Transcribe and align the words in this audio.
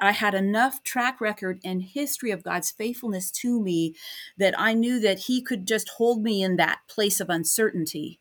I 0.00 0.12
had 0.12 0.34
enough 0.34 0.82
track 0.82 1.20
record 1.20 1.60
and 1.64 1.82
history 1.82 2.30
of 2.30 2.42
God's 2.42 2.70
faithfulness 2.70 3.30
to 3.32 3.60
me 3.60 3.94
that 4.38 4.54
I 4.58 4.74
knew 4.74 5.00
that 5.00 5.20
He 5.20 5.42
could 5.42 5.66
just 5.66 5.90
hold 5.96 6.22
me 6.22 6.42
in 6.42 6.56
that 6.56 6.80
place 6.88 7.20
of 7.20 7.28
uncertainty. 7.28 8.20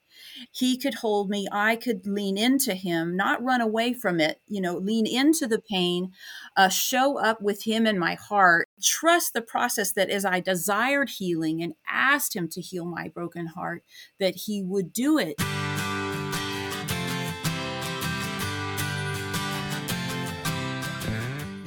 He 0.52 0.78
could 0.78 0.96
hold 0.96 1.30
me. 1.30 1.48
I 1.52 1.76
could 1.76 2.06
lean 2.06 2.38
into 2.38 2.74
Him, 2.74 3.16
not 3.16 3.44
run 3.44 3.62
away 3.62 3.94
from 3.94 4.20
it, 4.20 4.42
you 4.48 4.62
know, 4.62 4.78
lean 4.78 5.08
into 5.08 5.48
the 5.48 5.62
pain, 5.62 6.12
uh, 6.58 6.70
show 6.70 7.18
up 7.18 7.42
with 7.42 7.64
Him 7.64 7.88
in 7.88 7.98
my 7.98 8.16
heart, 8.16 8.68
trust 8.84 9.34
the 9.34 9.42
process 9.42 9.94
that 9.94 10.10
as 10.10 10.26
I 10.26 10.40
desired 10.40 11.10
healing 11.10 11.62
and 11.62 11.74
asked 11.88 12.36
Him 12.36 12.50
to 12.50 12.62
heal 12.62 12.86
my 12.86 13.08
broken 13.08 13.48
heart, 13.48 13.84
that 14.20 14.36
He 14.36 14.62
would 14.62 14.92
do 14.92 15.18
it. 15.18 15.36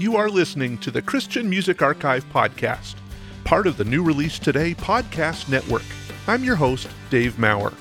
You 0.02 0.16
are 0.16 0.28
listening 0.28 0.78
to 0.78 0.90
the 0.90 1.00
Christian 1.00 1.48
Music 1.48 1.80
Archive 1.80 2.28
podcast, 2.32 2.96
part 3.44 3.68
of 3.68 3.76
the 3.76 3.84
New 3.84 4.02
Release 4.02 4.36
Today 4.36 4.74
podcast 4.74 5.48
network. 5.48 5.84
I'm 6.26 6.42
your 6.42 6.56
host, 6.56 6.88
Dave 7.08 7.38
Maurer. 7.38 7.72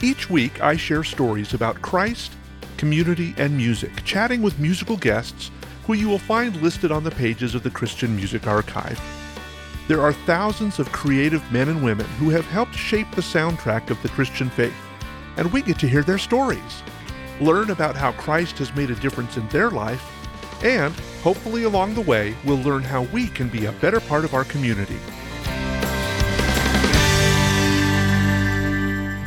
Each 0.00 0.30
week, 0.30 0.62
I 0.62 0.78
share 0.78 1.04
stories 1.04 1.52
about 1.52 1.82
Christ, 1.82 2.32
community, 2.78 3.34
and 3.36 3.54
music, 3.54 4.02
chatting 4.06 4.40
with 4.40 4.58
musical 4.58 4.96
guests 4.96 5.50
who 5.86 5.92
you 5.92 6.08
will 6.08 6.18
find 6.18 6.56
listed 6.62 6.90
on 6.90 7.04
the 7.04 7.10
pages 7.10 7.54
of 7.54 7.62
the 7.62 7.70
Christian 7.70 8.16
Music 8.16 8.46
Archive. 8.46 8.98
There 9.86 10.00
are 10.00 10.14
thousands 10.14 10.78
of 10.78 10.92
creative 10.92 11.52
men 11.52 11.68
and 11.68 11.84
women 11.84 12.06
who 12.20 12.30
have 12.30 12.46
helped 12.46 12.74
shape 12.74 13.10
the 13.10 13.20
soundtrack 13.20 13.90
of 13.90 14.00
the 14.00 14.08
Christian 14.08 14.48
faith, 14.48 14.72
and 15.36 15.52
we 15.52 15.60
get 15.60 15.78
to 15.80 15.88
hear 15.88 16.02
their 16.02 16.16
stories, 16.16 16.82
learn 17.38 17.68
about 17.68 17.96
how 17.96 18.12
Christ 18.12 18.56
has 18.60 18.74
made 18.74 18.90
a 18.90 18.94
difference 18.94 19.36
in 19.36 19.46
their 19.50 19.68
life, 19.68 20.14
and 20.62 20.94
hopefully 21.22 21.64
along 21.64 21.94
the 21.94 22.00
way, 22.00 22.34
we'll 22.44 22.58
learn 22.58 22.82
how 22.82 23.02
we 23.04 23.28
can 23.28 23.48
be 23.48 23.66
a 23.66 23.72
better 23.72 24.00
part 24.00 24.24
of 24.24 24.34
our 24.34 24.44
community. 24.44 24.98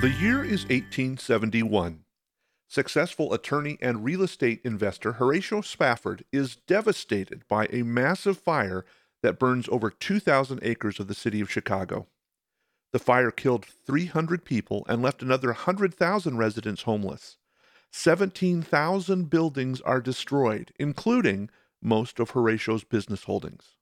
The 0.02 0.10
year 0.20 0.44
is 0.44 0.64
1871. 0.64 2.04
Successful 2.68 3.34
attorney 3.34 3.78
and 3.82 4.04
real 4.04 4.24
estate 4.24 4.62
investor 4.64 5.14
Horatio 5.14 5.62
Spafford 5.62 6.24
is 6.32 6.56
devastated 6.56 7.48
by 7.48 7.68
a 7.70 7.84
massive 7.84 8.38
fire 8.38 8.86
that 9.22 9.38
burns 9.38 9.70
over 9.70 9.90
2,000 9.90 10.60
acres 10.64 11.00
of 11.00 11.08
the 11.08 11.14
city 11.14 11.42
of 11.42 11.52
Chicago. 11.52 12.08
The 12.94 13.00
fire 13.00 13.30
killed 13.30 13.66
300 13.66 14.44
people 14.44 14.86
and 14.90 15.02
left 15.02 15.22
another 15.22 15.50
100,000 15.50 16.38
residents 16.38 16.82
homeless. 16.84 17.38
17,000 17.92 19.30
buildings 19.30 19.82
are 19.82 20.02
destroyed, 20.02 20.72
including 20.80 21.50
most 21.82 22.20
of 22.20 22.32
Horatio's 22.32 22.84
business 22.84 23.26
holdings. 23.26 23.76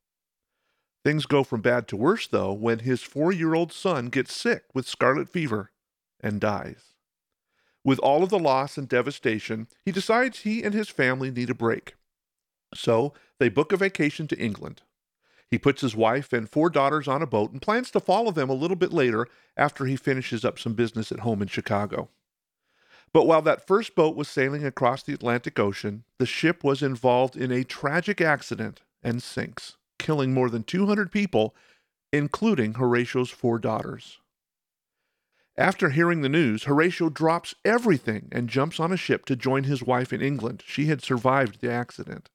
Things 1.03 1.25
go 1.25 1.43
from 1.43 1.61
bad 1.61 1.87
to 1.89 1.95
worse, 1.95 2.27
though, 2.27 2.51
when 2.51 2.79
his 2.79 3.03
four 3.03 3.31
year 3.31 3.53
old 3.53 3.71
son 3.71 4.07
gets 4.07 4.33
sick 4.33 4.63
with 4.73 4.87
scarlet 4.87 5.29
fever 5.29 5.71
and 6.19 6.41
dies. 6.41 6.95
With 7.83 7.99
all 7.99 8.23
of 8.23 8.29
the 8.29 8.39
loss 8.39 8.77
and 8.77 8.89
devastation, 8.89 9.67
he 9.85 9.91
decides 9.91 10.39
he 10.39 10.63
and 10.63 10.73
his 10.73 10.89
family 10.89 11.31
need 11.31 11.49
a 11.49 11.55
break. 11.55 11.95
So 12.73 13.13
they 13.39 13.49
book 13.49 13.71
a 13.71 13.77
vacation 13.77 14.27
to 14.27 14.37
England. 14.37 14.81
He 15.49 15.57
puts 15.57 15.81
his 15.81 15.95
wife 15.95 16.33
and 16.33 16.49
four 16.49 16.69
daughters 16.69 17.07
on 17.07 17.21
a 17.21 17.27
boat 17.27 17.51
and 17.51 17.61
plans 17.61 17.89
to 17.91 17.99
follow 17.99 18.31
them 18.31 18.49
a 18.49 18.53
little 18.53 18.75
bit 18.75 18.93
later 18.93 19.27
after 19.57 19.85
he 19.85 19.95
finishes 19.95 20.45
up 20.45 20.59
some 20.59 20.73
business 20.73 21.11
at 21.11 21.21
home 21.21 21.41
in 21.41 21.47
Chicago. 21.47 22.09
But 23.11 23.25
while 23.25 23.41
that 23.41 23.65
first 23.65 23.95
boat 23.95 24.15
was 24.15 24.27
sailing 24.27 24.65
across 24.65 25.01
the 25.03 25.13
Atlantic 25.13 25.57
Ocean, 25.59 26.03
the 26.17 26.25
ship 26.25 26.63
was 26.63 26.83
involved 26.83 27.35
in 27.35 27.51
a 27.51 27.63
tragic 27.63 28.21
accident 28.21 28.81
and 29.01 29.23
sinks, 29.23 29.77
killing 29.97 30.33
more 30.33 30.49
than 30.49 30.63
200 30.63 31.11
people, 31.11 31.55
including 32.13 32.75
Horatio's 32.75 33.31
four 33.31 33.57
daughters. 33.57 34.19
After 35.57 35.89
hearing 35.89 36.21
the 36.21 36.29
news, 36.29 36.63
Horatio 36.63 37.09
drops 37.09 37.55
everything 37.65 38.29
and 38.31 38.47
jumps 38.47 38.79
on 38.79 38.93
a 38.93 38.97
ship 38.97 39.25
to 39.25 39.35
join 39.35 39.65
his 39.65 39.83
wife 39.83 40.13
in 40.13 40.21
England. 40.21 40.63
She 40.65 40.85
had 40.85 41.01
survived 41.03 41.59
the 41.59 41.71
accident. 41.71 42.29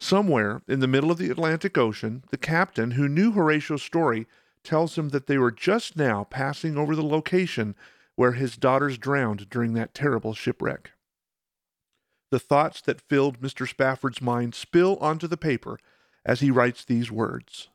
Somewhere 0.00 0.62
in 0.66 0.80
the 0.80 0.88
middle 0.88 1.10
of 1.10 1.18
the 1.18 1.30
Atlantic 1.30 1.76
Ocean, 1.76 2.24
the 2.30 2.38
captain, 2.38 2.92
who 2.92 3.06
knew 3.06 3.32
Horatio's 3.32 3.82
story, 3.82 4.26
tells 4.64 4.96
him 4.96 5.10
that 5.10 5.26
they 5.26 5.38
were 5.38 5.52
just 5.52 5.96
now 5.96 6.24
passing 6.24 6.76
over 6.76 6.96
the 6.96 7.04
location 7.04 7.76
where 8.16 8.32
his 8.32 8.56
daughters 8.56 8.98
drowned 8.98 9.48
during 9.48 9.74
that 9.74 9.94
terrible 9.94 10.34
shipwreck. 10.34 10.92
The 12.30 12.38
thoughts 12.38 12.80
that 12.82 13.00
filled 13.00 13.40
Mr. 13.40 13.68
Spafford's 13.68 14.22
mind 14.22 14.54
spill 14.54 14.96
onto 14.98 15.26
the 15.26 15.36
paper 15.36 15.78
as 16.24 16.40
he 16.40 16.50
writes 16.50 16.84
these 16.84 17.10
words 17.10 17.68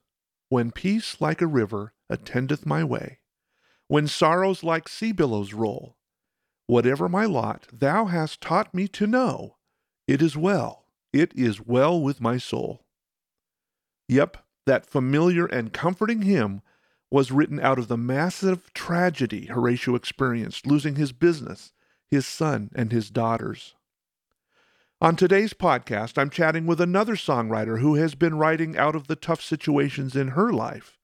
When 0.49 0.71
peace 0.71 1.19
like 1.19 1.41
a 1.41 1.47
river 1.47 1.93
attendeth 2.09 2.65
my 2.65 2.83
way, 2.83 3.19
when 3.87 4.07
sorrows 4.07 4.63
like 4.63 4.87
sea 4.87 5.11
billows 5.11 5.53
roll, 5.53 5.97
whatever 6.67 7.09
my 7.09 7.25
lot, 7.25 7.67
thou 7.71 8.05
hast 8.05 8.41
taught 8.41 8.73
me 8.73 8.87
to 8.89 9.05
know, 9.05 9.57
it 10.07 10.21
is 10.21 10.37
well, 10.37 10.85
it 11.11 11.31
is 11.35 11.59
well 11.61 11.99
with 12.01 12.21
my 12.21 12.37
soul. 12.37 12.85
Yep, 14.07 14.37
that 14.65 14.85
familiar 14.85 15.45
and 15.45 15.73
comforting 15.73 16.23
hymn 16.23 16.61
was 17.11 17.31
written 17.31 17.59
out 17.59 17.79
of 17.79 17.87
the 17.87 17.97
massive 17.97 18.73
tragedy 18.73 19.45
Horatio 19.45 19.95
experienced, 19.95 20.65
losing 20.65 20.95
his 20.95 21.11
business, 21.11 21.71
his 22.07 22.25
son, 22.25 22.71
and 22.75 22.91
his 22.91 23.09
daughters. 23.09 23.75
On 25.01 25.15
today's 25.15 25.53
podcast, 25.53 26.17
I'm 26.17 26.29
chatting 26.29 26.65
with 26.65 26.81
another 26.81 27.15
songwriter 27.15 27.79
who 27.79 27.95
has 27.95 28.15
been 28.15 28.37
writing 28.37 28.77
out 28.77 28.95
of 28.95 29.07
the 29.07 29.15
tough 29.15 29.41
situations 29.41 30.15
in 30.15 30.29
her 30.29 30.51
life. 30.51 30.97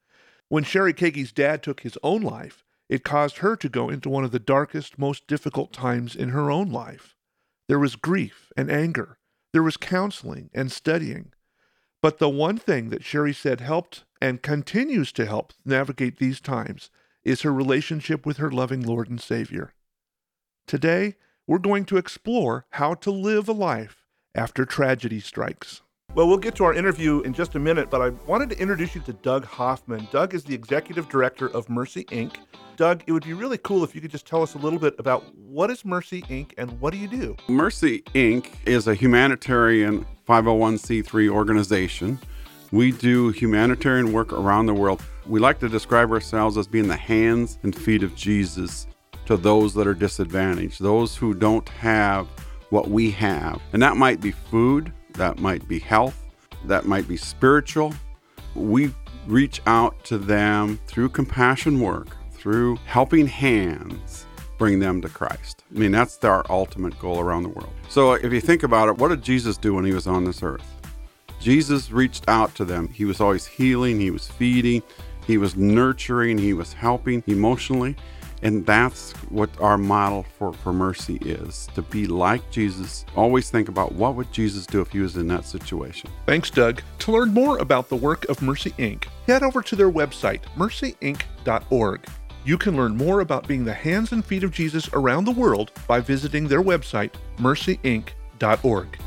When 0.48 0.64
Sheri 0.64 0.94
Keaggy's 0.94 1.32
dad 1.32 1.62
took 1.62 1.82
his 1.82 1.98
own 2.02 2.22
life, 2.22 2.64
it 2.90 3.04
caused 3.04 3.38
her 3.38 3.56
to 3.56 3.70
go 3.70 3.90
into 3.90 4.10
one 4.10 4.24
of 4.24 4.32
the 4.32 4.40
darkest, 4.40 4.98
most 4.98 5.28
difficult 5.28 5.72
times 5.72 6.16
in 6.16 6.30
her 6.30 6.50
own 6.50 6.72
life. 6.72 7.16
There 7.68 7.80
was 7.80 7.96
grief 7.96 8.52
and 8.58 8.70
anger. 8.70 9.18
There 9.54 9.64
was 9.64 9.78
counseling 9.78 10.50
and 10.54 10.72
studying. 10.72 11.32
But 12.02 12.20
the 12.20 12.30
one 12.30 12.58
thing 12.58 12.90
that 12.90 13.04
Sheri 13.04 13.36
said 13.36 13.62
helped 13.62 14.04
and 14.22 14.44
continues 14.44 15.12
to 15.14 15.26
help 15.26 15.52
navigate 15.66 16.18
these 16.18 16.40
times 16.40 16.90
is 17.24 17.42
her 17.42 17.52
relationship 17.52 18.26
with 18.26 18.38
her 18.38 18.52
loving 18.52 18.82
Lord 18.82 19.10
and 19.10 19.20
Savior. 19.20 19.74
Today, 20.68 21.16
we're 21.48 21.58
going 21.58 21.86
to 21.86 21.98
explore 21.98 22.66
how 22.72 22.94
to 22.94 23.12
live 23.12 23.50
a 23.50 23.54
life 23.54 24.06
after 24.36 24.64
tragedy 24.64 25.20
strikes. 25.20 25.82
Well, 26.14 26.28
we'll 26.28 26.38
get 26.38 26.56
to 26.56 26.66
our 26.66 26.74
interview 26.74 27.22
in 27.22 27.34
just 27.34 27.56
a 27.56 27.60
minute, 27.60 27.90
but 27.90 28.02
I 28.02 28.10
wanted 28.28 28.50
to 28.50 28.60
introduce 28.60 28.96
you 28.96 29.02
to 29.02 29.14
Doug 29.14 29.46
Hoffman. 29.46 30.08
Doug 30.12 30.34
is 30.34 30.44
the 30.44 30.54
executive 30.54 31.08
director 31.08 31.48
of 31.50 31.70
Mercy 31.70 32.04
Inc. 32.06 32.36
Doug, 32.76 33.04
it 33.08 33.14
would 33.14 33.24
be 33.24 33.34
really 33.34 33.58
cool 33.60 33.84
if 33.84 33.96
you 33.96 34.02
could 34.02 34.12
just 34.12 34.26
tell 34.26 34.42
us 34.42 34.54
a 34.54 34.58
little 34.58 34.80
bit 34.80 34.94
about 35.00 35.24
what 35.36 35.72
is 35.72 35.86
Mercy 35.86 36.22
Inc. 36.24 36.52
and 36.58 36.80
what 36.82 36.92
do 36.92 37.00
you 37.00 37.08
do? 37.08 37.38
Mercy 37.48 38.02
Inc. 38.14 38.52
is 38.66 38.88
a 38.88 38.94
humanitarian 38.94 40.06
501c3 40.28 41.30
organization. 41.30 42.20
We 42.74 42.94
do 42.94 43.30
humanitarian 43.32 44.14
work 44.14 44.32
around 44.32 44.68
the 44.68 44.74
world. 44.74 45.04
We 45.26 45.42
like 45.42 45.60
to 45.60 45.68
describe 45.68 46.10
ourselves 46.10 46.58
as 46.58 46.68
being 46.68 46.88
the 46.88 46.96
hands 46.96 47.60
and 47.64 47.76
feet 47.76 48.02
of 48.02 48.16
Jesus 48.16 48.88
to 49.26 49.36
those 49.36 49.74
that 49.74 49.88
are 49.88 49.94
disadvantaged, 49.94 50.82
those 50.82 51.18
who 51.18 51.34
don't 51.34 51.68
have 51.68 52.28
what 52.70 52.90
we 52.90 53.12
have. 53.12 53.62
And 53.74 53.82
that 53.82 53.98
might 53.98 54.22
be 54.22 54.32
food, 54.32 54.94
that 55.16 55.40
might 55.40 55.68
be 55.68 55.80
health, 55.80 56.18
that 56.64 56.86
might 56.86 57.10
be 57.10 57.18
spiritual. 57.18 57.94
We 58.56 58.94
reach 59.28 59.62
out 59.68 60.02
to 60.06 60.18
them 60.18 60.80
through 60.88 61.10
compassion 61.10 61.82
work, 61.82 62.16
through 62.32 62.78
helping 62.86 63.28
hands, 63.28 64.26
bring 64.58 64.80
them 64.80 65.02
to 65.02 65.10
Christ. 65.10 65.66
I 65.76 65.80
mean, 65.80 65.92
that's 65.92 66.24
our 66.24 66.46
ultimate 66.50 66.98
goal 67.00 67.20
around 67.20 67.44
the 67.44 67.50
world. 67.50 67.74
So 67.90 68.14
if 68.14 68.32
you 68.32 68.40
think 68.40 68.64
about 68.64 68.88
it, 68.88 68.98
what 68.98 69.10
did 69.10 69.22
Jesus 69.22 69.58
do 69.58 69.74
when 69.74 69.84
he 69.84 69.94
was 69.94 70.08
on 70.08 70.24
this 70.24 70.42
earth? 70.42 70.81
Jesus 71.42 71.92
reached 71.92 72.30
out 72.30 72.54
to 72.56 72.66
them. 72.66 72.88
He 72.88 73.04
was 73.04 73.20
always 73.20 73.48
healing, 73.48 74.00
he 74.00 74.12
was 74.12 74.28
feeding, 74.28 74.84
he 75.26 75.38
was 75.38 75.56
nurturing, 75.56 76.38
he 76.38 76.54
was 76.54 76.72
helping 76.72 77.24
emotionally. 77.28 77.96
And 78.44 78.66
that's 78.66 79.12
what 79.30 79.50
our 79.60 79.78
model 79.78 80.24
for, 80.38 80.54
for 80.54 80.74
mercy 80.74 81.18
is 81.18 81.68
to 81.76 81.82
be 81.82 82.08
like 82.08 82.50
Jesus. 82.50 83.06
Always 83.16 83.50
think 83.50 83.70
about 83.70 83.92
what 83.92 84.16
would 84.16 84.32
Jesus 84.32 84.66
do 84.66 84.82
if 84.82 84.92
he 84.92 85.00
was 85.00 85.18
in 85.18 85.28
that 85.28 85.46
situation. 85.46 86.10
Thanks, 86.26 86.50
Doug. 86.50 86.82
To 87.00 87.12
learn 87.12 87.34
more 87.34 87.60
about 87.60 87.90
the 87.90 87.96
work 87.96 88.28
of 88.30 88.42
Mercy 88.42 88.72
Inc., 88.72 89.06
head 89.28 89.44
over 89.44 89.62
to 89.62 89.76
their 89.76 89.92
website, 89.92 90.42
mercyinc.org. 90.56 92.06
You 92.44 92.58
can 92.58 92.76
learn 92.76 92.98
more 92.98 93.20
about 93.20 93.48
being 93.48 93.64
the 93.64 93.74
hands 93.74 94.12
and 94.12 94.26
feet 94.26 94.44
of 94.44 94.52
Jesus 94.52 94.90
around 94.94 95.26
the 95.26 95.32
world 95.32 95.72
by 95.88 96.00
visiting 96.00 96.48
their 96.48 96.64
website, 96.64 97.14
mercyinc.org. 97.38 98.98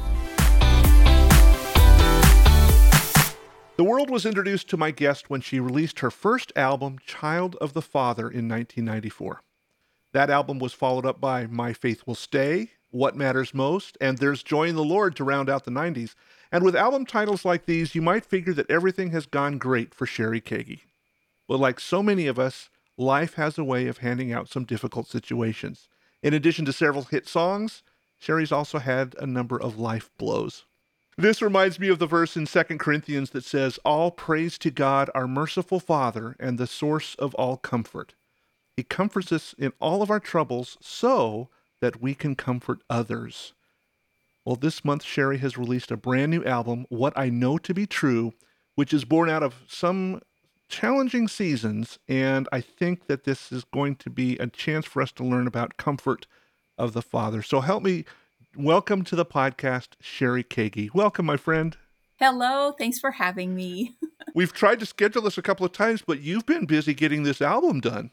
The 3.76 3.82
world 3.82 4.08
was 4.08 4.24
introduced 4.24 4.68
to 4.68 4.76
my 4.76 4.92
guest 4.92 5.28
when 5.28 5.40
she 5.40 5.58
released 5.58 5.98
her 5.98 6.10
first 6.12 6.52
album, 6.54 7.00
Child 7.04 7.56
of 7.56 7.72
the 7.72 7.82
Father, 7.82 8.30
in 8.30 8.48
1994. 8.48 9.42
That 10.12 10.30
album 10.30 10.60
was 10.60 10.72
followed 10.72 11.04
up 11.04 11.20
by 11.20 11.48
My 11.48 11.72
Faith 11.72 12.04
Will 12.06 12.14
Stay, 12.14 12.70
What 12.92 13.16
Matters 13.16 13.52
Most, 13.52 13.98
and 14.00 14.18
There's 14.18 14.44
Joy 14.44 14.68
in 14.68 14.76
the 14.76 14.84
Lord 14.84 15.16
to 15.16 15.24
round 15.24 15.50
out 15.50 15.64
the 15.64 15.72
90s. 15.72 16.14
And 16.52 16.62
with 16.62 16.76
album 16.76 17.04
titles 17.04 17.44
like 17.44 17.66
these, 17.66 17.96
you 17.96 18.00
might 18.00 18.24
figure 18.24 18.52
that 18.52 18.70
everything 18.70 19.10
has 19.10 19.26
gone 19.26 19.58
great 19.58 19.92
for 19.92 20.06
Sheri 20.06 20.40
Keaggy. 20.40 20.82
But 21.48 21.58
like 21.58 21.80
so 21.80 22.00
many 22.00 22.28
of 22.28 22.38
us, 22.38 22.70
life 22.96 23.34
has 23.34 23.58
a 23.58 23.64
way 23.64 23.88
of 23.88 23.98
handing 23.98 24.32
out 24.32 24.48
some 24.48 24.64
difficult 24.64 25.08
situations. 25.08 25.88
In 26.22 26.32
addition 26.32 26.64
to 26.66 26.72
several 26.72 27.02
hit 27.02 27.26
songs, 27.26 27.82
Sheri's 28.22 28.52
also 28.52 28.78
had 28.78 29.16
a 29.18 29.26
number 29.26 29.60
of 29.60 29.80
life 29.80 30.10
blows. 30.16 30.64
This 31.16 31.40
reminds 31.40 31.78
me 31.78 31.88
of 31.88 32.00
the 32.00 32.06
verse 32.06 32.37
in 32.37 32.46
2 32.46 32.62
Corinthians 32.78 33.31
that 33.31 33.44
says, 33.44 33.78
All 33.84 34.11
praise 34.11 34.58
to 34.58 34.70
God, 34.70 35.11
our 35.14 35.28
merciful 35.28 35.78
Father, 35.78 36.34
and 36.40 36.58
the 36.58 36.66
source 36.66 37.14
of 37.16 37.34
all 37.34 37.56
comfort. 37.56 38.14
He 38.76 38.82
comforts 38.82 39.31
us 39.31 39.55
in 39.56 39.72
all 39.81 40.02
of 40.02 40.11
our 40.11 40.19
troubles 40.19 40.76
so 40.81 41.49
that 41.81 42.02
we 42.02 42.14
can 42.14 42.34
comfort 42.34 42.81
others. 42.90 43.52
Well, 44.44 44.56
this 44.56 44.84
month, 44.84 45.05
Sheri 45.05 45.38
has 45.38 45.56
released 45.56 45.93
a 45.93 45.96
brand 45.96 46.32
new 46.32 46.44
album, 46.44 46.87
What 46.88 47.17
I 47.17 47.31
Know 47.31 47.58
to 47.58 47.72
Be 47.72 47.87
True, 47.87 48.34
which 48.75 48.93
is 48.93 49.05
born 49.05 49.31
out 49.31 49.44
of 49.44 49.62
some 49.69 50.20
challenging 50.69 51.28
seasons. 51.28 52.00
And 52.08 52.49
I 52.50 52.60
think 52.60 53.06
that 53.06 53.22
this 53.22 53.52
is 53.52 53.64
going 53.64 53.94
to 53.96 54.10
be 54.10 54.37
a 54.38 54.49
chance 54.49 54.84
for 54.84 55.00
us 55.00 55.12
to 55.12 55.25
learn 55.25 55.46
about 55.46 55.76
comfort 55.76 56.26
of 56.76 56.93
the 56.93 57.02
Father. 57.02 57.40
So 57.40 57.60
help 57.60 57.84
me 57.84 58.05
welcome 58.56 59.04
to 59.04 59.16
the 59.16 59.26
podcast, 59.26 59.88
Sheri 60.02 60.44
Keaggy. 60.44 60.92
Welcome, 60.94 61.26
my 61.26 61.36
friend. 61.36 61.76
Hello. 62.16 62.72
Thanks 62.72 62.98
for 62.98 63.12
having 63.12 63.54
me. 63.54 63.96
We've 64.34 64.52
tried 64.52 64.80
to 64.80 64.86
schedule 64.86 65.22
this 65.22 65.38
a 65.38 65.42
couple 65.42 65.66
of 65.66 65.72
times, 65.72 66.02
but 66.06 66.20
you've 66.20 66.46
been 66.46 66.66
busy 66.66 66.94
getting 66.94 67.22
this 67.22 67.42
album 67.42 67.80
done. 67.80 68.10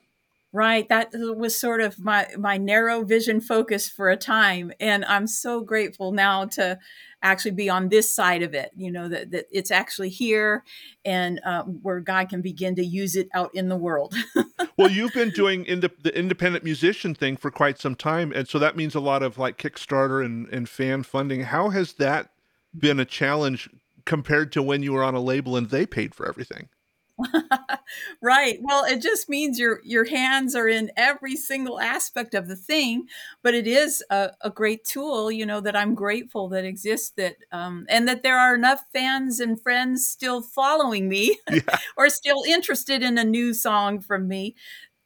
Right. 0.53 0.88
That 0.89 1.12
was 1.13 1.57
sort 1.57 1.80
of 1.80 1.98
my, 1.98 2.27
my 2.38 2.57
narrow 2.57 3.06
vision 3.06 3.39
focus 3.39 3.88
for 3.88 4.09
a 4.09 4.18
time. 4.18 4.74
And 4.81 5.06
I'm 5.06 5.25
so 5.25 5.62
grateful 5.62 6.12
now 6.12 6.45
to 6.45 6.77
actually 7.24 7.51
be 7.51 7.69
on 7.69 7.89
this 7.89 8.13
side 8.13 8.42
of 8.42 8.53
it, 8.53 8.71
you 8.75 8.92
know, 8.92 9.07
that, 9.07 9.31
that 9.31 9.45
it's 9.51 9.71
actually 9.71 10.09
here 10.09 10.63
and 11.06 11.39
uh, 11.45 11.63
where 11.63 12.00
God 12.00 12.30
can 12.30 12.42
begin 12.42 12.75
to 12.75 12.86
use 12.86 13.15
it 13.15 13.30
out 13.33 13.51
in 13.53 13.69
the 13.69 13.77
world. 13.77 14.13
well, 14.77 14.89
you've 14.89 15.13
been 15.13 15.30
doing 15.30 15.65
ind- 15.65 15.89
the 16.01 16.18
independent 16.18 16.63
musician 16.63 17.13
thing 17.13 17.38
for 17.38 17.51
quite 17.51 17.80
some 17.80 17.95
time. 17.95 18.31
And 18.33 18.47
so 18.47 18.59
that 18.59 18.75
means 18.75 18.95
a 18.95 19.00
lot 19.00 19.24
of 19.24 19.38
like 19.38 19.57
Kickstarter 19.57 20.25
and, 20.25 20.50
and 20.50 20.68
fan 20.68 21.04
funding. 21.04 21.44
How 21.44 21.69
has 21.69 21.94
that 21.94 22.31
been 22.77 23.00
a 23.00 23.06
challenge 23.06 23.69
compared 24.06 24.51
to 24.54 24.62
when 24.62 24.83
you 24.83 24.94
were 24.94 25.04
on 25.04 25.15
a 25.15 25.21
label 25.21 25.56
and 25.56 25.69
they 25.69 25.86
paid 25.86 26.15
for 26.15 26.27
everything? 26.27 26.69
right. 28.21 28.59
Well, 28.62 28.85
it 28.85 29.01
just 29.01 29.29
means 29.29 29.59
your 29.59 29.81
your 29.83 30.06
hands 30.06 30.56
are 30.56 30.68
in 30.68 30.91
every 30.97 31.35
single 31.35 31.79
aspect 31.79 32.33
of 32.33 32.47
the 32.47 32.56
thing, 32.56 33.07
but 33.44 33.53
it 33.53 33.68
is 33.68 34.03
a, 34.09 34.31
a 34.41 34.50
great 34.50 34.85
tool, 34.85 35.31
you 35.31 35.45
know, 35.45 35.62
that 35.62 35.75
I'm 35.75 35.95
grateful 35.95 36.50
that 36.50 36.65
exists 36.65 37.12
that 37.18 37.38
um, 37.51 37.85
and 37.89 38.07
that 38.07 38.23
there 38.23 38.38
are 38.38 38.56
enough 38.56 38.83
fans 38.94 39.39
and 39.39 39.62
friends 39.62 40.07
still 40.07 40.41
following 40.41 41.09
me 41.09 41.38
yeah. 41.51 41.62
or 41.97 42.09
still 42.09 42.44
interested 42.47 43.03
in 43.03 43.18
a 43.18 43.23
new 43.23 43.53
song 43.53 44.00
from 44.00 44.27
me 44.27 44.56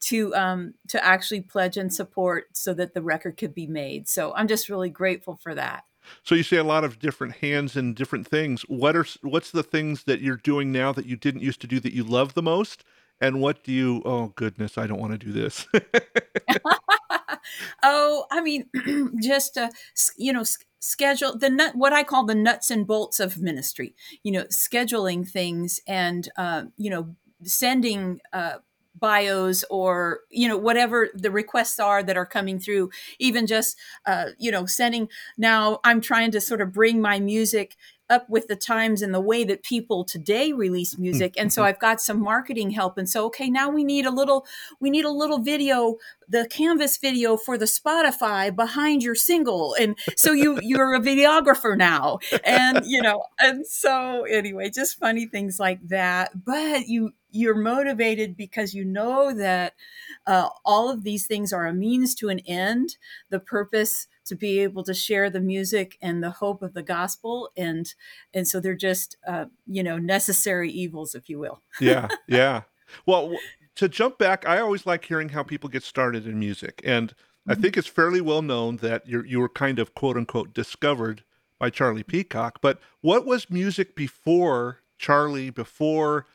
to 0.01 0.33
um, 0.35 0.73
to 0.89 1.03
actually 1.03 1.41
pledge 1.41 1.77
and 1.77 1.93
support 1.93 2.45
so 2.53 2.73
that 2.73 2.93
the 2.93 3.01
record 3.01 3.37
could 3.37 3.55
be 3.55 3.67
made. 3.67 4.07
So 4.07 4.33
I'm 4.35 4.47
just 4.47 4.69
really 4.69 4.89
grateful 4.89 5.35
for 5.41 5.55
that. 5.55 5.83
So 6.23 6.35
you 6.35 6.43
see 6.43 6.57
a 6.57 6.63
lot 6.63 6.83
of 6.83 6.99
different 6.99 7.37
hands 7.37 7.75
and 7.75 7.95
different 7.95 8.27
things. 8.27 8.63
What 8.63 8.95
are 8.95 9.05
what's 9.21 9.51
the 9.51 9.63
things 9.63 10.03
that 10.03 10.21
you're 10.21 10.37
doing 10.37 10.71
now 10.71 10.91
that 10.93 11.05
you 11.05 11.15
didn't 11.15 11.41
used 11.41 11.61
to 11.61 11.67
do 11.67 11.79
that 11.79 11.93
you 11.93 12.03
love 12.03 12.33
the 12.33 12.41
most? 12.41 12.83
And 13.21 13.41
what 13.41 13.63
do 13.63 13.71
you? 13.71 14.01
Oh 14.05 14.33
goodness, 14.35 14.77
I 14.77 14.87
don't 14.87 14.99
want 14.99 15.13
to 15.13 15.17
do 15.17 15.31
this. 15.31 15.67
oh, 17.83 18.25
I 18.31 18.41
mean, 18.41 18.69
just 19.21 19.57
uh, 19.57 19.69
you 20.17 20.33
know, 20.33 20.43
schedule 20.79 21.35
the 21.35 21.49
nut 21.49 21.75
what 21.75 21.93
i 21.93 22.03
call 22.03 22.25
the 22.25 22.35
nuts 22.35 22.69
and 22.69 22.85
bolts 22.85 23.19
of 23.19 23.39
ministry 23.39 23.95
you 24.21 24.31
know 24.31 24.43
scheduling 24.43 25.27
things 25.27 25.79
and 25.87 26.29
uh, 26.37 26.65
you 26.77 26.91
know 26.91 27.15
sending 27.41 28.19
uh, 28.33 28.57
bios 28.99 29.63
or 29.69 30.21
you 30.29 30.47
know 30.47 30.57
whatever 30.57 31.09
the 31.13 31.31
requests 31.31 31.79
are 31.79 32.01
that 32.03 32.17
are 32.17 32.25
coming 32.25 32.59
through 32.59 32.89
even 33.19 33.45
just 33.45 33.77
uh, 34.05 34.27
you 34.37 34.51
know 34.51 34.65
sending 34.65 35.07
now 35.37 35.79
i'm 35.83 36.01
trying 36.01 36.31
to 36.31 36.39
sort 36.41 36.61
of 36.61 36.71
bring 36.71 37.01
my 37.01 37.19
music 37.19 37.75
up 38.09 38.29
with 38.29 38.47
the 38.47 38.55
times 38.55 39.01
and 39.01 39.13
the 39.13 39.21
way 39.21 39.43
that 39.43 39.63
people 39.63 40.03
today 40.03 40.51
release 40.51 40.97
music 40.97 41.33
and 41.37 41.51
so 41.51 41.63
i've 41.63 41.79
got 41.79 41.99
some 41.99 42.21
marketing 42.21 42.69
help 42.69 42.97
and 42.97 43.09
so 43.09 43.25
okay 43.25 43.49
now 43.49 43.67
we 43.67 43.83
need 43.83 44.05
a 44.05 44.11
little 44.11 44.45
we 44.79 44.89
need 44.89 45.05
a 45.05 45.09
little 45.09 45.39
video 45.39 45.95
the 46.29 46.47
canvas 46.47 46.97
video 46.97 47.35
for 47.35 47.57
the 47.57 47.65
spotify 47.65 48.55
behind 48.55 49.01
your 49.01 49.15
single 49.15 49.75
and 49.79 49.97
so 50.15 50.31
you 50.31 50.59
you're 50.61 50.93
a 50.93 50.99
videographer 50.99 51.75
now 51.75 52.19
and 52.43 52.85
you 52.85 53.01
know 53.01 53.23
and 53.39 53.65
so 53.65 54.23
anyway 54.29 54.69
just 54.69 54.99
funny 54.99 55.25
things 55.25 55.59
like 55.59 55.79
that 55.87 56.45
but 56.45 56.87
you 56.87 57.11
you're 57.35 57.55
motivated 57.55 58.37
because 58.37 58.73
you 58.73 58.85
know 58.85 59.33
that 59.33 59.73
uh, 60.25 60.49
all 60.63 60.89
of 60.89 61.03
these 61.03 61.27
things 61.27 61.51
are 61.51 61.67
a 61.67 61.73
means 61.73 62.15
to 62.15 62.29
an 62.29 62.39
end. 62.39 62.97
The 63.29 63.39
purpose 63.39 64.07
to 64.25 64.35
be 64.35 64.59
able 64.59 64.83
to 64.83 64.93
share 64.93 65.29
the 65.29 65.41
music 65.41 65.97
and 66.01 66.23
the 66.23 66.31
hope 66.31 66.63
of 66.63 66.73
the 66.73 66.81
gospel 66.81 67.51
and 67.55 67.93
and 68.33 68.47
so 68.47 68.59
they're 68.59 68.73
just 68.73 69.17
uh, 69.27 69.45
you 69.67 69.83
know 69.83 69.97
necessary 69.97 70.71
evils 70.71 71.13
if 71.13 71.29
you 71.29 71.39
will. 71.39 71.61
Yeah 71.79 72.07
yeah. 72.27 72.61
Well 73.05 73.35
to 73.75 73.89
jump 73.89 74.17
back 74.17 74.47
i 74.47 74.59
always 74.59 74.85
like 74.85 75.05
hearing 75.05 75.29
how 75.29 75.43
people 75.43 75.69
get 75.69 75.83
started 75.83 76.25
in 76.25 76.39
music 76.39 76.81
and 76.83 77.09
mm-hmm. 77.09 77.51
i 77.51 77.55
think 77.55 77.77
it's 77.77 77.87
fairly 77.87 78.21
well 78.21 78.41
known 78.41 78.77
that 78.77 79.07
you're 79.07 79.25
you 79.25 79.39
were 79.39 79.49
kind 79.49 79.79
of 79.79 79.93
quote 79.93 80.17
unquote 80.17 80.53
discovered 80.53 81.23
by 81.59 81.69
charlie 81.69 82.03
peacock 82.03 82.59
but 82.61 82.79
what 83.01 83.25
was 83.25 83.49
music 83.49 83.95
before 83.95 84.79
charlie 84.97 85.49
before 85.49 86.25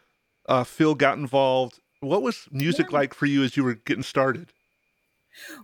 uh, 0.51 0.65
phil 0.65 0.95
got 0.95 1.17
involved 1.17 1.81
what 2.01 2.23
was 2.23 2.49
music 2.51 2.91
yeah. 2.91 2.99
like 2.99 3.15
for 3.15 3.27
you 3.27 3.43
as 3.43 3.57
you 3.57 3.65
were 3.65 3.75
getting 3.75 4.03
started 4.03 4.53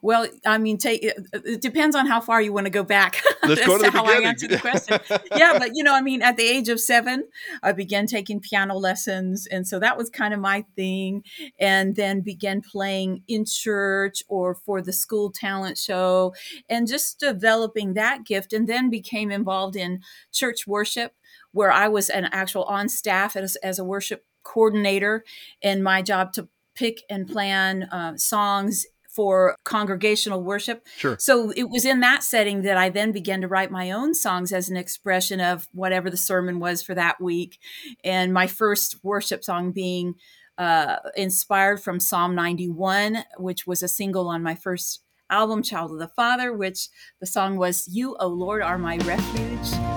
well, 0.03 0.27
I 0.45 0.59
mean, 0.59 0.79
take 0.79 1.03
it 1.03 1.61
depends 1.61 1.97
on 1.97 2.07
how 2.07 2.21
far 2.21 2.41
you 2.41 2.53
want 2.53 2.67
to 2.67 2.71
go 2.71 2.83
back. 2.83 3.23
Let's 3.43 3.65
go 3.65 3.79
to, 3.79 3.85
to 3.85 3.91
how 3.91 4.05
beginning. 4.05 4.27
I 4.27 4.29
answer 4.31 4.49
the 4.49 4.59
question. 4.59 4.99
yeah, 5.37 5.59
but 5.59 5.71
you 5.75 5.83
know, 5.83 5.95
I 5.95 6.01
mean, 6.01 6.23
at 6.23 6.37
the 6.37 6.45
age 6.45 6.69
of 6.69 6.81
seven, 6.81 7.25
I 7.63 7.73
began 7.73 8.07
taking 8.07 8.41
piano 8.41 8.75
lessons, 8.77 9.47
and 9.47 9.67
so 9.67 9.79
that 9.79 9.97
was 9.97 10.11
kind 10.11 10.35
of 10.35 10.41
my 10.41 10.65
thing. 10.75 11.25
And 11.59 11.97
then 11.97 12.21
began 12.21 12.63
playing 12.63 13.23
in 13.29 13.45
church 13.45 14.23
or 14.29 14.55
for 14.55 14.83
the 14.83 14.93
school 14.93 15.31
talent 15.31 15.79
show, 15.79 16.35
and 16.69 16.87
just 16.87 17.21
developing 17.21 17.95
that 17.95 18.25
gift. 18.25 18.53
And 18.53 18.69
then 18.69 18.91
became 18.91 19.31
involved 19.31 19.77
in 19.77 20.01
church 20.33 20.67
worship, 20.67 21.13
where 21.53 21.73
I 21.73 21.89
was 21.89 22.09
an 22.09 22.27
actual 22.27 22.65
on 22.65 22.89
staff 22.89 23.37
as, 23.37 23.57
as 23.57 23.79
a 23.79 23.85
worship 23.85 24.25
coordinator, 24.47 25.25
and 25.63 25.83
my 25.83 26.03
job 26.03 26.33
to 26.35 26.49
pick 26.75 27.03
and 27.11 27.27
plan 27.27 27.85
uh, 27.85 28.17
songs 28.17 28.87
for 29.09 29.57
congregational 29.65 30.43
worship. 30.43 30.87
Sure. 30.99 31.17
So 31.19 31.51
it 31.57 31.71
was 31.71 31.87
in 31.87 32.01
that 32.01 32.23
setting 32.23 32.63
that 32.63 32.77
I 32.77 32.91
then 32.91 33.13
began 33.13 33.41
to 33.41 33.49
write 33.49 33.71
my 33.71 33.91
own 33.91 34.15
songs 34.15 34.53
as 34.53 34.69
an 34.69 34.77
expression 34.77 35.41
of 35.41 35.67
whatever 35.73 36.11
the 36.11 36.19
sermon 36.19 36.61
was 36.61 36.83
for 36.83 36.95
that 36.95 37.19
week. 37.19 37.59
And 38.05 38.35
my 38.35 38.47
first 38.47 38.97
worship 39.03 39.43
song 39.43 39.73
being 39.73 40.17
uh, 40.59 40.97
inspired 41.17 41.83
from 41.83 41.99
Psalm 41.99 42.35
91, 42.35 43.25
which 43.39 43.67
was 43.67 43.83
a 43.83 43.89
single 43.89 44.29
on 44.29 44.43
my 44.43 44.55
first 44.55 45.01
album, 45.31 45.63
Child 45.63 45.93
of 45.93 45.99
the 45.99 46.09
Father, 46.09 46.53
which 46.53 46.89
the 47.19 47.27
song 47.27 47.57
was 47.57 47.89
You, 47.89 48.17
O 48.21 48.29
Lord, 48.29 48.61
are 48.61 48.79
my 48.79 48.99
refuge. 48.99 49.96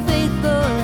Faithful 0.00 0.81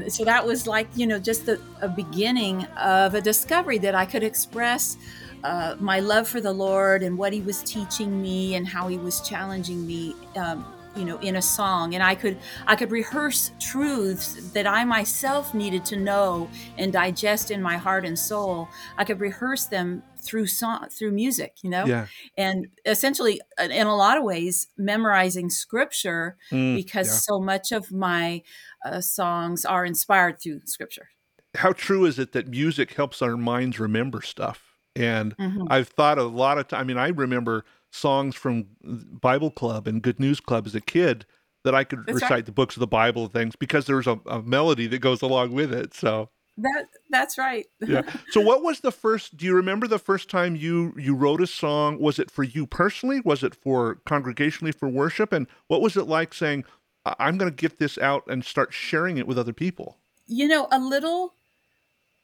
and 0.00 0.12
so 0.12 0.24
that 0.24 0.44
was 0.44 0.66
like 0.66 0.88
you 0.94 1.06
know 1.06 1.18
just 1.18 1.46
the, 1.46 1.60
a 1.80 1.88
beginning 1.88 2.64
of 2.76 3.14
a 3.14 3.20
discovery 3.20 3.78
that 3.78 3.94
i 3.94 4.04
could 4.04 4.22
express 4.22 4.96
uh, 5.44 5.74
my 5.80 6.00
love 6.00 6.26
for 6.26 6.40
the 6.40 6.52
lord 6.52 7.02
and 7.02 7.16
what 7.16 7.32
he 7.32 7.40
was 7.40 7.62
teaching 7.62 8.20
me 8.22 8.54
and 8.54 8.66
how 8.66 8.88
he 8.88 8.96
was 8.96 9.20
challenging 9.20 9.86
me 9.86 10.14
um, 10.36 10.64
you 10.96 11.04
know 11.04 11.18
in 11.18 11.36
a 11.36 11.42
song. 11.42 11.94
And 11.94 12.02
i 12.02 12.14
could 12.14 12.36
i 12.66 12.76
could 12.76 12.90
rehearse 12.90 13.52
truths 13.58 14.50
that 14.52 14.66
i 14.66 14.84
myself 14.84 15.54
needed 15.54 15.84
to 15.86 15.96
know 15.96 16.48
and 16.78 16.92
digest 16.92 17.50
in 17.50 17.62
my 17.62 17.76
heart 17.76 18.04
and 18.04 18.18
soul. 18.18 18.68
I 18.98 19.04
could 19.04 19.20
rehearse 19.20 19.66
them 19.66 20.02
through 20.22 20.46
song 20.46 20.86
through 20.90 21.10
music 21.12 21.56
you 21.62 21.70
know 21.70 21.84
Yeah. 21.86 22.06
and 22.36 22.66
essentially 22.86 23.40
uh, 23.60 23.64
in 23.64 23.86
a 23.86 23.96
lot 23.96 24.16
of 24.18 24.24
ways 24.24 24.68
memorizing 24.76 25.50
scripture 25.50 26.36
Mm, 26.50 26.74
because 26.76 27.08
yeah. 27.08 27.12
so 27.14 27.40
much 27.40 27.72
of 27.72 27.90
my 27.92 28.42
uh, 28.86 29.00
songs 29.00 29.64
are 29.64 29.84
inspired 29.84 30.40
through 30.40 30.60
scripture 30.64 31.08
How 31.56 31.72
true 31.72 32.04
is 32.06 32.18
it 32.18 32.32
that 32.32 32.48
music 32.48 32.94
helps 32.94 33.20
our 33.22 33.36
minds 33.36 33.78
remember 33.78 34.22
stuff? 34.22 34.74
And 34.96 35.36
Mhm. 35.36 35.66
I've 35.70 35.88
thought 35.88 36.18
a 36.18 36.24
lot 36.24 36.58
of 36.58 36.68
time. 36.68 36.80
I 36.80 36.84
mean, 36.84 36.98
I 36.98 37.08
remember 37.08 37.64
songs 37.90 38.34
from 38.36 38.66
Bible 38.82 39.50
Club 39.50 39.86
and 39.86 40.02
Good 40.02 40.18
News 40.20 40.40
Club 40.40 40.66
as 40.66 40.74
a 40.74 40.80
kid 40.80 41.26
that 41.64 41.74
I 41.74 41.84
could 41.84 42.00
That's 42.06 42.14
recite 42.16 42.30
right. 42.30 42.46
the 42.46 42.52
books 42.52 42.76
of 42.76 42.80
the 42.80 42.86
Bible 42.86 43.24
and 43.24 43.32
things 43.32 43.54
because 43.56 43.84
there's 43.86 44.06
a, 44.06 44.18
a 44.26 44.42
melody 44.42 44.86
that 44.88 44.98
goes 45.00 45.20
along 45.22 45.52
with 45.52 45.72
it. 45.72 45.94
So 45.94 46.30
that 46.58 46.86
that's 47.10 47.38
right 47.38 47.66
yeah. 47.86 48.02
So 48.30 48.40
what 48.40 48.62
was 48.62 48.80
the 48.80 48.92
first? 48.92 49.36
Do 49.36 49.46
you 49.46 49.54
remember 49.54 49.86
the 49.86 49.98
first 49.98 50.28
time 50.28 50.54
you 50.54 50.94
you 50.98 51.14
wrote 51.14 51.40
a 51.40 51.46
song? 51.46 51.98
Was 51.98 52.18
it 52.18 52.30
for 52.30 52.42
you 52.42 52.66
personally? 52.66 53.20
Was 53.20 53.42
it 53.42 53.54
for 53.54 53.96
congregationally 54.06 54.74
for 54.74 54.88
worship? 54.88 55.32
And 55.32 55.46
what 55.68 55.80
was 55.80 55.96
it 55.96 56.04
like 56.06 56.34
saying, 56.34 56.64
"I- 57.06 57.16
"I'm 57.18 57.38
going 57.38 57.50
to 57.50 57.56
get 57.56 57.78
this 57.78 57.96
out 57.98 58.24
and 58.28 58.44
start 58.44 58.72
sharing 58.72 59.16
it 59.18 59.26
with 59.26 59.38
other 59.38 59.52
people"? 59.52 59.98
you 60.28 60.46
know 60.46 60.68
a 60.70 60.78
little 60.78 61.34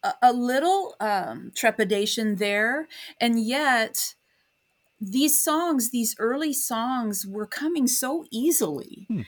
a, 0.04 0.12
a 0.22 0.32
little 0.32 0.94
um, 1.00 1.50
trepidation 1.54 2.36
there 2.36 2.86
and 3.20 3.42
yet 3.44 4.14
these 5.00 5.40
songs 5.40 5.90
these 5.90 6.14
early 6.18 6.52
songs 6.52 7.26
were 7.26 7.46
coming 7.46 7.86
so 7.88 8.24
easily 8.30 9.06
Hmm. 9.08 9.22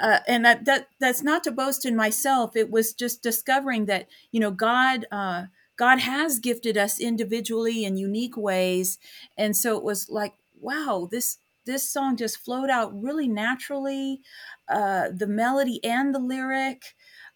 Uh, 0.00 0.20
and 0.28 0.44
that 0.44 0.64
that 0.64 0.88
that's 1.00 1.22
not 1.22 1.44
to 1.44 1.50
boast 1.52 1.84
in 1.84 1.96
myself. 1.96 2.56
It 2.56 2.70
was 2.70 2.92
just 2.94 3.22
discovering 3.22 3.86
that 3.86 4.08
you 4.30 4.40
know 4.40 4.50
god 4.50 5.06
uh, 5.10 5.44
god 5.76 6.00
has 6.00 6.38
gifted 6.38 6.76
us 6.76 7.00
individually 7.00 7.84
in 7.84 7.96
unique 7.96 8.36
ways. 8.36 8.98
And 9.36 9.56
so 9.56 9.76
it 9.76 9.84
was 9.84 10.08
like 10.08 10.34
wow 10.60 11.08
this 11.10 11.38
this 11.66 11.88
song 11.90 12.16
just 12.16 12.38
flowed 12.38 12.70
out 12.70 12.98
really 13.00 13.28
naturally 13.28 14.20
uh, 14.68 15.08
the 15.14 15.26
melody 15.26 15.82
and 15.84 16.14
the 16.14 16.18
lyric 16.18 16.94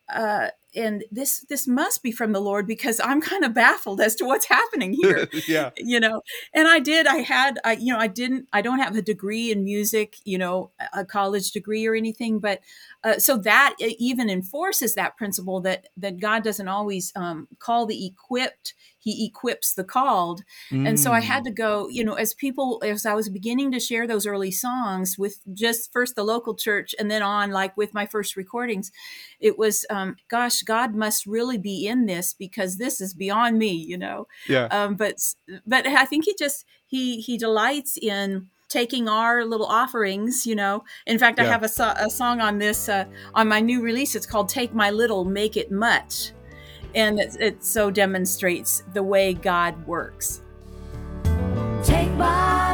uh, 0.09 0.49
and 0.75 1.05
this 1.11 1.45
this 1.49 1.67
must 1.67 2.02
be 2.02 2.11
from 2.12 2.33
the 2.33 2.41
lord 2.41 2.67
because 2.67 3.00
i'm 3.05 3.21
kind 3.21 3.45
of 3.45 3.52
baffled 3.55 4.00
as 4.00 4.14
to 4.14 4.25
what's 4.25 4.47
happening 4.47 4.93
here 4.93 5.29
yeah. 5.49 5.71
you 5.76 6.00
know 6.00 6.21
and 6.55 6.69
i 6.69 6.79
did 6.79 7.07
i 7.07 7.17
had 7.17 7.59
i 7.64 7.73
you 7.73 7.93
know 7.93 7.99
i 7.99 8.07
didn't 8.07 8.49
i 8.52 8.61
don't 8.62 8.79
have 8.79 8.97
a 8.97 9.02
degree 9.02 9.50
in 9.50 9.64
music 9.64 10.17
you 10.25 10.38
know 10.38 10.71
a 10.95 11.05
college 11.05 11.50
degree 11.52 11.87
or 11.87 11.95
anything 11.95 12.38
but 12.38 12.61
uh, 13.05 13.19
so 13.19 13.37
that 13.37 13.75
even 13.81 14.31
enforces 14.31 14.95
that 14.95 15.17
principle 15.17 15.61
that 15.61 15.88
that 15.97 16.19
god 16.21 16.43
doesn't 16.43 16.69
always 16.69 17.12
um, 17.17 17.49
call 17.59 17.87
the 17.87 18.07
equipped 18.07 18.75
he 18.99 19.26
equips 19.26 19.75
the 19.75 19.83
called 19.85 20.43
and 20.71 20.99
so 21.00 21.11
i 21.12 21.21
Mm. 21.21 21.25
had 21.25 21.45
to 21.45 21.50
go 21.50 21.88
you 21.88 22.05
know 22.05 22.14
as 22.14 22.35
people 22.35 22.81
as 22.85 23.05
i 23.05 23.14
was 23.14 23.29
beginning 23.29 23.73
to 23.73 23.81
share 23.81 24.07
those 24.07 24.26
early 24.26 24.50
songs 24.52 25.19
with 25.19 25.41
just 25.52 25.93
first 25.93 26.14
the 26.14 26.23
local 26.23 26.55
church 26.55 26.95
and 26.99 27.11
then 27.11 27.23
on 27.23 27.50
like 27.50 27.76
with 27.76 27.93
my 27.95 28.07
first 28.07 28.37
recordings 28.37 28.93
it 29.41 29.59
was 29.59 29.85
um, 29.91 30.17
gosh 30.29 30.62
god 30.62 30.95
must 30.95 31.26
really 31.26 31.59
be 31.59 31.87
in 31.87 32.07
this 32.07 32.33
because 32.35 32.76
this 32.78 33.00
is 33.00 33.14
beyond 33.14 33.59
me 33.59 33.73
you 33.73 33.99
know 33.99 34.26
Yeah. 34.49 34.66
um, 34.71 34.95
but 34.95 35.16
but 35.66 35.87
I 35.87 36.04
think 36.04 36.25
he 36.25 36.35
just 36.38 36.64
he 36.87 37.21
he 37.21 37.37
delights 37.38 37.97
in 38.00 38.49
taking 38.69 39.07
our 39.09 39.45
little 39.45 39.66
offerings. 39.66 40.47
You 40.47 40.54
know, 40.57 40.85
in 41.07 41.19
fact, 41.19 41.38
I 41.38 41.45
have 41.45 41.62
a, 41.62 41.69
so- 41.69 41.92
a 41.97 42.09
song 42.09 42.40
on 42.40 42.59
this 42.59 42.88
uh, 42.88 43.04
on 43.35 43.47
my 43.49 43.61
new 43.61 43.83
release. 43.83 44.14
It's 44.14 44.26
called 44.26 44.49
"Take 44.49 44.75
My 44.75 44.90
Little, 44.90 45.25
Make 45.25 45.57
It 45.57 45.71
Much," 45.71 46.33
and 46.95 47.21
it, 47.21 47.37
it 47.40 47.64
so 47.64 47.90
demonstrates 47.90 48.83
the 48.95 49.02
way 49.02 49.35
God 49.35 49.87
works. 49.87 50.40
Take 51.85 52.11
my 52.12 52.72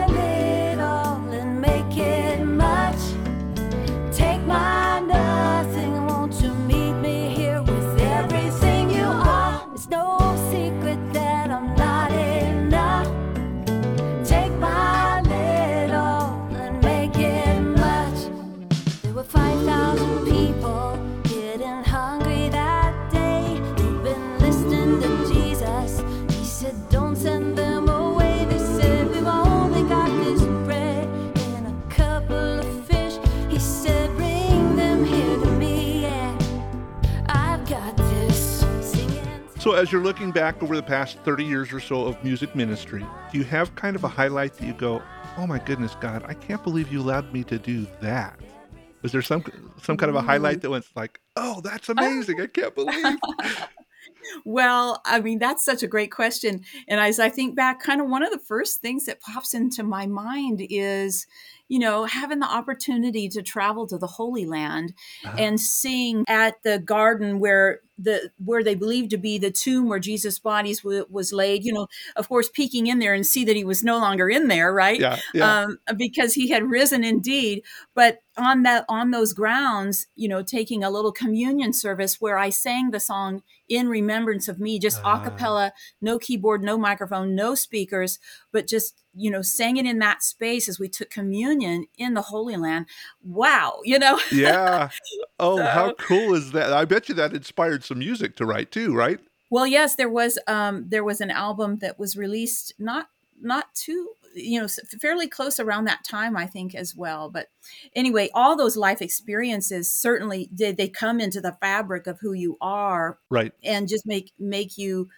So, 39.68 39.74
as 39.74 39.92
you're 39.92 40.02
looking 40.02 40.30
back 40.30 40.62
over 40.62 40.74
the 40.74 40.82
past 40.82 41.18
30 41.26 41.44
years 41.44 41.74
or 41.74 41.78
so 41.78 42.06
of 42.06 42.24
music 42.24 42.56
ministry, 42.56 43.04
do 43.30 43.36
you 43.36 43.44
have 43.44 43.74
kind 43.74 43.96
of 43.96 44.02
a 44.02 44.08
highlight 44.08 44.54
that 44.54 44.66
you 44.66 44.72
go, 44.72 45.02
"Oh 45.36 45.46
my 45.46 45.58
goodness, 45.58 45.94
God, 46.00 46.24
I 46.26 46.32
can't 46.32 46.64
believe 46.64 46.90
you 46.90 47.02
allowed 47.02 47.34
me 47.34 47.44
to 47.44 47.58
do 47.58 47.86
that"? 48.00 48.40
Was 49.02 49.12
there 49.12 49.20
some 49.20 49.44
some 49.82 49.98
kind 49.98 50.08
of 50.08 50.16
a 50.16 50.22
highlight 50.22 50.60
mm. 50.60 50.60
that 50.62 50.70
went 50.70 50.86
like, 50.96 51.20
"Oh, 51.36 51.60
that's 51.60 51.90
uh, 51.90 51.92
amazing! 51.98 52.40
I 52.40 52.46
can't 52.46 52.74
believe"? 52.74 53.18
Well, 54.44 55.00
I 55.04 55.20
mean, 55.20 55.38
that's 55.38 55.64
such 55.64 55.82
a 55.82 55.86
great 55.86 56.10
question. 56.10 56.62
And 56.86 57.00
as 57.00 57.18
I 57.18 57.28
think 57.30 57.54
back, 57.54 57.80
kind 57.80 58.00
of 58.00 58.08
one 58.08 58.22
of 58.22 58.30
the 58.30 58.38
first 58.38 58.80
things 58.80 59.06
that 59.06 59.20
pops 59.20 59.54
into 59.54 59.82
my 59.82 60.06
mind 60.06 60.60
is, 60.68 61.26
you 61.68 61.78
know, 61.78 62.04
having 62.04 62.38
the 62.40 62.46
opportunity 62.46 63.28
to 63.28 63.42
travel 63.42 63.86
to 63.86 63.98
the 63.98 64.06
Holy 64.06 64.46
Land 64.46 64.94
Uh-huh. 65.24 65.36
and 65.38 65.60
sing 65.60 66.24
at 66.28 66.62
the 66.62 66.78
garden 66.78 67.38
where 67.40 67.80
the 68.00 68.30
where 68.44 68.62
they 68.62 68.76
believed 68.76 69.10
to 69.10 69.16
be 69.18 69.38
the 69.38 69.50
tomb 69.50 69.88
where 69.88 69.98
Jesus' 69.98 70.38
body 70.38 70.72
was 71.10 71.32
laid. 71.32 71.64
You 71.64 71.72
know, 71.72 71.88
of 72.14 72.28
course, 72.28 72.48
peeking 72.48 72.86
in 72.86 73.00
there 73.00 73.12
and 73.12 73.26
see 73.26 73.44
that 73.44 73.56
he 73.56 73.64
was 73.64 73.82
no 73.82 73.98
longer 73.98 74.30
in 74.30 74.46
there, 74.46 74.72
right? 74.72 75.00
Yeah, 75.00 75.18
yeah. 75.34 75.62
um, 75.62 75.78
because 75.96 76.34
he 76.34 76.48
had 76.48 76.70
risen 76.70 77.02
indeed. 77.02 77.62
But 77.94 78.18
on 78.36 78.62
that 78.62 78.84
on 78.88 79.10
those 79.10 79.32
grounds, 79.32 80.06
you 80.14 80.28
know, 80.28 80.42
taking 80.44 80.84
a 80.84 80.90
little 80.90 81.10
communion 81.10 81.72
service 81.72 82.20
where 82.20 82.38
I 82.38 82.50
sang 82.50 82.92
the 82.92 83.00
song 83.00 83.42
in 83.68 83.88
remembrance 83.88 84.46
of 84.46 84.60
me, 84.60 84.78
just 84.78 85.00
Ah. 85.04 85.20
a 85.20 85.24
cappella, 85.24 85.72
no 86.00 86.20
keyboard, 86.20 86.62
no 86.62 86.78
microphone, 86.78 87.34
no 87.34 87.56
speakers, 87.56 88.20
but 88.52 88.68
just 88.68 88.94
you 89.14 89.30
know, 89.30 89.42
sang 89.42 89.76
it 89.76 89.86
in 89.86 89.98
that 89.98 90.22
space 90.22 90.68
as 90.68 90.78
we 90.78 90.88
took 90.88 91.10
communion 91.10 91.86
in 91.96 92.14
the 92.14 92.22
Holy 92.22 92.56
Land. 92.56 92.86
Wow, 93.22 93.80
you 93.84 93.98
know. 93.98 94.18
yeah. 94.32 94.90
Oh, 95.40 95.62
how 95.62 95.92
cool 95.94 96.34
is 96.34 96.50
that? 96.50 96.72
I 96.72 96.84
bet 96.84 97.08
you 97.08 97.14
that 97.14 97.32
inspired 97.32 97.84
some 97.84 98.00
music 98.00 98.34
to 98.36 98.44
write 98.44 98.72
too, 98.72 98.92
right? 98.92 99.20
Well, 99.50 99.68
yes, 99.68 99.94
there 99.94 100.08
was 100.08 100.36
um, 100.48 100.86
there 100.88 101.04
was 101.04 101.20
an 101.20 101.30
album 101.30 101.78
that 101.78 101.96
was 101.96 102.16
released 102.16 102.74
not 102.78 103.06
not 103.40 103.72
too 103.74 104.08
you 104.34 104.60
know 104.60 104.66
fairly 105.00 105.28
close 105.28 105.60
around 105.60 105.84
that 105.84 106.04
time 106.04 106.36
I 106.36 106.46
think 106.46 106.74
as 106.74 106.94
well. 106.96 107.30
But 107.30 107.46
anyway, 107.94 108.30
all 108.34 108.56
those 108.56 108.76
life 108.76 109.00
experiences 109.00 109.88
certainly 109.88 110.50
did 110.54 110.76
they 110.76 110.88
come 110.88 111.20
into 111.20 111.40
the 111.40 111.56
fabric 111.60 112.08
of 112.08 112.18
who 112.20 112.32
you 112.32 112.56
are 112.60 113.18
Right. 113.30 113.52
and 113.62 113.88
just 113.88 114.06
make 114.06 114.32
make 114.40 114.76
you 114.76 115.08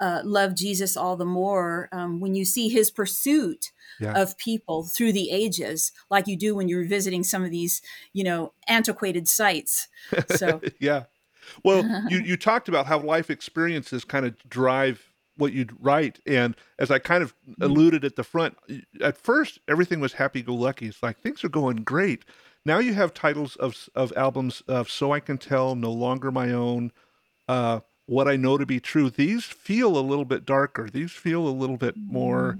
uh, 0.00 0.22
love 0.24 0.54
Jesus 0.54 0.96
all 0.96 1.16
the 1.16 1.24
more 1.24 1.88
um, 1.92 2.20
when 2.20 2.34
you 2.34 2.44
see 2.44 2.68
His 2.68 2.90
pursuit 2.90 3.72
Yeah. 4.00 4.14
of 4.14 4.38
people 4.38 4.84
through 4.84 5.12
the 5.12 5.30
ages, 5.30 5.92
like 6.10 6.26
you 6.26 6.36
do 6.36 6.54
when 6.54 6.68
you're 6.68 6.86
visiting 6.86 7.22
some 7.24 7.44
of 7.44 7.50
these 7.50 7.82
you 8.12 8.24
know 8.24 8.52
antiquated 8.68 9.28
sites. 9.28 9.88
So 10.28 10.60
yeah. 10.78 11.04
Well, 11.64 11.84
you, 12.08 12.18
you 12.24 12.36
talked 12.36 12.68
about 12.68 12.86
how 12.86 12.98
life 13.00 13.30
experiences 13.30 14.04
kind 14.04 14.24
of 14.26 14.36
drive 14.48 15.06
what 15.36 15.52
you 15.52 15.66
write. 15.80 16.20
And 16.26 16.54
as 16.78 16.90
I 16.90 16.98
kind 16.98 17.22
of 17.22 17.34
alluded 17.60 18.04
at 18.04 18.16
the 18.16 18.22
front, 18.22 18.56
at 19.00 19.16
first, 19.16 19.58
everything 19.66 20.00
was 20.00 20.12
happy 20.12 20.42
go 20.42 20.54
lucky. 20.54 20.86
It's 20.88 21.02
like 21.02 21.18
things 21.20 21.42
are 21.44 21.48
going 21.48 21.78
great. 21.78 22.24
Now 22.64 22.78
you 22.78 22.92
have 22.94 23.14
titles 23.14 23.56
of, 23.56 23.88
of 23.94 24.12
albums 24.16 24.62
of 24.68 24.90
So 24.90 25.12
I 25.12 25.20
Can 25.20 25.38
Tell, 25.38 25.74
No 25.74 25.90
Longer 25.90 26.30
My 26.30 26.52
Own, 26.52 26.92
uh, 27.48 27.80
What 28.10 28.28
I 28.28 28.36
Know 28.36 28.58
to 28.58 28.66
Be 28.66 28.80
True. 28.80 29.10
These 29.10 29.44
feel 29.46 29.96
a 29.96 30.02
little 30.02 30.24
bit 30.24 30.44
darker. 30.44 30.90
These 30.90 31.12
feel 31.12 31.46
a 31.46 31.50
little 31.50 31.76
bit 31.76 31.96
more 32.08 32.58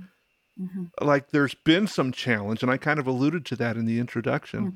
mhm, 0.58 0.90
like 1.00 1.30
there's 1.30 1.54
been 1.54 1.86
some 1.86 2.12
challenge. 2.12 2.62
And 2.62 2.70
I 2.70 2.76
kind 2.76 3.00
of 3.00 3.06
alluded 3.06 3.44
to 3.46 3.56
that 3.56 3.76
in 3.76 3.86
the 3.86 3.98
introduction. 3.98 4.74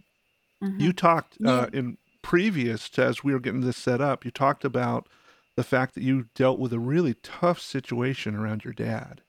mhm. 0.62 0.80
You 0.80 0.92
talked 0.92 1.38
uh, 1.44 1.68
in 1.72 1.98
previous 2.22 2.88
to 2.90 3.04
as 3.04 3.22
we 3.24 3.32
were 3.32 3.40
getting 3.40 3.60
this 3.62 3.76
set 3.76 4.00
up. 4.00 4.24
You 4.24 4.30
talked 4.32 4.64
about 4.64 5.08
the 5.56 5.64
fact 5.64 5.94
that 5.94 6.02
you 6.02 6.28
dealt 6.34 6.58
with 6.58 6.72
a 6.72 6.80
really 6.80 7.14
tough 7.14 7.60
situation 7.60 8.34
around 8.34 8.64
your 8.64 8.74
dad. 8.74 9.22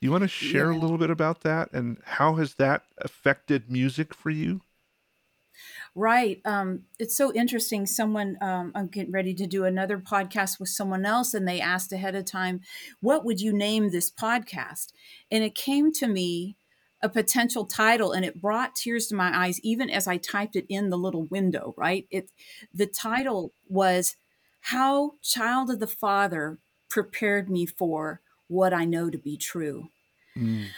Do 0.00 0.06
you 0.06 0.12
want 0.12 0.22
to 0.22 0.28
share 0.28 0.70
a 0.70 0.76
little 0.76 0.98
bit 0.98 1.10
about 1.10 1.42
that 1.42 1.72
and 1.72 2.00
how 2.04 2.34
has 2.36 2.56
that 2.56 2.84
affected 2.98 3.70
music 3.70 4.14
for 4.14 4.30
you? 4.30 4.62
Right. 5.94 6.40
Um, 6.46 6.84
it's 6.98 7.14
so 7.16 7.32
interesting. 7.34 7.84
Someone, 7.86 8.38
um, 8.40 8.72
I'm 8.74 8.86
getting 8.86 9.12
ready 9.12 9.34
to 9.34 9.46
do 9.46 9.64
another 9.64 9.98
podcast 9.98 10.58
with 10.58 10.70
someone 10.70 11.04
else, 11.04 11.34
and 11.34 11.46
they 11.46 11.60
asked 11.60 11.92
ahead 11.92 12.14
of 12.14 12.24
time, 12.24 12.62
What 13.00 13.24
would 13.26 13.40
you 13.42 13.52
name 13.52 13.90
this 13.90 14.10
podcast? 14.10 14.92
And 15.30 15.44
it 15.44 15.54
came 15.54 15.92
to 15.94 16.08
me 16.08 16.56
a 17.02 17.10
potential 17.10 17.66
title, 17.66 18.12
and 18.12 18.24
it 18.24 18.40
brought 18.40 18.74
tears 18.74 19.08
to 19.08 19.14
my 19.14 19.36
eyes, 19.44 19.60
even 19.62 19.90
as 19.90 20.06
I 20.08 20.16
typed 20.16 20.56
it 20.56 20.64
in 20.68 20.88
the 20.88 20.96
little 20.96 21.24
window, 21.24 21.74
right? 21.76 22.06
It, 22.10 22.30
the 22.72 22.86
title 22.86 23.52
was 23.68 24.16
How 24.60 25.14
Child 25.20 25.68
of 25.70 25.78
the 25.80 25.86
Father 25.86 26.58
Prepared 26.88 27.50
Me 27.50 27.66
for 27.66 28.20
What 28.48 28.72
I 28.72 28.84
Know 28.86 29.10
to 29.10 29.18
Be 29.18 29.36
True 29.36 29.88
Mm. 30.34 30.68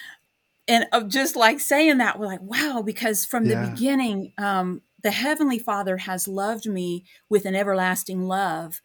and 0.67 0.87
of 0.93 1.09
just 1.09 1.37
like 1.37 1.61
saying 1.61 1.99
that 1.99 2.19
we're 2.19 2.27
like 2.27 2.43
wow 2.43 2.83
because 2.85 3.25
from 3.25 3.45
Yeah. 3.47 3.63
the 3.63 3.71
beginning 3.71 4.33
um 4.37 4.83
the 5.05 5.13
heavenly 5.13 5.59
father 5.61 5.99
has 5.99 6.27
loved 6.27 6.67
me 6.69 7.05
with 7.29 7.45
an 7.45 7.55
everlasting 7.55 8.27
love 8.27 8.81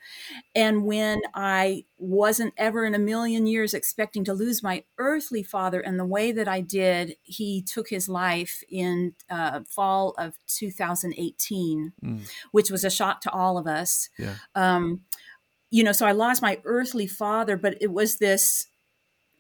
and 0.54 0.84
when 0.86 1.20
i 1.34 1.84
wasn't 1.98 2.54
ever 2.58 2.86
in 2.86 2.94
a 2.94 3.00
million 3.00 3.48
years 3.48 3.74
expecting 3.74 4.24
to 4.24 4.34
lose 4.34 4.62
my 4.62 4.84
earthly 5.00 5.42
father 5.42 5.80
and 5.80 5.98
the 6.00 6.06
way 6.06 6.32
that 6.32 6.48
i 6.48 6.62
did 6.62 7.16
he 7.24 7.62
took 7.64 7.90
his 7.90 8.08
life 8.08 8.62
in 8.70 9.14
uh, 9.32 9.62
fall 9.68 10.14
of 10.20 10.36
2018 10.48 11.94
Mm. 12.04 12.30
which 12.52 12.70
was 12.70 12.84
a 12.84 12.90
shock 12.90 13.22
to 13.22 13.32
all 13.32 13.58
of 13.58 13.66
us 13.68 14.10
Yeah. 14.18 14.36
um, 14.56 15.02
you 15.72 15.84
know, 15.84 15.92
so 15.92 16.08
I 16.08 16.14
lost 16.14 16.42
my 16.42 16.60
earthly 16.66 17.06
father, 17.06 17.56
but 17.56 17.78
it 17.80 17.92
was 17.92 18.18
this 18.18 18.66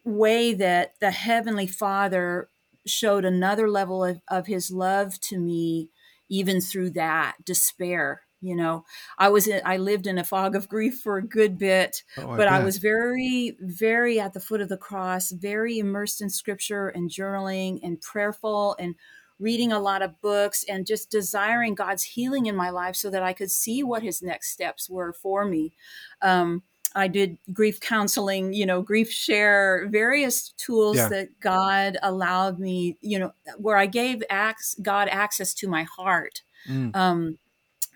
way 0.03 0.53
that 0.53 0.93
the 0.99 1.09
heavenly 1.09 1.65
father 1.67 2.49
showed 2.85 3.25
another 3.25 3.67
level 3.67 4.03
of, 4.03 4.21
of 4.27 4.45
his 4.45 4.69
love 4.71 5.19
to 5.21 5.39
me, 5.39 5.89
even 6.29 6.61
through 6.61 6.91
that 6.91 7.37
despair. 7.45 8.21
You 8.41 8.55
know, 8.55 8.85
I 9.17 9.27
was 9.27 9.47
in, 9.47 9.61
I 9.65 9.75
lived 9.75 10.07
in 10.07 10.17
a 10.17 10.23
fog 10.23 10.55
of 10.55 10.69
grief 10.69 11.01
for 11.01 11.17
a 11.17 11.27
good 11.27 11.57
bit, 11.57 12.03
Oh, 12.17 12.37
but 12.37 12.47
I 12.47 12.63
was 12.63 12.77
very, 12.77 13.57
very 13.59 14.17
at 14.17 14.31
the 14.33 14.39
foot 14.39 14.61
of 14.61 14.69
the 14.69 14.77
cross, 14.77 15.31
very 15.31 15.77
immersed 15.77 16.21
in 16.21 16.29
scripture 16.29 16.87
and 16.87 17.09
journaling 17.09 17.79
and 17.83 17.99
prayerful 17.99 18.77
and 18.79 18.95
reading 19.39 19.71
a 19.73 19.79
lot 19.79 20.01
of 20.01 20.21
books 20.21 20.63
and 20.69 20.85
just 20.85 21.11
desiring 21.11 21.75
God's 21.75 22.03
healing 22.03 22.45
in 22.45 22.55
my 22.55 22.69
life 22.69 22.95
so 22.95 23.09
that 23.09 23.23
I 23.23 23.33
could 23.33 23.51
see 23.51 23.83
what 23.83 24.03
his 24.03 24.21
next 24.21 24.51
steps 24.51 24.89
were 24.89 25.13
for 25.13 25.45
me. 25.45 25.73
Um, 26.21 26.63
I 26.95 27.07
did 27.07 27.37
grief 27.53 27.79
counseling, 27.79 28.53
you 28.53 28.65
know, 28.65 28.81
grief 28.81 29.11
share, 29.11 29.87
various 29.89 30.49
tools 30.57 30.97
Yeah. 30.97 31.09
that 31.09 31.39
God 31.39 31.97
allowed 32.01 32.59
me, 32.59 32.97
you 33.01 33.19
know, 33.19 33.31
where 33.57 33.77
I 33.77 33.85
gave 33.85 34.23
acts, 34.29 34.75
God 34.81 35.07
access 35.09 35.53
to 35.55 35.67
my 35.67 35.83
heart 35.83 36.41
Mm. 36.67 36.93
um, 36.95 37.37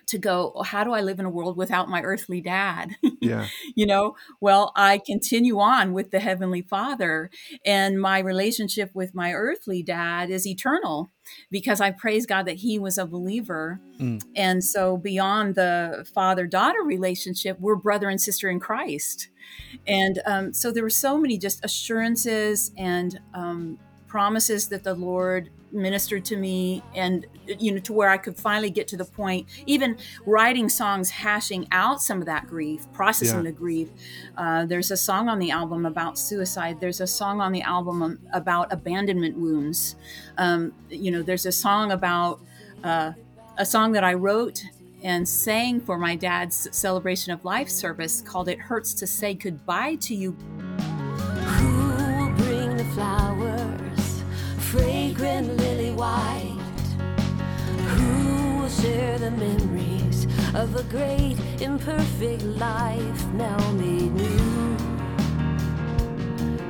to 0.07 0.17
go, 0.17 0.51
"Oh, 0.55 0.63
how 0.63 0.83
do 0.83 0.91
I 0.93 1.01
live 1.01 1.19
in 1.19 1.25
a 1.25 1.29
world 1.29 1.57
without 1.57 1.89
my 1.89 2.01
earthly 2.01 2.41
dad? 2.41 2.95
Yeah. 3.21 3.47
you 3.75 3.85
know 3.85 4.15
well 4.41 4.71
i 4.75 4.97
continue 4.97 5.59
on 5.59 5.93
with 5.93 6.11
the 6.11 6.19
heavenly 6.19 6.61
father 6.61 7.29
and 7.65 7.99
my 7.99 8.19
relationship 8.19 8.91
with 8.93 9.15
my 9.15 9.31
earthly 9.33 9.81
dad 9.81 10.29
is 10.29 10.45
eternal 10.45 11.09
because 11.49 11.79
i 11.79 11.89
praise 11.89 12.25
god 12.25 12.45
that 12.45 12.57
he 12.57 12.77
was 12.77 12.97
a 12.97 13.05
believer 13.05 13.79
Mm. 13.99 14.23
and 14.35 14.63
so 14.63 14.97
beyond 14.97 15.53
the 15.55 16.03
father 16.13 16.47
daughter 16.47 16.81
relationship 16.83 17.59
we're 17.59 17.75
brother 17.75 18.09
and 18.09 18.19
sister 18.19 18.49
in 18.49 18.59
christ 18.59 19.29
and 19.87 20.19
um, 20.25 20.51
so 20.53 20.71
there 20.71 20.83
were 20.83 20.89
so 20.89 21.17
many 21.17 21.37
just 21.37 21.63
assurances 21.63 22.71
and 22.77 23.19
um, 23.33 23.77
promises 24.13 24.67
that 24.67 24.83
the 24.83 24.93
lord 24.93 25.49
ministered 25.71 26.23
to 26.23 26.35
me 26.37 26.83
and 26.93 27.25
you 27.47 27.71
know 27.71 27.79
to 27.79 27.91
where 27.93 28.09
i 28.11 28.15
could 28.17 28.35
finally 28.37 28.69
get 28.69 28.87
to 28.87 28.95
the 28.95 29.05
point 29.05 29.47
even 29.65 29.97
writing 30.27 30.69
songs 30.69 31.09
hashing 31.09 31.67
out 31.71 31.99
some 31.99 32.19
of 32.19 32.27
that 32.27 32.45
grief 32.45 32.81
processing 32.93 33.37
Yeah. 33.37 33.49
the 33.49 33.51
grief. 33.51 33.89
Uh, 34.37 34.65
there's 34.67 34.91
a 34.91 34.97
song 34.97 35.29
on 35.29 35.39
the 35.39 35.49
album 35.49 35.87
about 35.87 36.19
suicide. 36.19 36.79
There's 36.79 37.01
a 37.01 37.07
song 37.07 37.41
on 37.41 37.51
the 37.51 37.63
album 37.63 38.19
about 38.33 38.71
abandonment 38.71 39.35
wounds. 39.35 39.95
Um, 40.37 40.73
you 40.91 41.09
know 41.09 41.23
there's 41.23 41.47
a 41.47 41.51
song 41.51 41.91
about 41.91 42.39
uh, 42.83 43.13
a 43.57 43.65
song 43.65 43.93
that 43.93 44.03
i 44.03 44.13
wrote 44.13 44.63
and 45.03 45.27
sang 45.27 45.81
for 45.81 45.97
my 45.97 46.15
dad's 46.15 46.57
celebration 46.83 47.33
of 47.33 47.43
life 47.43 47.69
service 47.83 48.21
called 48.21 48.47
it 48.47 48.59
hurts 48.59 48.93
to 49.01 49.07
say 49.07 49.33
goodbye 49.33 49.95
to 50.07 50.13
you. 50.13 50.31
Who 51.59 51.71
will 52.19 52.33
bring 52.45 52.77
the 52.77 52.85
flowers, 52.95 53.32
the 59.23 59.31
memories 59.31 60.27
of 60.53 60.75
a 60.75 60.83
great 60.83 61.37
imperfect 61.61 62.43
life 62.43 63.25
now 63.33 63.57
made 63.71 64.13
new? 64.13 64.75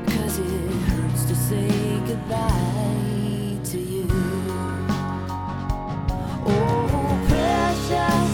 Cause 0.06 0.38
it 0.38 0.72
hurts 0.90 1.26
to 1.26 1.36
say 1.36 2.00
goodbye 2.06 3.58
to 3.72 3.80
you. 3.80 4.08
Oh, 6.46 7.26
precious, 7.28 8.34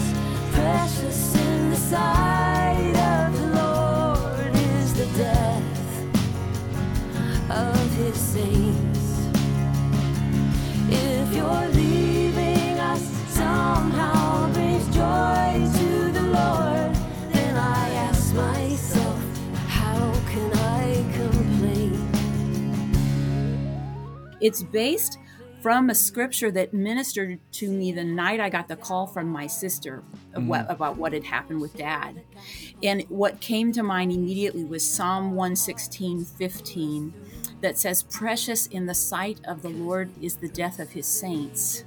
precious 0.51 1.35
in 1.35 1.69
the 1.69 1.77
sight 1.77 2.95
of 3.15 3.39
the 3.39 3.47
Lord 3.61 4.53
is 4.53 4.93
the 4.95 5.07
death 5.17 5.81
of 7.49 7.95
his 7.95 8.17
saints. 8.17 9.05
If 10.89 11.33
you're 11.33 11.67
leaving 11.69 12.28
It's 24.41 24.63
based 24.63 25.19
from 25.61 25.89
a 25.89 25.95
scripture 25.95 26.49
that 26.51 26.73
ministered 26.73 27.39
to 27.51 27.69
me 27.69 27.91
the 27.91 28.03
night 28.03 28.39
I 28.39 28.49
got 28.49 28.69
the 28.69 28.77
call 28.77 29.05
from 29.05 29.27
my 29.27 29.47
sister 29.47 30.03
of 30.33 30.47
what, 30.47 30.67
mm. 30.67 30.71
about 30.71 30.97
what 30.97 31.11
had 31.11 31.25
happened 31.25 31.59
with 31.59 31.75
dad. 31.75 32.23
And 32.81 33.03
what 33.09 33.41
came 33.41 33.73
to 33.73 33.83
mind 33.83 34.13
immediately 34.13 34.63
was 34.63 34.89
Psalm 34.89 35.35
116, 35.35 36.23
15, 36.23 37.13
that 37.61 37.77
says, 37.77 38.03
Precious 38.03 38.67
in 38.67 38.85
the 38.85 38.93
sight 38.93 39.39
of 39.45 39.61
the 39.61 39.69
Lord 39.69 40.11
is 40.21 40.35
the 40.35 40.49
death 40.49 40.79
of 40.79 40.89
his 40.91 41.05
saints. 41.07 41.83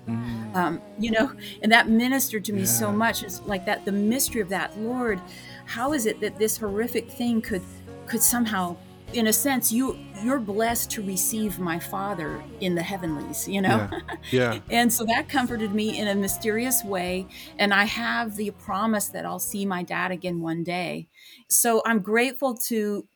Um, 0.55 0.81
you 0.99 1.11
know, 1.11 1.33
and 1.63 1.73
that 1.73 1.89
ministered 1.89 2.45
to 2.47 2.53
me 2.53 2.65
so 2.67 2.93
much. 2.93 3.23
It's 3.23 3.41
like 3.43 3.65
that 3.67 3.85
the 3.85 3.93
mystery 3.93 4.41
of 4.41 4.49
that, 4.51 4.79
Lord, 4.79 5.21
how 5.67 5.93
is 5.93 6.07
it 6.07 6.21
that 6.21 6.39
this 6.39 6.57
horrific 6.59 7.11
thing 7.11 7.41
could 7.41 7.63
could 8.07 8.23
somehow 8.23 8.77
in 9.13 9.27
a 9.27 9.33
sense 9.33 9.71
you 9.71 9.99
you're 10.23 10.41
blessed 10.41 10.91
to 10.91 11.03
receive 11.03 11.59
my 11.59 11.79
father 11.79 12.43
in 12.61 12.75
the 12.75 12.83
heavenlies 12.83 13.47
you 13.47 13.61
know 13.61 13.89
Yeah. 14.31 14.53
Yeah. 14.53 14.61
and 14.71 14.93
so 14.93 15.05
that 15.05 15.29
comforted 15.29 15.75
me 15.75 15.99
in 15.99 16.09
a 16.09 16.15
mysterious 16.15 16.83
way 16.83 17.27
and 17.59 17.75
i 17.75 17.85
have 17.85 18.37
the 18.37 18.51
promise 18.53 19.09
that 19.09 19.27
i'll 19.27 19.39
see 19.39 19.67
my 19.67 19.83
dad 19.83 20.11
again 20.13 20.41
one 20.41 20.65
day 20.65 21.09
so 21.53 21.83
i'm 21.87 22.01
grateful 22.01 22.55
to 22.55 23.07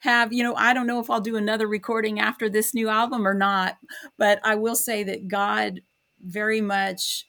have 0.00 0.32
you 0.32 0.42
know 0.42 0.54
i 0.56 0.74
don't 0.74 0.86
know 0.86 1.00
if 1.00 1.10
i'll 1.10 1.20
do 1.20 1.36
another 1.36 1.66
recording 1.66 2.20
after 2.20 2.48
this 2.48 2.74
new 2.74 2.88
album 2.88 3.26
or 3.26 3.34
not 3.34 3.78
but 4.18 4.40
i 4.44 4.54
will 4.54 4.76
say 4.76 5.02
that 5.02 5.28
god 5.28 5.80
very 6.20 6.60
much 6.60 7.26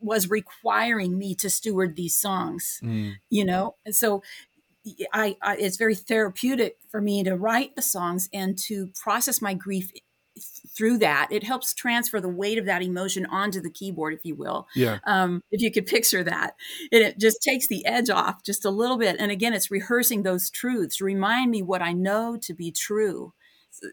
was 0.00 0.30
requiring 0.30 1.18
me 1.18 1.34
to 1.34 1.50
steward 1.50 1.96
these 1.96 2.16
songs 2.16 2.80
Mm. 2.82 3.14
you 3.30 3.44
know 3.44 3.76
and 3.84 3.94
so 3.94 4.22
I, 5.12 5.36
I 5.42 5.56
it's 5.56 5.76
very 5.76 5.94
therapeutic 5.94 6.78
for 6.88 7.00
me 7.00 7.22
to 7.24 7.36
write 7.36 7.76
the 7.76 7.82
songs 7.82 8.28
and 8.32 8.56
to 8.60 8.88
process 9.02 9.42
my 9.42 9.52
grief 9.52 9.90
through 10.78 10.98
that 10.98 11.28
it 11.32 11.42
helps 11.42 11.74
transfer 11.74 12.20
the 12.20 12.28
weight 12.28 12.56
of 12.56 12.64
that 12.66 12.82
emotion 12.82 13.26
onto 13.26 13.60
the 13.60 13.70
keyboard 13.70 14.14
if 14.14 14.20
you 14.24 14.36
will. 14.36 14.68
Yeah. 14.76 14.98
um, 15.04 15.42
if 15.50 15.60
you 15.60 15.72
could 15.72 15.86
picture 15.86 16.22
that. 16.22 16.54
And 16.92 17.02
it 17.02 17.18
just 17.18 17.42
takes 17.42 17.66
the 17.68 17.84
edge 17.84 18.08
off 18.10 18.44
just 18.44 18.64
a 18.64 18.70
little 18.70 18.96
bit. 18.96 19.16
And 19.18 19.32
again 19.32 19.52
it's 19.52 19.70
rehearsing 19.72 20.22
those 20.22 20.50
truths. 20.50 21.00
Remind 21.00 21.50
me 21.50 21.62
what 21.62 21.82
i 21.82 21.92
know 21.92 22.38
to 22.42 22.54
be 22.54 22.70
true. 22.70 23.34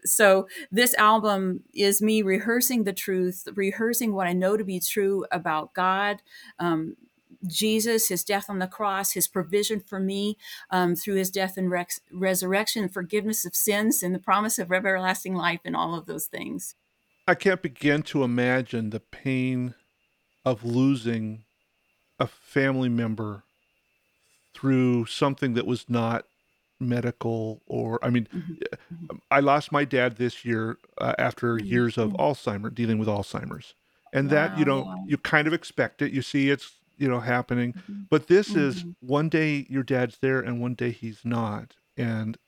So 0.04 0.48
this 0.72 0.94
album 0.94 1.60
is 1.74 2.00
me 2.00 2.22
rehearsing 2.22 2.84
the 2.84 2.92
truth 2.92 3.46
rehearsing 3.54 4.14
what 4.14 4.26
i 4.26 4.32
know 4.32 4.56
to 4.56 4.64
be 4.64 4.80
true 4.80 5.24
about 5.30 5.74
god 5.74 6.22
um, 6.58 6.96
jesus 7.46 8.08
his 8.08 8.24
death 8.24 8.48
on 8.48 8.58
the 8.58 8.66
cross 8.66 9.12
his 9.12 9.28
provision 9.28 9.80
for 9.80 10.00
me 10.00 10.36
um, 10.70 10.94
through 10.94 11.14
his 11.14 11.30
death 11.30 11.56
and 11.56 11.70
rex- 11.70 12.00
resurrection 12.12 12.88
forgiveness 12.88 13.44
of 13.44 13.54
sins 13.54 14.02
and 14.02 14.14
the 14.14 14.18
promise 14.18 14.58
of 14.58 14.72
everlasting 14.72 15.34
life 15.34 15.60
and 15.64 15.76
all 15.76 15.94
of 15.94 16.06
those 16.06 16.26
things. 16.26 16.74
I 17.28 17.34
can't 17.34 17.62
begin 17.62 18.02
to 18.04 18.22
imagine 18.22 18.90
the 18.90 19.00
pain 19.00 19.74
of 20.44 20.64
losing 20.64 21.44
a 22.18 22.26
family 22.26 22.88
member 22.88 23.42
through 24.54 25.06
something 25.06 25.54
that 25.54 25.66
was 25.66 25.86
not 25.88 26.24
medical 26.78 27.62
or 27.66 27.98
I 28.02 28.10
mean 28.10 28.28
mm-hmm. 28.34 28.52
Mm-hmm. 28.52 29.06
Um, 29.10 29.22
I 29.30 29.40
lost 29.40 29.72
my 29.72 29.84
dad 29.84 30.16
this 30.16 30.44
year 30.44 30.78
uh, 30.98 31.14
after 31.18 31.56
mm-hmm. 31.56 31.66
years 31.66 31.98
of 31.98 32.12
Alzheimer 32.12 32.74
dealing 32.74 32.98
with 32.98 33.08
Alzheimer's. 33.08 33.74
And 34.12 34.30
that 34.30 34.56
you 34.58 34.64
know 34.64 34.94
you 35.06 35.18
kind 35.18 35.46
of 35.46 35.52
expect 35.52 36.00
it. 36.00 36.10
You 36.10 36.22
see 36.22 36.48
it's 36.48 36.72
you 36.96 37.08
know 37.08 37.20
happening, 37.20 37.74
Mhm. 37.74 38.08
but 38.10 38.26
this 38.28 38.54
is 38.56 38.82
Mhm. 38.84 38.96
one 39.00 39.28
day 39.28 39.66
your 39.68 39.82
dad's 39.82 40.18
there 40.18 40.40
and 40.40 40.60
one 40.60 40.74
day 40.74 40.90
he's 40.90 41.24
not, 41.24 41.76
and 41.96 42.38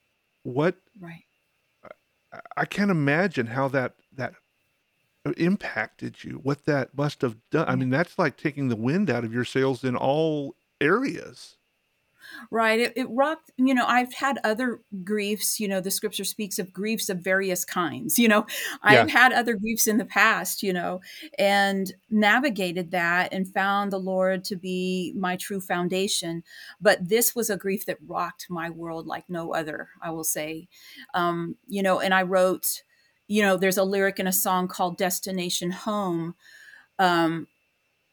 what 0.44 0.80
Right. 1.00 1.24
I- 2.32 2.40
I 2.58 2.64
can't 2.66 2.90
imagine 2.90 3.46
how 3.48 3.68
that 3.68 3.96
that 4.12 4.34
impacted 5.36 6.24
you. 6.24 6.36
What 6.38 6.64
that 6.64 6.96
must 6.96 7.20
have 7.22 7.36
done. 7.50 7.68
I 7.68 7.76
mean, 7.76 7.90
that's 7.90 8.18
like 8.18 8.36
taking 8.38 8.68
the 8.68 8.76
wind 8.76 9.10
out 9.10 9.24
of 9.24 9.32
your 9.34 9.44
sails 9.44 9.84
in 9.84 9.94
all 9.96 10.56
areas. 10.80 11.57
Right. 12.50 12.78
It, 12.80 12.92
it 12.96 13.06
rocked, 13.10 13.50
you 13.56 13.74
know, 13.74 13.84
I've 13.86 14.12
had 14.12 14.38
other 14.44 14.80
griefs, 15.04 15.58
you 15.60 15.68
know, 15.68 15.80
the 15.80 15.90
scripture 15.90 16.24
speaks 16.24 16.58
of 16.58 16.72
griefs 16.72 17.08
of 17.08 17.18
various 17.18 17.64
kinds, 17.64 18.18
you 18.18 18.28
know, 18.28 18.46
Yeah. 18.86 19.04
I've 19.04 19.10
had 19.10 19.32
other 19.32 19.54
griefs 19.56 19.86
in 19.86 19.98
the 19.98 20.04
past, 20.04 20.62
you 20.62 20.72
know, 20.72 21.00
and 21.38 21.92
navigated 22.10 22.90
that 22.92 23.32
and 23.32 23.46
found 23.52 23.92
the 23.92 23.98
Lord 23.98 24.44
to 24.44 24.56
be 24.56 25.12
my 25.16 25.36
true 25.36 25.60
foundation. 25.60 26.42
But 26.80 27.08
this 27.08 27.34
was 27.34 27.50
a 27.50 27.56
grief 27.56 27.86
that 27.86 27.98
rocked 28.06 28.46
my 28.50 28.70
world 28.70 29.06
like 29.06 29.28
no 29.28 29.54
other, 29.54 29.88
I 30.02 30.10
will 30.10 30.24
say. 30.24 30.68
Um, 31.14 31.56
you 31.66 31.82
know, 31.82 32.00
and 32.00 32.14
I 32.14 32.22
wrote, 32.22 32.82
you 33.26 33.42
know, 33.42 33.56
there's 33.56 33.78
a 33.78 33.84
lyric 33.84 34.18
in 34.18 34.26
a 34.26 34.32
song 34.32 34.68
called 34.68 34.96
Destination 34.96 35.70
Home. 35.70 36.34
Um, 36.98 37.46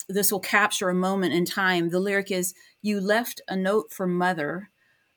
this 0.08 0.32
will 0.32 0.40
capture 0.40 0.90
a 0.90 0.96
moment 0.96 1.34
in 1.34 1.46
time. 1.46 1.90
The 1.90 2.00
lyric 2.00 2.32
is, 2.32 2.54
You 2.82 3.00
left 3.02 3.42
a 3.48 3.56
note 3.56 3.92
for 3.92 4.08
mother, 4.08 4.70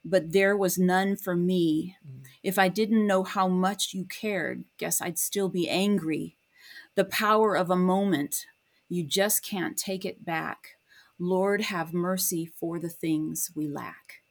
but 0.05 0.33
there 0.33 0.57
was 0.57 0.79
none 0.79 1.17
for 1.17 1.37
me. 1.37 1.97
If 2.43 2.59
I 2.59 2.69
didn't 2.69 3.07
know 3.07 3.25
how 3.25 3.49
much 3.49 3.93
you 3.95 4.05
cared, 4.07 4.65
guess 4.79 5.01
I'd 5.03 5.19
still 5.19 5.49
be 5.49 5.69
angry. 5.69 6.37
The 6.97 7.07
power 7.07 7.57
of 7.57 7.71
a 7.71 7.77
moment, 7.77 8.47
you 8.89 9.05
just 9.05 9.43
can't 9.45 9.77
take 9.79 10.05
it 10.05 10.25
back. 10.25 10.77
Lord, 11.19 11.63
have 11.63 11.95
mercy 11.95 12.47
for 12.47 12.79
the 12.79 12.91
things 12.91 13.51
we 13.55 13.69
lack 13.69 14.23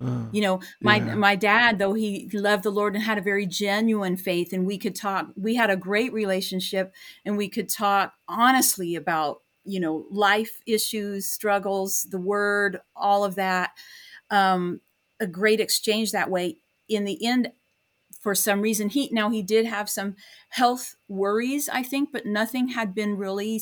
Uh, 0.00 0.30
you 0.30 0.40
know 0.40 0.60
my 0.82 1.00
Yeah. 1.00 1.14
my 1.14 1.36
dad 1.36 1.78
though 1.78 1.94
he 1.94 2.28
loved 2.32 2.64
the 2.64 2.70
lord 2.70 2.94
and 2.94 3.04
had 3.04 3.18
a 3.18 3.22
very 3.22 3.46
genuine 3.46 4.16
faith 4.16 4.52
and 4.52 4.66
we 4.66 4.78
could 4.78 4.94
talk 4.94 5.28
we 5.36 5.54
had 5.54 5.70
a 5.70 5.76
great 5.76 6.12
relationship 6.12 6.92
and 7.24 7.36
we 7.36 7.48
could 7.48 7.68
talk 7.68 8.14
honestly 8.28 8.94
about 8.96 9.42
you 9.64 9.80
know 9.80 10.06
life 10.10 10.60
issues 10.66 11.26
struggles 11.26 12.04
the 12.10 12.18
word 12.18 12.80
all 12.96 13.24
of 13.24 13.34
that 13.36 13.72
um 14.30 14.80
a 15.20 15.26
great 15.26 15.60
exchange 15.60 16.12
that 16.12 16.30
way. 16.30 16.58
In 16.88 17.04
the 17.04 17.24
end 17.24 17.52
for 18.24 18.34
some 18.34 18.60
reason 18.60 18.88
he 18.88 19.08
now 19.12 19.30
he 19.30 19.42
did 19.42 19.66
have 19.66 19.88
some 19.88 20.16
health 20.48 20.96
worries 21.06 21.68
i 21.68 21.82
think 21.82 22.10
but 22.10 22.26
nothing 22.26 22.68
had 22.68 22.94
been 22.94 23.16
really 23.16 23.60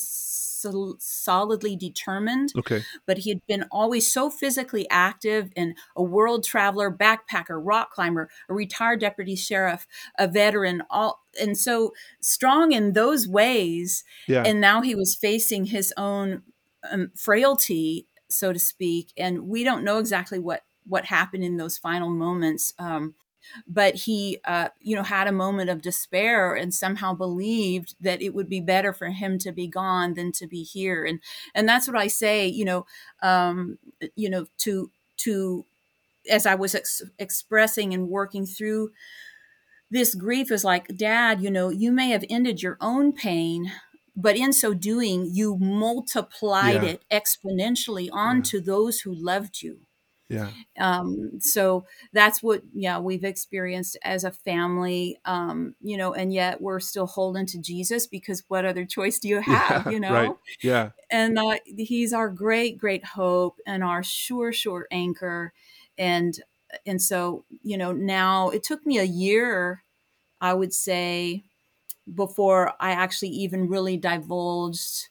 sol- 0.63 0.97
solidly 0.99 1.77
determined 1.77 2.53
okay. 2.57 2.83
but 3.07 3.19
he 3.19 3.31
had 3.31 3.41
been 3.47 3.65
always 3.71 4.11
so 4.11 4.31
physically 4.31 4.89
active 4.89 5.51
and 5.57 5.75
a 5.97 6.03
world 6.03 6.45
traveler, 6.45 6.91
backpacker, 6.91 7.61
rock 7.61 7.93
climber, 7.93 8.29
a 8.49 8.55
retired 8.55 9.01
deputy 9.01 9.35
sheriff, 9.35 9.87
a 10.19 10.29
veteran, 10.29 10.83
all 10.91 11.21
and 11.41 11.59
so 11.59 11.93
strong 12.21 12.73
in 12.73 12.93
those 12.93 13.27
ways. 13.27 14.05
Yeah. 14.29 14.45
And 14.45 14.61
now 14.61 14.83
he 14.83 14.95
was 14.95 15.15
facing 15.15 15.67
his 15.67 15.93
own 15.97 16.43
um, 16.91 17.11
frailty, 17.17 18.07
so 18.29 18.53
to 18.53 18.59
speak, 18.59 19.13
and 19.17 19.49
we 19.49 19.65
don't 19.65 19.85
know 19.85 19.99
exactly 19.99 20.39
what 20.39 20.63
what 20.85 21.07
happened 21.07 21.45
in 21.45 21.57
those 21.57 21.79
final 21.79 22.11
moments. 22.11 22.75
Um, 22.79 23.15
but 23.67 23.95
he, 23.95 24.39
uh, 24.45 24.69
you 24.81 24.97
know, 24.97 25.03
had 25.03 25.27
a 25.27 25.33
moment 25.33 25.71
of 25.71 25.83
despair 25.83 26.55
and 26.55 26.73
somehow 26.75 27.15
believed 27.15 27.95
that 28.01 28.23
it 28.23 28.35
would 28.35 28.49
be 28.49 28.61
better 28.61 28.93
for 28.93 29.09
him 29.09 29.39
to 29.39 29.53
be 29.53 29.67
gone 29.67 30.15
than 30.15 30.33
to 30.33 30.47
be 30.47 30.63
here. 30.63 31.05
And 31.05 31.21
and 31.55 31.69
that's 31.69 31.87
what 31.87 31.97
I 31.97 32.09
say, 32.09 32.47
you 32.47 32.65
know, 32.65 32.87
um, 33.23 33.79
you 34.17 34.31
know, 34.31 34.47
to 34.59 34.91
to 35.19 35.65
as 36.31 36.47
I 36.47 36.55
was 36.55 36.75
ex- 36.75 37.03
expressing 37.19 37.93
and 37.95 38.09
working 38.09 38.47
through 38.47 38.93
this 39.91 40.15
grief 40.15 40.51
is 40.51 40.65
like, 40.65 40.97
Dad, 40.97 41.43
you 41.43 41.51
know, 41.51 41.69
you 41.69 41.93
may 41.93 42.11
have 42.11 42.25
ended 42.31 42.63
your 42.63 42.79
own 42.81 43.13
pain, 43.13 43.71
but 44.17 44.37
in 44.37 44.53
so 44.53 44.73
doing, 44.75 45.29
you 45.33 45.57
multiplied 45.59 46.83
Yeah. 46.83 46.91
it 46.93 47.05
exponentially 47.11 48.09
onto 48.13 48.61
those 48.61 49.01
who 49.01 49.15
loved 49.15 49.63
you 49.63 49.81
Yeah. 50.29 50.55
um 50.79 51.39
so 51.41 51.85
that's 52.13 52.43
what 52.43 52.63
yeah 52.73 52.99
we've 52.99 53.25
experienced 53.25 53.97
as 54.03 54.25
a 54.25 54.31
family 54.31 55.19
um 55.25 55.75
you 55.81 55.97
know 55.97 56.15
and 56.15 56.33
yet 56.33 56.61
we're 56.61 56.81
still 56.81 57.07
holding 57.07 57.47
to 57.47 57.59
jesus 57.61 58.07
because 58.07 58.43
what 58.49 58.65
other 58.65 58.85
choice 58.85 59.19
do 59.19 59.29
you 59.29 59.41
have 59.43 59.83
Yeah, 59.83 59.83
you 59.87 60.01
know 60.01 60.11
Right. 60.13 60.37
Yeah. 60.63 60.91
and 61.11 61.39
uh, 61.39 61.57
he's 61.79 62.13
our 62.13 62.29
great 62.31 62.79
great 62.79 63.05
hope 63.05 63.59
and 63.67 63.85
our 63.85 64.03
sure 64.03 64.53
sure 64.53 64.87
anchor 64.91 65.53
and 65.99 66.41
and 66.87 67.01
so 67.03 67.45
you 67.63 67.77
know 67.77 67.93
now 67.93 68.49
it 68.51 68.63
took 68.63 68.85
me 68.87 68.99
a 68.99 69.05
year 69.05 69.83
i 70.41 70.55
would 70.55 70.75
say 70.75 71.45
before 72.15 72.75
i 72.81 72.91
actually 72.93 73.31
even 73.31 73.69
really 73.69 73.97
divulged 73.97 75.09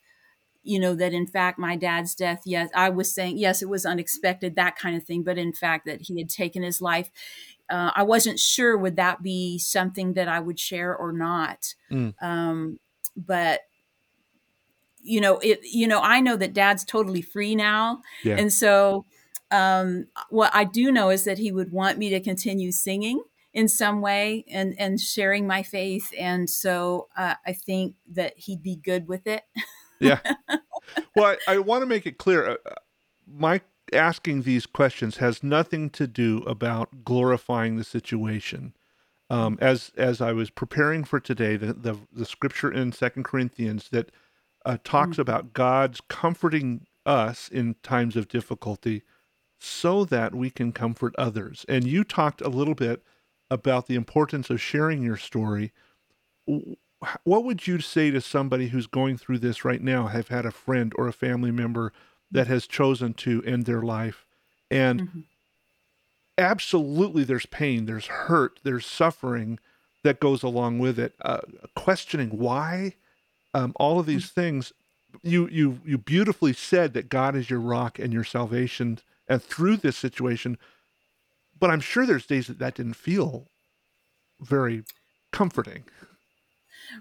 you 0.63 0.79
know 0.79 0.93
that 0.95 1.13
in 1.13 1.25
fact 1.25 1.57
my 1.57 1.75
dad's 1.75 2.13
death 2.15 2.41
yes 2.45 2.69
i 2.75 2.89
was 2.89 3.13
saying 3.13 3.37
yes 3.37 3.61
it 3.61 3.69
was 3.69 3.85
unexpected 3.85 4.55
that 4.55 4.75
kind 4.75 4.95
of 4.95 5.03
thing 5.03 5.23
but 5.23 5.37
in 5.37 5.53
fact 5.53 5.85
that 5.85 6.01
he 6.01 6.19
had 6.19 6.29
taken 6.29 6.63
his 6.63 6.81
life. 6.81 7.09
Uh, 7.69 7.91
i 7.95 8.03
wasn't 8.03 8.37
sure 8.37 8.77
would 8.77 8.95
that 8.95 9.21
be 9.23 9.57
something 9.57 10.13
that 10.13 10.27
i 10.27 10.39
would 10.39 10.59
share 10.59 10.95
or 10.95 11.11
not. 11.11 11.73
Mm. 11.91 12.13
um, 12.21 12.79
but 13.15 13.61
you 15.01 15.19
know 15.19 15.39
it 15.39 15.59
you 15.63 15.87
know 15.87 16.01
i 16.01 16.19
know 16.19 16.35
that 16.35 16.53
dad's 16.53 16.83
totally 16.85 17.21
free 17.21 17.55
now. 17.55 18.01
Yeah. 18.23 18.35
and 18.37 18.51
so 18.53 19.05
um, 19.51 20.07
what 20.29 20.51
i 20.53 20.63
do 20.63 20.91
know 20.91 21.09
is 21.09 21.23
that 21.23 21.37
he 21.37 21.51
would 21.51 21.71
want 21.71 21.97
me 21.97 22.09
to 22.09 22.19
continue 22.19 22.71
singing 22.71 23.21
in 23.53 23.67
some 23.67 24.01
way 24.01 24.45
and 24.49 24.75
and 24.77 24.99
sharing 24.99 25.45
my 25.45 25.63
faith. 25.63 26.11
And 26.17 26.49
so 26.49 27.07
uh, 27.17 27.35
i 27.45 27.53
think 27.53 27.95
that 28.11 28.33
he'd 28.37 28.61
be 28.61 28.75
good 28.75 29.07
with 29.07 29.27
it 29.27 29.43
Yeah. 30.01 30.19
well, 31.15 31.37
I, 31.47 31.55
I 31.55 31.57
want 31.59 31.81
to 31.83 31.85
make 31.85 32.05
it 32.05 32.17
clear. 32.17 32.49
Uh, 32.49 32.55
uh, 32.65 32.75
my 33.27 33.61
asking 33.93 34.43
these 34.43 34.65
questions 34.65 35.17
has 35.17 35.43
nothing 35.43 35.89
to 35.91 36.07
do 36.07 36.39
about 36.39 37.03
glorifying 37.03 37.77
the 37.77 37.83
situation. 37.83 38.73
Um, 39.29 39.57
as 39.61 39.91
as 39.95 40.19
I 40.21 40.33
was 40.33 40.49
preparing 40.49 41.03
for 41.03 41.19
today, 41.19 41.55
the 41.55 41.73
the, 41.73 41.97
the 42.11 42.25
scripture 42.25 42.71
in 42.71 42.91
Second 42.91 43.23
Corinthians 43.23 43.89
that 43.89 44.11
uh, 44.65 44.77
talks 44.83 45.17
about 45.17 45.53
God's 45.53 46.01
comforting 46.09 46.85
us 47.05 47.47
in 47.47 47.75
times 47.81 48.15
of 48.15 48.27
difficulty, 48.27 49.03
so 49.59 50.03
that 50.05 50.35
we 50.35 50.49
can 50.49 50.71
comfort 50.73 51.15
others. 51.17 51.65
And 51.69 51.85
you 51.85 52.03
talked 52.03 52.41
a 52.41 52.49
little 52.49 52.75
bit 52.75 53.03
about 53.49 53.87
the 53.87 53.95
importance 53.95 54.49
of 54.49 54.61
sharing 54.61 55.01
your 55.03 55.17
story 55.17 55.71
what 57.23 57.43
would 57.43 57.65
you 57.67 57.79
say 57.79 58.11
to 58.11 58.21
somebody 58.21 58.67
who's 58.67 58.87
going 58.87 59.17
through 59.17 59.39
this 59.39 59.65
right 59.65 59.81
now 59.81 60.07
have 60.07 60.27
had 60.27 60.45
a 60.45 60.51
friend 60.51 60.93
or 60.97 61.07
a 61.07 61.13
family 61.13 61.51
member 61.51 61.93
that 62.29 62.47
has 62.47 62.67
chosen 62.67 63.13
to 63.15 63.43
end 63.43 63.65
their 63.65 63.81
life? 63.81 64.25
And 64.69 65.01
Mhm. 65.01 65.23
absolutely 66.37 67.23
there's 67.23 67.45
pain 67.47 67.85
there's 67.85 68.07
hurt 68.07 68.59
there's 68.63 68.85
suffering 68.85 69.59
that 70.03 70.19
goes 70.19 70.41
along 70.41 70.79
with 70.79 70.97
it. 70.97 71.13
Uh, 71.21 71.41
questioning 71.75 72.29
why 72.29 72.95
um, 73.53 73.73
all 73.75 73.99
of 73.99 74.05
these 74.05 74.29
things 74.31 74.71
you 75.23 75.47
you 75.49 75.79
you 75.85 75.97
beautifully 75.97 76.53
said 76.53 76.93
that 76.93 77.09
god 77.09 77.35
is 77.35 77.49
your 77.49 77.59
rock 77.59 77.99
and 77.99 78.13
your 78.13 78.23
salvation 78.23 78.97
and 79.27 79.43
through 79.43 79.75
this 79.77 79.97
situation 79.97 80.57
but 81.59 81.69
i'm 81.69 81.81
sure 81.81 82.05
there's 82.05 82.25
days 82.25 82.47
that 82.47 82.59
that 82.59 82.75
didn't 82.75 82.93
feel 82.95 83.47
very 84.39 84.83
comforting 85.31 85.83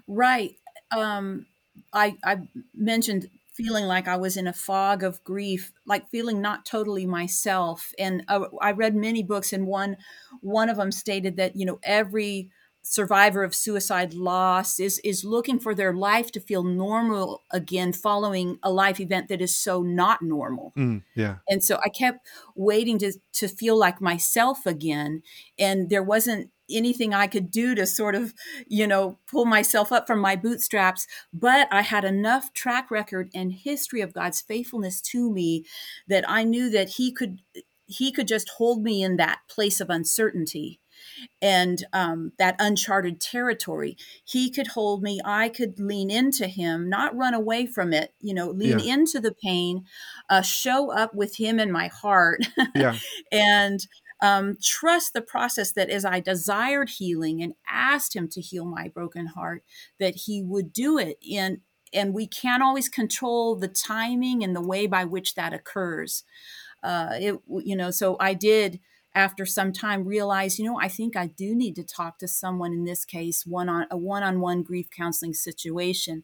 Right. 0.07 0.55
Um, 0.95 1.45
I 1.93 2.15
I 2.23 2.47
mentioned 2.73 3.29
feeling 3.53 3.85
like 3.85 4.07
I 4.07 4.17
was 4.17 4.37
in 4.37 4.47
a 4.47 4.53
fog 4.53 5.03
of 5.03 5.23
grief, 5.23 5.71
like 5.85 6.09
feeling 6.09 6.41
not 6.41 6.65
totally 6.65 7.05
myself. 7.05 7.93
And 7.99 8.23
uh, 8.27 8.45
I 8.61 8.71
read 8.71 8.95
many 8.95 9.23
books, 9.23 9.53
and 9.53 9.67
one 9.67 9.97
one 10.41 10.69
of 10.69 10.77
them 10.77 10.91
stated 10.91 11.37
that 11.37 11.55
you 11.55 11.65
know 11.65 11.79
every 11.83 12.49
survivor 12.83 13.43
of 13.43 13.53
suicide 13.53 14.13
loss 14.13 14.79
is 14.79 14.99
is 14.99 15.23
looking 15.23 15.59
for 15.59 15.75
their 15.75 15.93
life 15.93 16.31
to 16.31 16.39
feel 16.39 16.63
normal 16.63 17.41
again 17.51 17.93
following 17.93 18.57
a 18.63 18.71
life 18.71 18.99
event 18.99 19.27
that 19.29 19.41
is 19.41 19.57
so 19.57 19.81
not 19.81 20.21
normal. 20.21 20.73
Mm, 20.77 21.03
yeah. 21.15 21.37
And 21.47 21.63
so 21.63 21.79
i 21.85 21.89
kept 21.89 22.27
waiting 22.55 22.97
to 22.99 23.13
to 23.33 23.47
feel 23.47 23.77
like 23.77 24.01
myself 24.01 24.65
again 24.65 25.21
and 25.59 25.89
there 25.89 26.03
wasn't 26.03 26.49
anything 26.69 27.13
i 27.13 27.27
could 27.27 27.51
do 27.51 27.75
to 27.75 27.85
sort 27.85 28.15
of 28.15 28.33
you 28.67 28.87
know 28.87 29.17
pull 29.27 29.45
myself 29.45 29.91
up 29.91 30.07
from 30.07 30.19
my 30.19 30.35
bootstraps 30.35 31.05
but 31.33 31.67
i 31.71 31.81
had 31.81 32.05
enough 32.05 32.53
track 32.53 32.89
record 32.89 33.29
and 33.33 33.51
history 33.51 34.01
of 34.01 34.13
god's 34.13 34.41
faithfulness 34.41 35.01
to 35.01 35.29
me 35.31 35.65
that 36.07 36.23
i 36.29 36.43
knew 36.43 36.69
that 36.69 36.89
he 36.89 37.11
could 37.11 37.39
he 37.87 38.11
could 38.11 38.27
just 38.27 38.49
hold 38.57 38.83
me 38.83 39.03
in 39.03 39.17
that 39.17 39.39
place 39.49 39.81
of 39.81 39.89
uncertainty 39.89 40.79
and 41.41 41.83
um, 41.93 42.31
that 42.37 42.55
uncharted 42.59 43.19
territory. 43.21 43.97
He 44.23 44.49
could 44.49 44.67
hold 44.67 45.03
me. 45.03 45.19
I 45.23 45.49
could 45.49 45.79
lean 45.79 46.09
into 46.11 46.47
him, 46.47 46.89
not 46.89 47.15
run 47.15 47.33
away 47.33 47.65
from 47.65 47.93
it. 47.93 48.13
You 48.19 48.33
know, 48.33 48.49
lean 48.49 48.79
Yeah. 48.79 48.93
into 48.95 49.19
the 49.19 49.33
pain, 49.33 49.85
uh, 50.29 50.41
show 50.41 50.91
up 50.91 51.13
with 51.13 51.37
him 51.37 51.59
in 51.59 51.71
my 51.71 51.87
heart, 51.87 52.41
Yeah. 52.75 52.97
and 53.31 53.85
um, 54.23 54.57
trust 54.61 55.13
the 55.13 55.21
process 55.21 55.71
that 55.71 55.89
as 55.89 56.05
I 56.05 56.19
desired 56.19 56.89
healing 56.89 57.41
and 57.41 57.55
asked 57.67 58.15
him 58.15 58.27
to 58.29 58.41
heal 58.41 58.65
my 58.65 58.87
broken 58.87 59.25
heart, 59.25 59.63
that 59.99 60.15
he 60.15 60.43
would 60.43 60.71
do 60.73 60.97
it. 60.97 61.17
And 61.31 61.61
and 61.93 62.13
we 62.13 62.25
can't 62.25 62.63
always 62.63 62.87
control 62.87 63.55
the 63.57 63.67
timing 63.67 64.43
and 64.43 64.55
the 64.55 64.61
way 64.61 64.87
by 64.87 65.03
which 65.05 65.35
that 65.35 65.53
occurs. 65.53 66.23
Uh, 66.83 67.09
it 67.19 67.39
you 67.63 67.75
know, 67.75 67.91
so 67.91 68.15
I 68.19 68.33
did 68.33 68.79
after 69.13 69.45
some 69.45 69.73
time 69.73 70.05
realize, 70.05 70.57
you 70.57 70.65
know, 70.65 70.79
I 70.79 70.87
think 70.87 71.15
I 71.15 71.27
do 71.27 71.55
need 71.55 71.75
to 71.75 71.83
talk 71.83 72.17
to 72.19 72.27
someone 72.27 72.71
in 72.73 72.85
this 72.85 73.05
case, 73.05 73.45
one 73.45 73.69
on 73.69 73.87
a 73.91 73.97
one-on-one 73.97 74.63
grief 74.63 74.89
counseling 74.89 75.33
situation. 75.33 76.23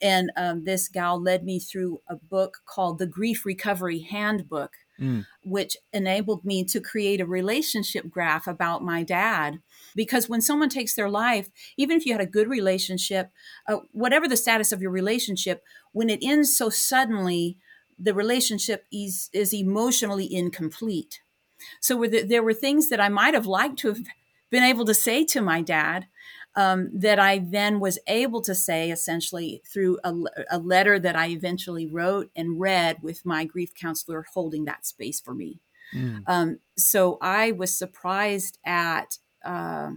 And 0.00 0.32
um, 0.36 0.64
this 0.64 0.88
gal 0.88 1.20
led 1.20 1.44
me 1.44 1.58
through 1.58 2.00
a 2.08 2.16
book 2.16 2.58
called 2.66 2.98
the 2.98 3.06
Grief 3.06 3.46
Recovery 3.46 4.00
Handbook 4.00 4.72
Mm. 5.00 5.26
which 5.42 5.76
enabled 5.92 6.44
me 6.44 6.62
to 6.66 6.80
create 6.80 7.20
a 7.20 7.26
relationship 7.26 8.08
graph 8.08 8.46
about 8.46 8.84
my 8.84 9.02
dad. 9.02 9.60
Because 9.96 10.28
when 10.28 10.40
someone 10.40 10.68
takes 10.68 10.94
their 10.94 11.10
life, 11.10 11.50
even 11.76 11.96
if 11.96 12.06
you 12.06 12.12
had 12.12 12.20
a 12.20 12.26
good 12.26 12.48
relationship, 12.48 13.32
uh, 13.66 13.78
whatever 13.90 14.28
the 14.28 14.36
status 14.36 14.70
of 14.70 14.80
your 14.80 14.92
relationship, 14.92 15.64
when 15.90 16.08
it 16.08 16.20
ends 16.22 16.56
so 16.56 16.68
suddenly, 16.68 17.58
the 17.98 18.14
relationship 18.14 18.86
is, 18.92 19.30
is 19.32 19.52
emotionally 19.52 20.32
incomplete. 20.32 21.20
So 21.80 22.04
there, 22.06 22.24
there 22.24 22.42
were 22.42 22.54
things 22.54 22.88
that 22.88 23.00
I 23.00 23.08
might 23.08 23.34
have 23.34 23.46
liked 23.46 23.78
to 23.80 23.88
have 23.88 24.00
been 24.50 24.62
able 24.62 24.84
to 24.84 24.94
say 24.94 25.24
to 25.24 25.40
my 25.40 25.62
dad 25.62 26.06
um, 26.56 26.90
that 26.92 27.18
I 27.18 27.38
then 27.38 27.80
was 27.80 27.98
able 28.06 28.40
to 28.42 28.54
say 28.54 28.90
essentially 28.90 29.62
through 29.66 29.98
a, 30.04 30.14
a 30.50 30.58
letter 30.58 30.98
that 30.98 31.16
I 31.16 31.28
eventually 31.28 31.86
wrote 31.86 32.30
and 32.36 32.60
read 32.60 32.98
with 33.02 33.26
my 33.26 33.44
grief 33.44 33.74
counselor 33.74 34.24
holding 34.32 34.64
that 34.66 34.86
space 34.86 35.20
for 35.20 35.34
me. 35.34 35.60
Mm. 35.92 36.22
Um, 36.26 36.58
so 36.76 37.18
I 37.20 37.52
was 37.52 37.76
surprised 37.76 38.58
at, 38.64 39.18
uh, 39.44 39.90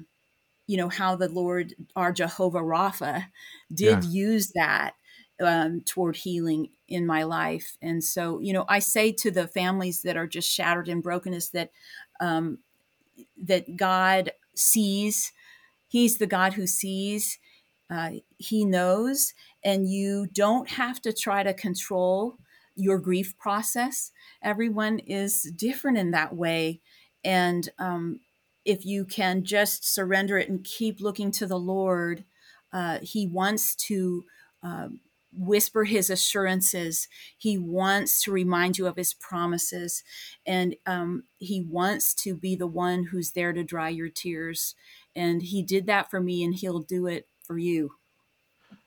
you 0.66 0.78
know, 0.78 0.90
how 0.90 1.16
the 1.16 1.30
Lord, 1.30 1.76
our 1.96 2.12
Jehovah 2.12 2.60
Rapha, 2.60 3.28
did 3.74 4.04
use 4.04 4.52
that 4.56 4.96
um, 5.42 5.82
toward 5.82 6.16
healing 6.16 6.70
in 6.88 7.06
my 7.06 7.24
life. 7.24 7.78
And 7.82 8.04
so, 8.04 8.40
you 8.40 8.54
know, 8.54 8.66
I 8.68 8.80
say 8.80 9.12
to 9.14 9.32
the 9.32 9.48
families 9.48 10.02
that 10.02 10.18
are 10.18 10.28
just 10.28 10.50
shattered 10.50 10.88
in 10.88 11.02
brokenness 11.02 11.50
that 11.50 11.72
um, 12.20 12.60
that 13.42 13.78
God 13.78 14.32
sees. 14.56 15.32
He's 15.88 16.18
the 16.18 16.28
God 16.28 16.54
who 16.54 16.68
sees. 16.68 17.40
Uh, 17.90 18.12
he 18.38 18.66
knows, 18.66 19.34
and 19.64 19.90
you 19.90 20.28
don't 20.34 20.70
have 20.72 21.02
to 21.02 21.14
try 21.14 21.42
to 21.42 21.54
control 21.54 22.38
your 22.76 23.00
grief 23.00 23.38
process. 23.38 24.12
Everyone 24.44 25.00
is 25.00 25.44
different 25.56 25.98
in 25.98 26.12
that 26.12 26.36
way, 26.36 26.82
and 27.24 27.70
um, 27.80 28.20
if 28.66 28.86
you 28.86 29.06
can 29.06 29.46
just 29.46 29.94
surrender 29.94 30.38
it 30.38 30.50
and 30.50 30.66
keep 30.66 31.00
looking 31.00 31.32
to 31.32 31.48
the 31.48 31.58
Lord, 31.60 32.26
uh, 32.74 33.00
He 33.02 33.28
wants 33.28 33.76
to. 33.76 34.26
Uh, 34.62 34.90
whisper 35.38 35.84
his 35.84 36.10
assurances. 36.10 37.08
He 37.38 37.58
wants 37.58 38.22
to 38.24 38.32
remind 38.32 38.78
you 38.78 38.88
of 38.88 38.96
his 38.96 39.14
promises. 39.14 40.04
And 40.46 40.76
um, 40.86 41.24
he 41.38 41.62
wants 41.62 42.14
to 42.16 42.36
be 42.36 42.56
the 42.56 42.68
one 42.68 43.06
who's 43.06 43.32
there 43.32 43.54
to 43.54 43.64
dry 43.64 43.90
your 43.90 44.10
tears. 44.10 44.76
And 45.16 45.42
he 45.42 45.62
did 45.62 45.88
that 45.88 46.10
for 46.10 46.20
me, 46.20 46.44
and 46.44 46.56
he'll 46.56 46.80
do 46.80 47.08
it 47.08 47.28
for 47.44 47.58
you. 47.58 47.92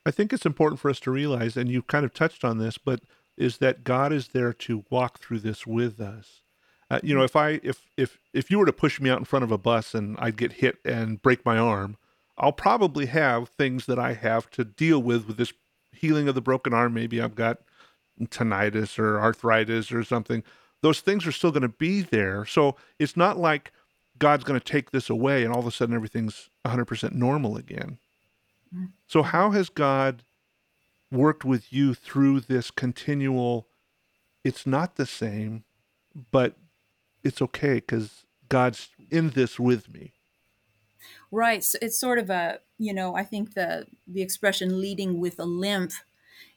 I 0.05 0.11
think 0.11 0.33
it's 0.33 0.47
important 0.47 0.81
for 0.81 0.91
us 0.91 1.01
to 1.01 1.11
realize, 1.11 1.57
and 1.57 1.71
you 1.71 1.83
kind 1.83 2.05
of 2.05 2.15
touched 2.15 2.45
on 2.45 2.59
this, 2.59 2.79
but 2.79 3.01
is 3.37 3.59
that 3.59 3.85
God 3.85 4.13
is 4.13 4.29
there 4.29 4.53
to 4.53 4.85
walk 4.91 5.19
through 5.19 5.41
this 5.41 5.67
with 5.67 6.01
us. 6.01 6.43
Uh, 6.91 7.01
you 7.03 7.15
know, 7.15 7.23
if 7.23 7.37
I 7.37 7.61
if 7.63 7.87
if 7.97 8.19
if 8.33 8.51
you 8.51 8.59
were 8.59 8.67
to 8.67 8.73
push 8.73 9.01
me 9.01 9.09
out 9.09 9.19
in 9.19 9.25
front 9.25 9.45
of 9.45 9.53
a 9.53 9.59
bus 9.59 9.95
and 9.95 10.17
I'd 10.19 10.37
get 10.37 10.55
hit 10.55 10.79
and 10.85 11.23
break 11.23 11.45
my 11.45 11.57
arm, 11.57 11.97
I'll 12.37 12.53
probably 12.53 13.07
have 13.07 13.49
things 13.51 13.87
that 13.87 13.99
I 13.99 14.15
have 14.15 14.51
to 14.51 14.65
deal 14.65 15.01
with 15.01 15.27
with 15.27 15.37
this 15.37 15.53
healing 16.01 16.29
of 16.29 16.35
the 16.35 16.41
broken 16.41 16.73
arm. 16.73 16.95
Maybe 16.95 17.21
I've 17.21 17.35
got 17.35 17.59
tinnitus 18.21 18.99
or 18.99 19.21
arthritis 19.21 19.93
or 19.93 20.05
something. 20.05 20.43
Those 20.83 21.01
things 21.01 21.27
are 21.27 21.33
still 21.33 21.51
going 21.51 21.63
to 21.63 21.69
be 21.69 22.01
there. 22.01 22.45
So 22.47 22.77
it's 22.99 23.17
not 23.17 23.39
like 23.39 23.73
God's 24.19 24.45
going 24.45 24.59
to 24.59 24.65
take 24.65 24.91
this 24.91 25.11
away 25.11 25.45
and 25.45 25.53
all 25.53 25.61
of 25.61 25.67
a 25.67 25.71
sudden 25.71 25.95
everything's 25.95 26.49
100% 26.65 27.13
normal 27.13 27.57
again. 27.57 27.99
So, 29.09 29.23
how 29.23 29.51
has 29.51 29.69
God 29.69 30.23
worked 31.11 31.45
with 31.45 31.73
you 31.73 31.93
through 31.93 32.41
this 32.41 32.71
continual? 32.71 33.67
It's 34.45 34.65
not 34.65 34.95
the 34.95 35.07
same, 35.07 35.65
but 36.31 36.57
it's 37.25 37.43
okay 37.43 37.75
because 37.75 38.25
God's 38.49 38.91
in 39.11 39.31
this 39.31 39.59
with 39.59 39.93
me. 39.93 40.13
Right. 41.31 41.63
So 41.63 41.79
it's 41.83 41.99
sort 41.99 42.19
of 42.19 42.31
a, 42.31 42.61
you 42.79 42.93
know, 42.93 43.15
I 43.15 43.25
think 43.25 43.55
the 43.55 43.87
the 44.07 44.23
expression 44.23 44.81
leading 44.81 45.21
with 45.21 45.39
a 45.39 45.45
limp 45.45 45.93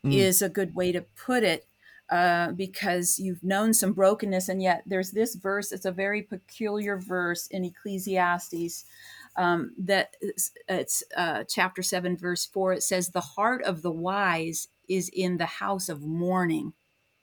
Mm. 0.05 0.13
is 0.13 0.41
a 0.41 0.49
good 0.49 0.75
way 0.75 0.91
to 0.91 1.01
put 1.15 1.43
it. 1.43 1.65
Uh, 2.09 2.51
because 2.51 3.17
you've 3.17 3.43
known 3.43 3.73
some 3.73 3.93
brokenness, 3.93 4.49
and 4.49 4.61
yet 4.61 4.83
there's 4.85 5.11
this 5.11 5.35
verse. 5.35 5.71
It's 5.71 5.85
a 5.85 5.91
very 5.91 6.21
peculiar 6.21 6.97
verse 6.97 7.47
in 7.47 7.63
Ecclesiastes 7.65 8.85
um, 9.37 9.71
that 9.79 10.15
is, 10.21 10.51
it's 10.67 11.03
uh, 11.15 11.45
chapter 11.47 11.81
seven, 11.81 12.17
verse 12.17 12.45
four. 12.45 12.73
It 12.73 12.83
says, 12.83 13.09
"The 13.09 13.21
heart 13.21 13.63
of 13.63 13.81
the 13.81 13.91
wise 13.91 14.67
is 14.89 15.09
in 15.09 15.37
the 15.37 15.45
house 15.45 15.89
of 15.89 16.01
mourning." 16.03 16.73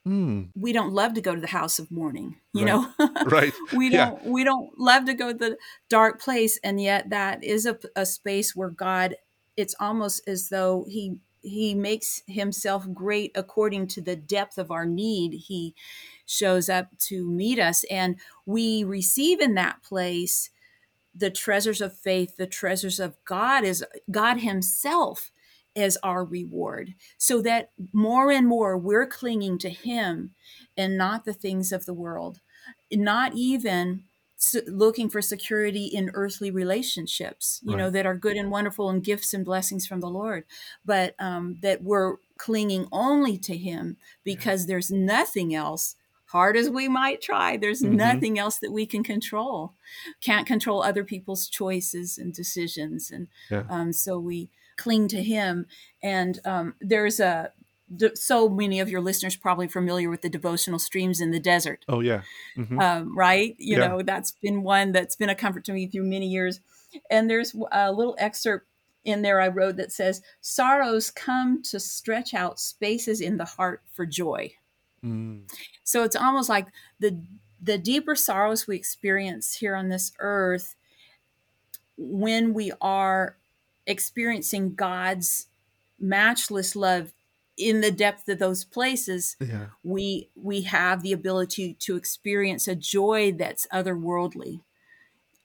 Mm. 0.08 0.48
We 0.56 0.72
don't 0.72 0.92
love 0.94 1.14
to 1.14 1.20
go 1.20 1.34
to 1.34 1.40
the 1.40 1.46
house 1.46 1.78
of 1.78 1.90
mourning, 1.90 2.36
you 2.54 2.64
Right. 2.64 2.72
know. 2.98 3.08
Right. 3.24 3.52
we 3.76 3.90
Yeah. 3.90 4.10
don't 4.10 4.24
we 4.24 4.44
don't 4.44 4.78
love 4.78 5.04
to 5.06 5.14
go 5.14 5.32
to 5.32 5.38
the 5.38 5.58
dark 5.88 6.20
place 6.20 6.58
and 6.64 6.80
yet 6.80 7.10
that 7.10 7.44
is 7.44 7.66
a, 7.66 7.78
a 7.94 8.06
space 8.06 8.56
where 8.56 8.70
god 8.70 9.16
it's 9.56 9.74
almost 9.78 10.26
as 10.26 10.48
though 10.48 10.86
he 10.88 11.20
he 11.42 11.74
makes 11.74 12.22
himself 12.26 12.86
great 12.94 13.30
according 13.34 13.86
to 13.88 14.00
the 14.00 14.16
depth 14.16 14.56
of 14.58 14.70
our 14.70 14.86
need 14.86 15.32
he 15.34 15.74
shows 16.26 16.68
up 16.70 16.86
to 16.98 17.28
meet 17.30 17.58
us 17.58 17.84
and 17.90 18.16
we 18.46 18.84
receive 18.84 19.40
in 19.40 19.54
that 19.54 19.82
place 19.82 20.50
the 21.14 21.30
treasures 21.30 21.80
of 21.80 21.96
faith 21.96 22.36
the 22.36 22.46
treasures 22.46 23.00
of 23.00 23.16
god 23.24 23.64
is 23.64 23.84
god 24.10 24.38
himself 24.38 25.30
as 25.76 25.96
our 26.02 26.24
reward 26.24 26.94
so 27.18 27.40
that 27.42 27.70
more 27.92 28.30
and 28.33 28.46
more 28.46 28.76
we're 28.76 29.06
clinging 29.06 29.56
to 29.59 29.70
him 29.70 30.35
and 30.76 30.98
not 30.98 31.24
the 31.24 31.33
things 31.33 31.72
of 31.72 31.87
the 31.87 31.94
world 31.94 32.40
not 32.92 33.35
even 33.35 34.04
looking 34.66 35.09
for 35.11 35.20
security 35.20 35.85
in 35.87 36.11
earthly 36.14 36.50
relationships 36.50 37.61
you 37.62 37.76
know 37.76 37.90
that 37.90 38.06
are 38.06 38.16
good 38.16 38.37
and 38.37 38.50
wonderful 38.50 38.88
and 38.90 39.04
gifts 39.04 39.35
and 39.35 39.44
blessings 39.44 39.87
from 39.87 40.00
the 40.00 40.09
lord 40.09 40.44
but 40.85 41.14
um, 41.20 41.59
that 41.61 41.83
we're 41.83 42.16
clinging 42.38 42.88
only 42.90 43.37
to 43.37 43.56
him 43.56 43.96
because 44.24 44.66
there's 44.66 44.90
nothing 44.90 45.54
else 45.54 45.94
hard 46.26 46.56
as 46.56 46.70
we 46.70 46.88
might 46.88 47.20
try 47.20 47.56
there's 47.56 47.83
Mhm. 47.83 47.94
nothing 47.96 48.38
else 48.38 48.59
that 48.59 48.72
we 48.72 48.87
can 48.87 49.02
control 49.04 49.74
can't 50.20 50.46
control 50.46 50.83
other 50.83 51.04
people's 51.04 51.46
choices 51.48 52.16
and 52.18 52.33
decisions 52.33 53.11
and 53.11 53.28
Yeah. 53.50 53.64
um, 53.68 53.92
so 53.92 54.18
we 54.18 54.50
cling 54.83 55.09
to 55.09 55.23
him 55.23 55.66
and 56.03 56.40
um, 56.45 56.75
there's 56.81 57.21
a 57.21 57.53
so 58.14 58.49
many 58.49 58.79
of 58.79 58.88
your 58.88 59.01
listeners 59.01 59.35
probably 59.35 59.66
familiar 59.66 60.09
with 60.09 60.23
the 60.23 60.31
devotional 60.31 60.79
streams 60.79 61.21
in 61.21 61.33
the 61.33 61.40
desert 61.40 61.85
Oh 61.88 62.01
yeah. 62.01 62.23
hmm 62.55 62.81
um, 62.81 63.16
right? 63.16 63.57
You 63.59 63.77
Yeah. 63.79 63.88
know, 63.88 64.03
that's 64.03 64.33
been 64.33 64.62
one 64.62 64.93
that's 64.93 65.16
been 65.16 65.29
a 65.29 65.35
comfort 65.35 65.64
to 65.66 65.73
me 65.73 65.87
through 65.87 66.05
many 66.05 66.29
years. 66.29 66.61
And 67.11 67.29
there's 67.29 67.55
a 67.73 67.93
little 67.93 68.16
excerpt 68.19 68.66
in 69.05 69.23
there 69.23 69.40
I 69.40 69.49
wrote 69.49 69.77
that 69.77 69.93
says, 69.93 70.23
Sorrows 70.40 71.11
come 71.11 71.62
to 71.64 71.81
stretch 71.81 72.35
out 72.35 72.61
spaces 72.61 73.21
in 73.21 73.37
the 73.38 73.45
heart 73.45 73.83
for 73.93 74.07
joy. 74.07 74.53
mm. 75.05 75.43
So 75.85 76.05
it's 76.05 76.16
almost 76.16 76.49
like 76.49 76.69
the 76.99 77.21
the 77.62 77.79
deeper 77.79 78.14
sorrows 78.14 78.66
we 78.66 78.77
experience 78.77 79.57
here 79.57 79.75
on 79.77 79.88
this 79.88 80.12
earth 80.21 80.75
when 81.97 82.55
we 82.55 82.73
are 82.81 83.37
experiencing 83.87 84.75
God's 84.75 85.47
matchless 85.99 86.75
love 86.77 87.12
in 87.57 87.81
the 87.83 87.90
depth 87.90 88.29
of 88.29 88.38
those 88.38 88.64
places 88.64 89.37
Yeah. 89.40 89.66
we 89.85 90.29
we 90.35 90.62
have 90.62 91.03
the 91.03 91.12
ability 91.12 91.75
to 91.81 91.97
experience 91.97 92.66
a 92.66 92.75
joy 92.75 93.33
that's 93.33 93.66
otherworldly 93.73 94.61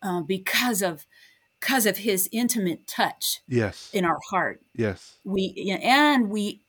uh, 0.01 0.21
because 0.21 0.81
of 0.81 1.05
because 1.59 1.85
of 1.85 1.97
his 1.97 2.29
intimate 2.31 2.87
touch 2.87 3.41
Yes. 3.47 3.89
in 3.93 4.05
our 4.05 4.19
heart 4.29 4.61
Yes. 4.75 5.15
we 5.25 5.77
and 5.83 6.29
we 6.29 6.61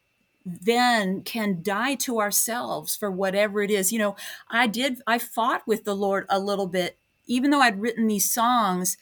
then 0.45 1.23
can 1.23 1.61
die 1.63 1.95
to 1.97 2.19
ourselves 2.21 2.97
for 2.97 3.11
whatever 3.11 3.63
it 3.63 3.71
is 3.71 3.93
you 3.93 3.99
know 3.99 4.17
i 4.51 4.67
did 4.67 5.01
i 5.07 5.19
fought 5.19 5.67
with 5.67 5.85
the 5.85 5.95
lord 5.95 6.25
a 6.29 6.39
little 6.41 6.67
bit 6.69 6.97
even 7.27 7.51
though 7.51 7.61
i'd 7.61 7.81
written 7.81 8.07
these 8.07 8.31
songs 8.31 8.97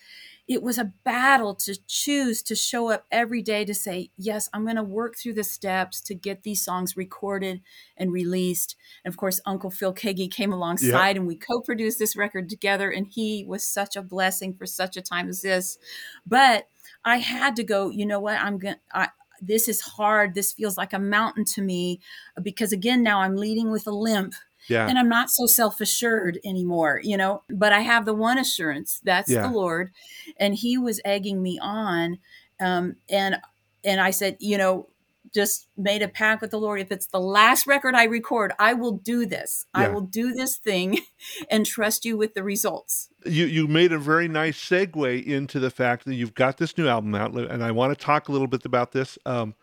it 0.47 0.63
was 0.63 0.79
a 0.79 0.93
battle 1.05 1.55
to 1.55 1.79
choose 1.87 2.43
to 2.43 2.55
show 2.55 2.91
up 2.91 3.07
every 3.11 3.41
day 3.41 3.65
to 3.65 3.75
say, 3.75 4.11
Yes, 4.17 4.51
I'm 4.53 4.65
going 4.65 4.77
to 4.77 4.83
work 4.83 5.17
through 5.17 5.35
the 5.35 5.45
steps 5.45 6.01
to 6.03 6.15
get 6.15 6.43
these 6.43 6.63
songs 6.63 6.97
recorded 6.97 7.63
and 7.97 8.13
released. 8.13 8.77
And 9.05 9.13
of 9.13 9.17
course, 9.17 9.41
Uncle 9.47 9.71
Phil 9.71 9.95
Keaggy 9.95 10.31
came 10.31 10.53
alongside 10.53 11.17
and 11.17 11.27
we 11.27 11.37
co 11.37 11.61
produced 11.61 11.99
this 11.99 12.17
record 12.17 12.51
together. 12.51 12.91
And 12.91 13.07
he 13.07 13.45
was 13.47 13.65
such 13.65 13.97
a 13.97 14.03
blessing 14.03 14.55
for 14.55 14.67
such 14.67 14.97
a 14.97 15.03
time 15.03 15.29
as 15.29 15.41
this. 15.41 15.79
But 16.27 16.69
I 17.05 17.19
had 17.19 17.57
to 17.57 17.65
go, 17.65 17.89
you 17.89 18.05
know 18.05 18.21
what? 18.21 18.39
I'm 18.41 18.59
going 18.59 18.77
to. 18.95 19.11
This 19.43 19.69
is 19.69 19.81
hard. 19.83 20.35
This 20.35 20.53
feels 20.53 20.79
like 20.79 20.95
a 20.95 20.99
mountain 20.99 21.45
to 21.47 21.61
me 21.61 22.01
because, 22.41 22.73
again, 22.73 23.03
now 23.03 23.21
I'm 23.21 23.37
leading 23.37 23.71
with 23.71 23.87
a 23.87 23.91
limp 23.91 24.33
Yeah. 24.69 24.89
and 24.89 24.99
I'm 24.99 25.09
not 25.09 25.31
so 25.31 25.47
self 25.47 25.81
assured 25.81 26.39
anymore, 26.45 27.01
you 27.03 27.17
know. 27.17 27.43
But 27.51 27.73
I 27.73 27.81
have 27.81 28.05
the 28.05 28.15
one 28.15 28.39
assurance 28.39 29.01
that's 29.05 29.31
Yeah. 29.31 29.43
the 29.43 29.51
Lord, 29.55 29.91
and 30.39 30.55
He 30.55 30.79
was 30.79 31.01
egging 31.05 31.43
me 31.43 31.59
on, 31.61 32.19
um, 32.61 32.97
and 33.09 33.37
and 33.85 34.01
I 34.01 34.11
said, 34.11 34.37
you 34.41 34.57
know, 34.57 34.89
just 35.35 35.67
made 35.77 36.01
a 36.01 36.09
pact 36.09 36.41
with 36.41 36.53
the 36.53 36.59
Lord. 36.61 36.81
If 36.81 36.93
it's 36.93 37.07
the 37.07 37.19
last 37.21 37.67
record 37.67 37.95
I 37.95 38.05
record, 38.05 38.53
I 38.59 38.73
will 38.73 38.93
do 38.93 39.27
this. 39.27 39.67
I 39.75 39.89
will 39.89 40.01
do 40.03 40.33
this 40.33 40.57
thing, 40.57 41.01
and 41.51 41.67
trust 41.67 42.05
you 42.05 42.17
with 42.17 42.35
the 42.35 42.43
results. 42.45 43.09
you 43.27 43.45
you 43.47 43.67
made 43.67 43.91
a 43.93 43.99
very 43.99 44.29
nice 44.29 44.57
segue 44.59 45.25
into 45.27 45.59
the 45.59 45.71
fact 45.71 46.05
that 46.05 46.15
you've 46.15 46.35
got 46.35 46.59
this 46.59 46.79
new 46.79 46.87
album 46.87 47.15
out, 47.15 47.35
and 47.35 47.65
I 47.65 47.73
want 47.73 47.99
to 47.99 48.03
talk 48.05 48.29
a 48.29 48.33
little 48.33 48.47
bit 48.47 48.65
about 48.65 48.93
this. 48.93 49.19
Um, 49.27 49.55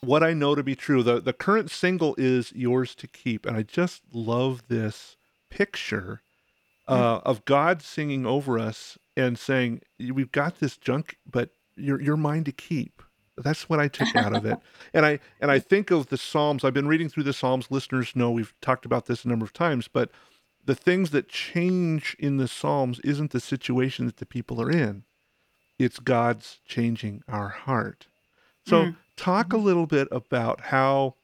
what 0.00 0.22
I 0.22 0.32
know 0.32 0.54
to 0.54 0.62
be 0.62 0.74
true, 0.74 1.02
the 1.02 1.20
the 1.20 1.32
current 1.32 1.70
single 1.70 2.14
is 2.18 2.52
"Yours 2.52 2.94
to 2.96 3.06
Keep," 3.06 3.46
and 3.46 3.56
I 3.56 3.62
just 3.62 4.02
love 4.12 4.68
this 4.68 5.16
picture 5.50 6.22
uh, 6.88 7.20
of 7.24 7.44
God 7.44 7.82
singing 7.82 8.26
over 8.26 8.58
us 8.58 8.98
and 9.16 9.38
saying, 9.38 9.80
"We've 9.98 10.32
got 10.32 10.60
this 10.60 10.76
junk, 10.76 11.16
but 11.30 11.50
you're 11.76 12.00
you're 12.00 12.16
mine 12.16 12.44
to 12.44 12.52
keep." 12.52 13.02
That's 13.38 13.68
what 13.68 13.80
I 13.80 13.88
took 13.88 14.14
out 14.16 14.34
of 14.34 14.46
it, 14.46 14.58
and 14.94 15.04
I 15.04 15.18
and 15.40 15.50
I 15.50 15.58
think 15.58 15.90
of 15.90 16.08
the 16.08 16.18
Psalms. 16.18 16.64
I've 16.64 16.74
been 16.74 16.88
reading 16.88 17.08
through 17.08 17.24
the 17.24 17.32
Psalms. 17.32 17.70
Listeners 17.70 18.14
know 18.14 18.30
we've 18.30 18.54
talked 18.60 18.86
about 18.86 19.06
this 19.06 19.24
a 19.24 19.28
number 19.28 19.44
of 19.44 19.52
times, 19.52 19.88
but 19.88 20.10
the 20.64 20.74
things 20.74 21.10
that 21.10 21.28
change 21.28 22.16
in 22.18 22.36
the 22.38 22.48
Psalms 22.48 23.00
isn't 23.00 23.30
the 23.30 23.40
situation 23.40 24.06
that 24.06 24.16
the 24.16 24.26
people 24.26 24.60
are 24.60 24.70
in. 24.70 25.04
It's 25.78 25.98
God's 25.98 26.60
changing 26.64 27.22
our 27.28 27.48
heart. 27.48 28.08
So, 28.66 28.92
talk 29.16 29.52
a 29.52 29.58
little 29.58 29.86
bit 29.86 30.08
about 30.10 30.60
how 30.60 31.14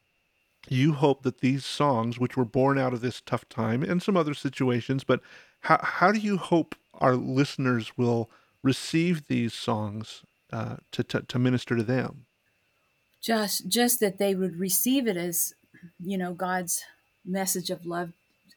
you 0.68 0.92
hope 0.92 1.22
that 1.22 1.40
these 1.40 1.64
songs, 1.64 2.18
which 2.18 2.36
were 2.36 2.44
born 2.44 2.78
out 2.78 2.92
of 2.92 3.00
this 3.00 3.20
tough 3.20 3.48
time 3.48 3.82
and 3.82 4.02
some 4.02 4.16
other 4.16 4.34
situations, 4.34 5.04
but 5.04 5.20
how, 5.60 5.78
how 5.82 6.12
do 6.12 6.18
you 6.20 6.36
hope 6.36 6.74
our 6.94 7.16
listeners 7.16 7.96
will 7.98 8.30
receive 8.62 9.26
these 9.26 9.52
songs 9.52 10.22
uh, 10.52 10.76
to, 10.92 11.02
to, 11.02 11.22
to 11.22 11.38
minister 11.38 11.76
to 11.76 11.82
them? 11.82 12.26
just 13.22 13.68
just 13.68 14.00
that 14.00 14.18
they 14.18 14.34
would 14.34 14.56
receive 14.58 15.06
it 15.06 15.16
as 15.16 15.54
you 16.00 16.18
know 16.18 16.34
god's 16.34 16.84
message 17.24 17.70
of 17.70 17.86
love 17.86 18.12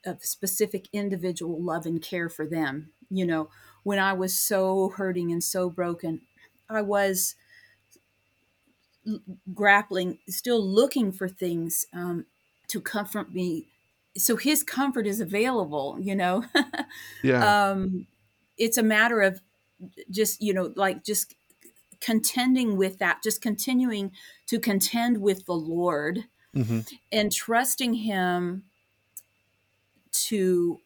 of 0.06 0.24
specific 0.26 0.88
individual 0.91 1.62
love 1.62 1.86
and 1.86 2.02
care 2.02 2.28
for 2.28 2.45
them 2.45 2.91
you 3.10 3.26
know 3.26 3.50
when 3.84 4.00
i 4.00 4.12
was 4.12 4.38
so 4.38 4.89
hurting 4.89 5.32
and 5.32 5.43
so 5.43 5.69
broken 5.69 6.21
i 6.69 6.82
was 6.82 7.36
grappling 9.54 10.20
still 10.28 10.65
looking 10.65 11.12
for 11.12 11.28
things 11.28 11.86
um, 11.94 12.26
to 12.68 12.82
comfort 12.82 13.34
me. 13.34 13.68
So 14.18 14.38
his 14.38 14.63
comfort 14.63 15.08
is 15.08 15.20
available 15.20 15.98
you 16.00 16.15
know? 16.15 16.46
Yeah. 17.24 17.72
um, 17.72 18.08
it's 18.58 18.78
a 18.78 18.84
matter 18.84 19.22
of 19.22 19.41
just 20.10 20.41
you 20.41 20.54
know 20.54 20.74
like 20.76 21.04
just 21.04 21.36
contending 22.00 22.78
with 22.78 23.00
that 23.00 23.22
just 23.24 23.41
continuing 23.41 24.12
to 24.48 24.60
contend 24.60 25.22
with 25.22 25.46
the 25.46 25.54
lord 25.54 26.26
hmm 26.54 26.80
and 27.12 27.32
trusting 27.32 27.94
him 27.94 28.63
to 30.12 30.80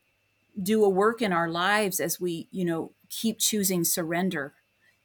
do 0.62 0.84
a 0.84 0.90
work 0.90 1.22
in 1.22 1.32
our 1.32 1.50
lives 1.50 2.00
as 2.00 2.20
we 2.20 2.48
you 2.52 2.66
know 2.66 2.92
keep 3.10 3.40
choosing 3.40 3.84
surrender 3.84 4.54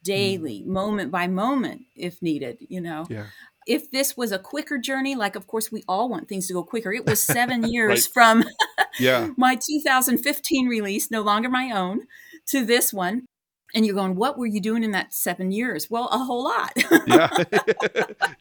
daily 0.04 0.62
moment 0.66 1.10
by 1.10 1.26
moment 1.26 1.82
if 1.96 2.20
needed 2.22 2.58
you 2.60 2.80
know 2.80 3.06
Yeah. 3.08 3.26
if 3.66 3.90
this 3.90 4.16
was 4.16 4.30
a 4.32 4.38
quicker 4.38 4.78
journey 4.78 5.14
like 5.16 5.34
of 5.36 5.46
course 5.46 5.72
we 5.72 5.82
all 5.88 6.08
want 6.08 6.28
things 6.28 6.46
to 6.48 6.52
go 6.54 6.62
quicker 6.62 6.92
it 6.92 7.06
was 7.06 7.22
seven 7.22 7.64
years 7.74 8.08
Right. 8.08 8.12
from 8.14 8.44
Yeah. 9.00 9.30
my 9.36 9.56
2015 9.56 10.68
release, 10.68 11.10
no 11.10 11.22
longer 11.22 11.48
my 11.48 11.72
own, 11.72 12.02
to 12.50 12.64
this 12.64 12.92
one. 12.92 13.26
And 13.74 13.84
you're 13.84 13.96
going, 13.96 14.14
what 14.14 14.38
were 14.38 14.46
you 14.46 14.60
doing 14.60 14.84
in 14.84 14.92
that 14.92 15.12
seven 15.12 15.50
years? 15.50 15.90
Well, 15.90 16.06
a 16.12 16.18
whole 16.18 16.44
lot. 16.44 16.72
Yeah. 17.08 17.28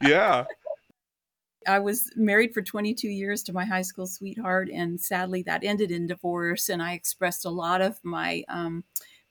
yeah. 0.00 0.44
I 1.66 1.80
was 1.80 2.08
married 2.14 2.54
for 2.54 2.62
22 2.62 3.08
years 3.08 3.42
to 3.44 3.52
my 3.52 3.64
high 3.64 3.82
school 3.82 4.06
sweetheart, 4.06 4.68
and 4.72 5.00
sadly 5.00 5.42
that 5.42 5.64
ended 5.64 5.90
in 5.90 6.06
divorce. 6.06 6.68
And 6.68 6.80
I 6.80 6.92
expressed 6.92 7.44
a 7.44 7.50
lot 7.50 7.80
of 7.80 7.98
my 8.04 8.44
um, 8.48 8.84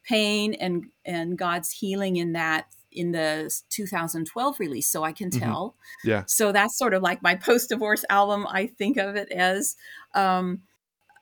pain 0.08 0.54
and 0.56 0.86
and 1.06 1.38
God's 1.38 1.72
healing 1.72 2.16
in 2.18 2.34
that 2.34 2.68
in 2.92 3.12
the 3.12 3.52
2012 3.70 4.60
release. 4.60 4.90
So 4.90 5.04
I 5.04 5.12
can 5.14 5.30
Mhm. 5.32 5.40
tell. 5.40 5.76
Yeah. 6.04 6.24
So 6.28 6.52
that's 6.52 6.78
sort 6.78 6.94
of 6.94 7.02
like 7.02 7.22
my 7.24 7.36
post-divorce 7.48 8.06
album. 8.10 8.46
I 8.50 8.68
think 8.68 8.98
of 8.98 9.16
it 9.16 9.32
as. 9.32 9.76
Um, 10.14 10.62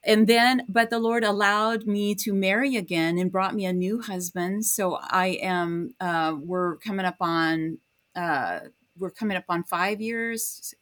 and 0.04 0.26
then, 0.28 0.64
but 0.68 0.90
the 0.90 0.98
Lord 1.00 1.24
allowed 1.24 1.86
me 1.86 2.16
to 2.16 2.34
marry 2.34 2.76
again 2.76 3.18
and 3.20 3.32
brought 3.32 3.54
me 3.56 3.66
a 3.66 3.72
new 3.74 4.02
husband. 4.02 4.66
So 4.66 4.98
I 5.00 5.38
am. 5.42 5.94
Uh, 6.00 6.36
we're 6.40 6.78
coming 6.78 7.06
up 7.06 7.18
on. 7.22 7.78
Uh, 8.16 8.62
we're 8.98 9.12
coming 9.12 9.38
up 9.38 9.46
on 9.48 9.64
five 9.64 10.02
years. 10.02 10.74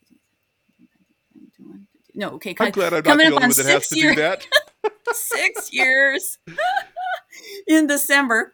No, 2.15 2.29
okay. 2.31 2.55
I'm 2.59 2.71
glad 2.71 2.93
I'm 2.93 2.97
not 2.97 3.05
coming 3.05 3.29
the 3.29 3.35
up 3.35 3.43
only 3.43 3.43
on 3.45 3.49
one 3.49 3.57
that 3.57 3.65
has 3.65 3.87
six 3.87 3.89
to 3.89 3.95
do 3.95 4.01
years. 4.01 4.15
that. 4.15 4.47
six 5.13 5.73
years 5.73 6.37
in 7.67 7.87
December. 7.87 8.53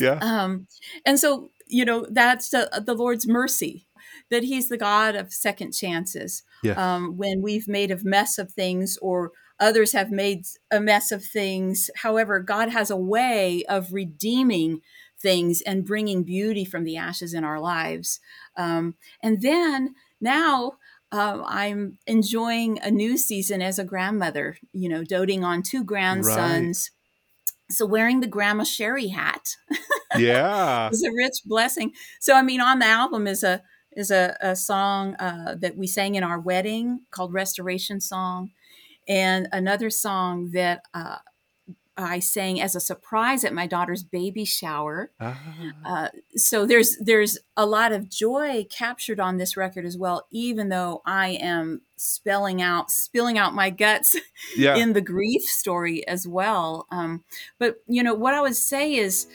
Yeah. 0.00 0.18
Um, 0.20 0.66
and 1.06 1.18
so, 1.18 1.50
you 1.66 1.84
know, 1.84 2.06
that's 2.10 2.50
the, 2.50 2.82
the 2.84 2.94
Lord's 2.94 3.26
mercy 3.26 3.86
that 4.30 4.42
He's 4.42 4.68
the 4.68 4.76
God 4.76 5.14
of 5.14 5.32
second 5.32 5.72
chances. 5.72 6.42
Yes. 6.62 6.78
Um, 6.78 7.16
when 7.16 7.42
we've 7.42 7.68
made 7.68 7.90
a 7.90 7.98
mess 8.02 8.38
of 8.38 8.52
things 8.52 8.98
or 9.00 9.32
others 9.60 9.92
have 9.92 10.10
made 10.10 10.44
a 10.70 10.80
mess 10.80 11.12
of 11.12 11.24
things. 11.24 11.90
However, 11.96 12.40
God 12.40 12.70
has 12.70 12.90
a 12.90 12.96
way 12.96 13.64
of 13.68 13.92
redeeming 13.92 14.80
things 15.20 15.62
and 15.62 15.86
bringing 15.86 16.22
beauty 16.22 16.64
from 16.64 16.84
the 16.84 16.96
ashes 16.96 17.34
in 17.34 17.44
our 17.44 17.60
lives. 17.60 18.20
Um, 18.56 18.94
and 19.22 19.42
then 19.42 19.94
now, 20.20 20.74
uh, 21.12 21.42
I'm 21.46 21.98
enjoying 22.06 22.78
a 22.82 22.90
new 22.90 23.16
season 23.16 23.62
as 23.62 23.78
a 23.78 23.84
grandmother, 23.84 24.56
you 24.72 24.88
know, 24.88 25.04
doting 25.04 25.44
on 25.44 25.62
two 25.62 25.84
grandsons. 25.84 26.90
So 27.70 27.86
wearing 27.86 28.20
the 28.20 28.26
grandma 28.26 28.64
Sheri 28.64 29.10
hat 29.12 29.56
yeah. 30.16 30.90
is 30.90 31.02
a 31.02 31.12
rich 31.12 31.38
blessing. 31.44 31.92
So 32.20 32.34
I 32.34 32.42
mean, 32.42 32.60
on 32.60 32.78
the 32.78 32.86
album 32.86 33.26
is 33.26 33.42
a 33.42 33.62
is 33.96 34.10
a, 34.10 34.36
a 34.40 34.56
song 34.56 35.14
uh, 35.16 35.54
that 35.60 35.76
we 35.76 35.86
sang 35.86 36.16
in 36.16 36.24
our 36.24 36.40
wedding 36.40 37.00
called 37.10 37.32
Restoration 37.32 38.00
Song, 38.00 38.50
and 39.08 39.48
another 39.52 39.88
song 39.90 40.50
that 40.52 40.82
uh, 40.92 41.18
I 41.96 42.18
sang 42.18 42.60
as 42.60 42.74
a 42.74 42.80
surprise 42.80 43.44
at 43.44 43.52
my 43.54 43.66
daughter's 43.66 44.02
baby 44.02 44.44
shower. 44.44 45.10
Ah. 45.20 45.40
Uh, 45.84 46.08
so 46.34 46.66
there's 46.66 46.96
there's 46.98 47.38
a 47.56 47.66
lot 47.66 47.92
of 47.92 48.08
joy 48.08 48.66
captured 48.70 49.20
on 49.20 49.36
this 49.36 49.56
record 49.56 49.84
as 49.84 49.96
well, 49.96 50.26
even 50.30 50.68
though 50.68 51.02
I 51.06 51.30
am 51.40 51.82
spelling 51.96 52.60
out 52.60 52.90
spilling 52.90 53.38
out 53.38 53.54
my 53.54 53.70
guts 53.70 54.16
yeah. 54.56 54.76
in 54.76 54.92
the 54.92 55.00
grief 55.00 55.42
story 55.42 56.06
as 56.08 56.26
well. 56.26 56.86
Um, 56.90 57.22
but 57.58 57.76
you 57.86 58.02
know 58.02 58.14
what 58.14 58.34
I 58.34 58.40
would 58.40 58.56
say 58.56 58.94
is, 58.94 59.28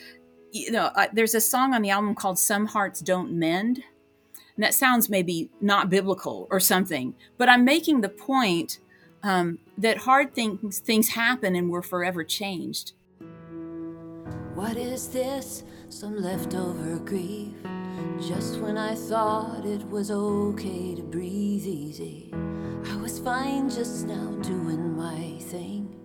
you 0.52 0.70
know, 0.70 0.90
uh, 0.94 1.06
there's 1.12 1.34
a 1.34 1.40
song 1.40 1.72
on 1.72 1.82
the 1.82 1.90
album 1.90 2.14
called 2.14 2.38
"Some 2.38 2.66
Hearts 2.66 3.00
Don't 3.00 3.32
Mend," 3.32 3.82
and 4.56 4.64
that 4.64 4.74
sounds 4.74 5.08
maybe 5.08 5.50
not 5.62 5.88
biblical 5.88 6.46
or 6.50 6.60
something, 6.60 7.14
but 7.38 7.48
I'm 7.48 7.64
making 7.64 8.02
the 8.02 8.10
point 8.10 8.80
um, 9.22 9.58
that 9.80 9.96
hard 9.96 10.34
things 10.34 10.78
things 10.78 11.08
happen 11.08 11.56
and 11.56 11.70
we're 11.70 11.82
forever 11.82 12.22
changed. 12.22 12.92
What 14.54 14.76
is 14.76 15.08
this? 15.08 15.64
Some 15.88 16.20
leftover 16.20 16.98
grief. 16.98 17.54
Just 18.20 18.60
when 18.60 18.76
I 18.76 18.94
thought 18.94 19.64
it 19.64 19.82
was 19.88 20.10
okay 20.10 20.94
to 20.94 21.02
breathe 21.02 21.66
easy, 21.66 22.30
I 22.90 22.96
was 22.96 23.18
fine 23.18 23.70
just 23.70 24.06
now 24.06 24.32
doing 24.42 24.96
my 24.96 25.38
thing. 25.40 25.96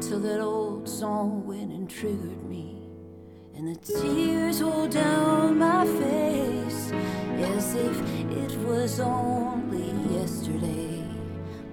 Till 0.00 0.20
that 0.20 0.40
old 0.40 0.86
song 0.88 1.46
went 1.46 1.72
and 1.72 1.88
triggered 1.88 2.44
me. 2.44 2.88
And 3.56 3.74
the 3.74 3.80
tears 3.80 4.62
rolled 4.62 4.90
down 4.90 5.58
my 5.58 5.86
face 5.86 6.92
as 6.92 7.74
if 7.74 8.00
it 8.30 8.58
was 8.58 9.00
only 9.00 9.92
yesterday 10.14 10.67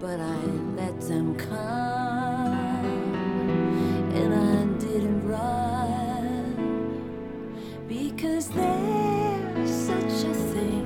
but 0.06 0.20
I 0.20 0.38
let 0.78 1.02
them 1.02 1.36
come. 1.36 2.86
And 4.20 4.32
I 4.36 4.66
didn't 4.78 5.28
run 5.28 6.54
because 7.88 8.50
there's 8.50 9.72
such 9.72 10.18
a 10.32 10.34
thing 10.54 10.86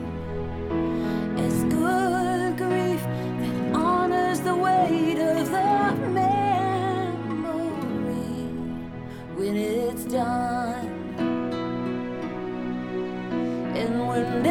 as 1.38 1.56
good 1.66 2.58
grief 2.64 3.04
that 3.42 3.76
honors 3.76 4.40
the 4.40 4.56
weight 4.56 5.20
of 5.20 5.52
the 5.52 5.96
memory 6.22 7.60
when 9.36 9.58
it's 9.58 10.06
done. 10.06 10.88
And 13.82 14.08
when 14.08 14.44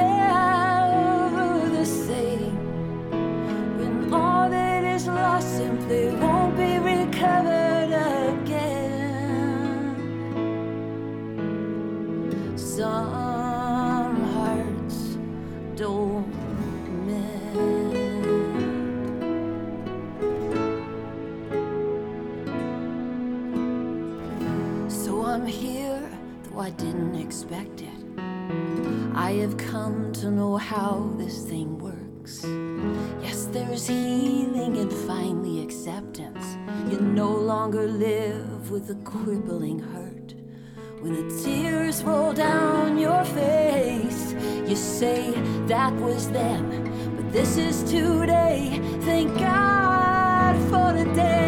how 30.58 31.10
this 31.16 31.44
thing 31.44 31.78
works. 31.78 32.44
Yes, 33.22 33.46
there's 33.46 33.86
healing 33.86 34.76
and 34.76 34.92
finally 34.92 35.62
acceptance. 35.62 36.56
You 36.90 37.00
no 37.00 37.30
longer 37.30 37.86
live 37.86 38.70
with 38.70 38.90
a 38.90 38.96
crippling 38.96 39.78
hurt. 39.78 40.34
When 41.00 41.14
the 41.14 41.42
tears 41.42 42.02
roll 42.02 42.32
down 42.32 42.98
your 42.98 43.24
face, 43.24 44.32
you 44.68 44.76
say 44.76 45.30
that 45.66 45.94
was 45.94 46.28
then, 46.30 47.14
but 47.16 47.32
this 47.32 47.56
is 47.56 47.82
today. 47.84 48.80
Thank 49.02 49.38
God 49.38 50.56
for 50.70 50.92
today, 50.92 51.47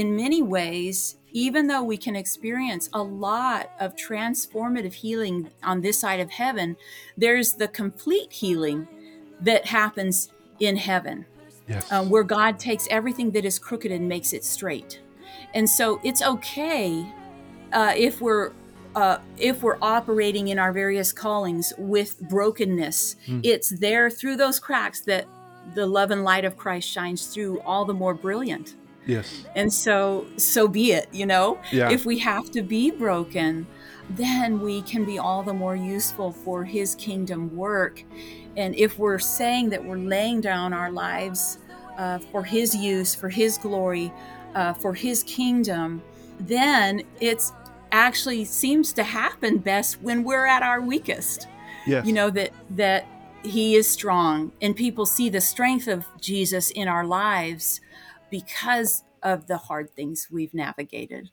in 0.00 0.16
many 0.16 0.42
ways, 0.42 1.16
even 1.32 1.66
though 1.66 1.82
we 1.82 1.98
can 1.98 2.16
experience 2.16 2.88
a 2.94 3.02
lot 3.02 3.70
of 3.78 3.94
transformative 3.94 4.94
healing 4.94 5.50
on 5.62 5.82
this 5.82 6.00
side 6.00 6.20
of 6.20 6.30
heaven, 6.30 6.74
there's 7.18 7.52
the 7.52 7.68
complete 7.68 8.32
healing 8.32 8.88
that 9.42 9.66
happens 9.66 10.32
in 10.58 10.76
heaven, 10.76 11.26
Yes. 11.68 11.86
uh, 11.92 12.02
where 12.02 12.22
God 12.24 12.58
takes 12.58 12.88
everything 12.90 13.30
that 13.32 13.44
is 13.44 13.58
crooked 13.58 13.92
and 13.92 14.08
makes 14.08 14.32
it 14.32 14.42
straight. 14.42 15.00
And 15.52 15.68
so 15.68 16.00
it's 16.02 16.22
okay 16.22 17.06
uh, 17.74 17.92
if 17.94 18.22
we're 18.22 18.52
uh, 18.96 19.18
if 19.36 19.62
we're 19.62 19.78
operating 19.80 20.48
in 20.48 20.58
our 20.58 20.72
various 20.72 21.12
callings 21.12 21.72
with 21.78 22.18
brokenness. 22.28 23.14
It's 23.44 23.68
there 23.68 24.10
through 24.10 24.36
those 24.36 24.58
cracks 24.58 25.00
that 25.02 25.26
the 25.74 25.86
love 25.86 26.10
and 26.10 26.24
light 26.24 26.44
of 26.44 26.56
Christ 26.56 26.88
shines 26.88 27.26
through 27.32 27.60
all 27.60 27.84
the 27.84 27.94
more 27.94 28.14
brilliant 28.14 28.74
yes. 29.06 29.44
and 29.56 29.72
so 29.72 30.26
so 30.36 30.68
be 30.68 30.92
it 30.92 31.08
you 31.12 31.26
know 31.26 31.58
Yeah. 31.72 31.90
if 31.90 32.04
we 32.04 32.18
have 32.18 32.50
to 32.52 32.62
be 32.62 32.90
broken 32.90 33.66
then 34.10 34.60
we 34.60 34.82
can 34.82 35.04
be 35.04 35.18
all 35.18 35.42
the 35.42 35.54
more 35.54 35.76
useful 35.76 36.32
for 36.32 36.64
his 36.64 36.94
kingdom 36.96 37.54
work 37.56 38.02
and 38.56 38.74
if 38.74 38.98
we're 38.98 39.18
saying 39.20 39.70
that 39.70 39.84
we're 39.84 39.96
laying 39.98 40.40
down 40.40 40.72
our 40.72 40.90
lives 40.90 41.58
uh, 41.96 42.18
for 42.18 42.42
his 42.44 42.74
use 42.74 43.14
for 43.14 43.28
his 43.28 43.56
glory 43.58 44.12
uh, 44.54 44.72
for 44.74 44.94
his 44.94 45.22
kingdom 45.24 46.02
then 46.40 47.02
it's 47.20 47.52
actually 47.92 48.44
seems 48.44 48.92
to 48.92 49.02
happen 49.02 49.58
best 49.58 50.00
when 50.02 50.22
we're 50.24 50.46
at 50.46 50.62
our 50.62 50.80
weakest 50.80 51.46
Yes. 51.86 52.04
you 52.06 52.12
know 52.12 52.30
that 52.30 52.50
that 52.70 53.06
he 53.42 53.74
is 53.74 53.88
strong 53.88 54.52
and 54.60 54.76
people 54.76 55.06
see 55.06 55.28
the 55.30 55.40
strength 55.40 55.88
of 55.88 56.04
jesus 56.20 56.70
in 56.70 56.88
our 56.88 57.06
lives 57.06 57.80
because 58.30 59.04
of 59.22 59.46
the 59.46 59.56
hard 59.56 59.90
things 59.90 60.28
we've 60.30 60.54
navigated 60.54 61.30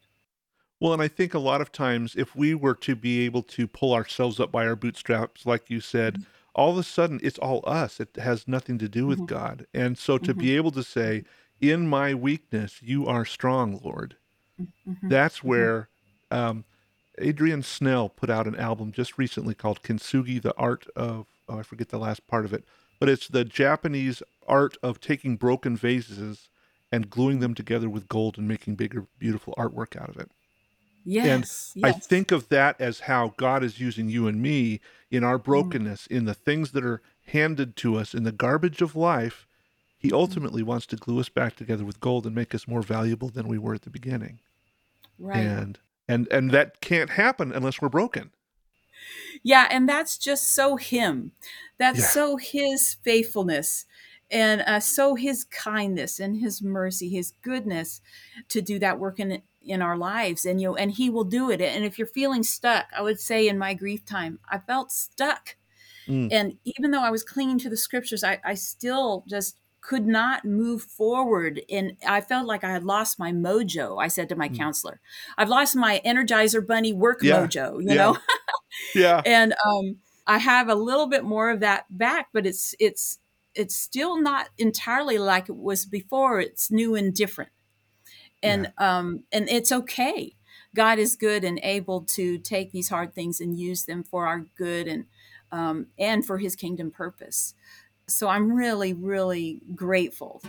Well, 0.80 0.94
and 0.94 1.02
I 1.02 1.08
think 1.08 1.34
a 1.34 1.40
lot 1.40 1.62
of 1.62 1.72
times, 1.72 2.16
if 2.16 2.36
we 2.36 2.54
were 2.54 2.76
to 2.76 2.96
be 2.96 3.26
able 3.26 3.44
to 3.44 3.68
pull 3.68 3.94
ourselves 3.94 4.40
up 4.40 4.52
by 4.52 4.68
our 4.68 4.76
bootstraps, 4.76 5.46
like 5.46 5.70
you 5.70 5.80
said, 5.82 6.16
Mm-hmm. 6.16 6.24
all 6.56 6.72
of 6.72 6.78
a 6.78 6.84
sudden 6.84 7.20
it's 7.24 7.40
all 7.40 7.64
us. 7.66 8.00
It 8.00 8.16
has 8.18 8.48
nothing 8.48 8.78
to 8.80 8.90
do 8.90 9.06
with 9.08 9.20
Mhm. 9.20 9.28
God. 9.28 9.68
And 9.74 9.98
so 9.98 10.18
to 10.20 10.34
Mm-hmm. 10.34 10.40
be 10.40 10.56
able 10.56 10.72
to 10.72 10.84
say, 10.84 11.24
In 11.62 11.88
my 11.88 12.14
weakness, 12.14 12.82
you 12.84 13.08
are 13.08 13.26
strong, 13.26 13.80
Lord, 13.84 14.18
Mhm. 14.60 15.10
that's 15.10 15.44
where 15.44 15.90
um, 16.32 16.66
Adrian 17.20 17.64
Snell 17.64 18.10
put 18.10 18.30
out 18.30 18.48
an 18.48 18.56
album 18.56 18.92
just 18.92 19.18
recently 19.18 19.56
called 19.56 19.82
Kintsugi, 19.82 20.42
the 20.42 20.56
art 20.58 20.88
of, 20.96 21.28
oh, 21.50 21.60
I 21.60 21.64
forget 21.64 21.90
the 21.90 21.98
last 21.98 22.28
part 22.28 22.46
of 22.46 22.54
it, 22.54 22.66
but 23.00 23.10
it's 23.10 23.28
the 23.28 23.46
Japanese 23.46 24.22
art 24.48 24.78
of 24.84 25.00
taking 25.00 25.38
broken 25.38 25.78
vases 25.78 26.50
and 26.92 27.10
gluing 27.10 27.40
them 27.40 27.54
together 27.54 27.90
with 27.90 28.08
gold 28.08 28.38
and 28.38 28.48
making 28.48 28.76
bigger, 28.76 29.06
beautiful 29.20 29.54
artwork 29.58 30.00
out 30.00 30.10
of 30.10 30.18
it. 30.18 30.30
yes 31.04 31.74
And 31.76 31.86
I 31.86 31.92
think 31.92 32.32
of 32.32 32.50
that 32.50 32.80
as 32.80 33.02
how 33.02 33.34
God 33.38 33.64
is 33.64 33.80
using 33.80 34.10
you 34.10 34.28
and 34.28 34.42
me 34.42 34.80
in 35.12 35.24
our 35.24 35.38
mm. 35.38 35.44
brokenness, 35.44 36.08
in 36.08 36.26
the 36.26 36.34
things 36.34 36.72
that 36.72 36.86
are 36.86 37.02
handed 37.28 37.76
to 37.78 37.98
us, 37.98 38.14
in 38.14 38.24
the 38.24 38.32
garbage 38.32 38.82
of 38.82 38.96
life. 38.96 39.46
He 39.98 40.10
mm. 40.10 40.14
ultimately 40.14 40.64
wants 40.64 40.86
to 40.88 40.96
glue 40.96 41.20
us 41.20 41.30
back 41.30 41.56
together 41.56 41.84
with 41.84 42.00
gold 42.00 42.26
and 42.26 42.36
make 42.36 42.54
us 42.56 42.68
more 42.68 42.82
valuable 42.82 43.30
than 43.30 43.48
we 43.48 43.58
were 43.58 43.74
at 43.74 43.82
the 43.82 43.90
beginning. 43.90 44.40
right 45.20 45.38
And 45.38 45.80
and 46.08 46.28
and 46.32 46.52
that 46.52 46.80
can't 46.82 47.12
happen 47.12 47.52
unless 47.52 47.82
we're 47.82 47.90
broken. 47.90 48.32
yeah 49.44 49.68
and 49.70 49.88
that's 49.88 50.18
just 50.18 50.54
so 50.54 50.76
him 50.78 51.32
that's 51.78 52.00
Yeah. 52.00 52.06
so 52.06 52.38
his 52.38 52.96
faithfulness 53.04 53.86
and 54.32 54.62
uh, 54.62 54.80
so 54.80 55.16
his 55.16 55.44
kindness 55.46 56.20
and 56.20 56.38
his 56.38 56.62
mercy 56.62 57.10
his 57.10 57.32
goodness 57.42 58.02
to 58.50 58.62
do 58.62 58.80
that 58.80 59.00
work 59.00 59.20
in 59.20 59.42
in 59.62 59.82
our 59.82 59.98
lives 59.98 60.46
and 60.46 60.62
you 60.62 60.68
know 60.68 60.76
and 60.76 60.92
he 60.92 61.10
will 61.10 61.24
do 61.24 61.50
it 61.52 61.62
and 61.62 61.84
if 61.86 61.98
you're 61.98 62.08
feeling 62.08 62.44
stuck 62.44 62.86
i 62.96 63.02
would 63.02 63.20
say 63.20 63.48
in 63.48 63.58
my 63.58 63.74
grief 63.74 64.04
time 64.06 64.40
i 64.50 64.58
felt 64.58 64.92
stuck 64.92 65.56
Mm. 66.08 66.30
and 66.32 66.58
even 66.64 66.92
though 66.92 67.04
i 67.04 67.10
was 67.10 67.22
clinging 67.24 67.60
to 67.60 67.70
the 67.70 67.76
scriptures 67.76 68.24
i, 68.24 68.40
I 68.46 68.54
still 68.54 69.26
just 69.28 69.58
could 69.82 70.08
not 70.08 70.46
move 70.46 70.82
forward 70.84 71.62
and 71.70 71.98
i 72.08 72.22
felt 72.22 72.48
like 72.48 72.64
i 72.64 72.72
had 72.72 72.86
lost 72.86 73.20
my 73.20 73.34
mojo 73.34 74.02
i 74.02 74.08
said 74.08 74.30
to 74.30 74.36
my 74.38 74.48
Mm. 74.48 74.58
counselor 74.58 75.02
i've 75.38 75.50
lost 75.50 75.76
my 75.76 76.02
energizer 76.06 76.66
bunny 76.66 76.94
work 76.94 77.20
Yeah. 77.22 77.42
mojo 77.46 77.82
you 77.82 77.90
Yeah. 77.90 77.96
know 77.96 78.18
Yeah. 78.96 79.22
and 79.26 79.54
um, 79.66 79.98
I 80.26 80.38
have 80.40 80.70
a 80.70 80.76
little 80.76 81.08
bit 81.08 81.24
more 81.24 81.50
of 81.50 81.62
that 81.62 81.86
back, 81.90 82.28
but 82.34 82.46
it's 82.46 82.76
it's 82.80 83.20
it's 83.58 83.76
still 83.76 84.22
not 84.22 84.50
entirely 84.58 85.18
like 85.18 85.50
it 85.50 85.56
was 85.56 85.86
before. 85.86 86.40
It's 86.40 86.72
new 86.72 86.96
and 86.96 87.14
different, 87.14 87.52
and 88.44 88.72
um, 88.78 89.24
and 89.32 89.50
it's 89.50 89.72
okay. 89.72 90.36
God 90.76 91.00
is 91.00 91.16
good 91.16 91.44
and 91.44 91.60
able 91.64 92.02
to 92.02 92.38
take 92.38 92.72
these 92.72 92.90
hard 92.90 93.16
things 93.16 93.42
and 93.42 93.58
use 93.58 93.86
them 93.86 94.04
for 94.04 94.28
our 94.28 94.46
good 94.58 94.88
and 94.88 95.06
um, 95.52 95.88
and 95.98 96.26
for 96.26 96.38
His 96.38 96.56
kingdom 96.56 96.92
purpose. 96.92 97.56
So 98.08 98.28
I'm 98.30 98.54
really 98.54 98.94
really 98.94 99.62
grateful. 99.76 100.42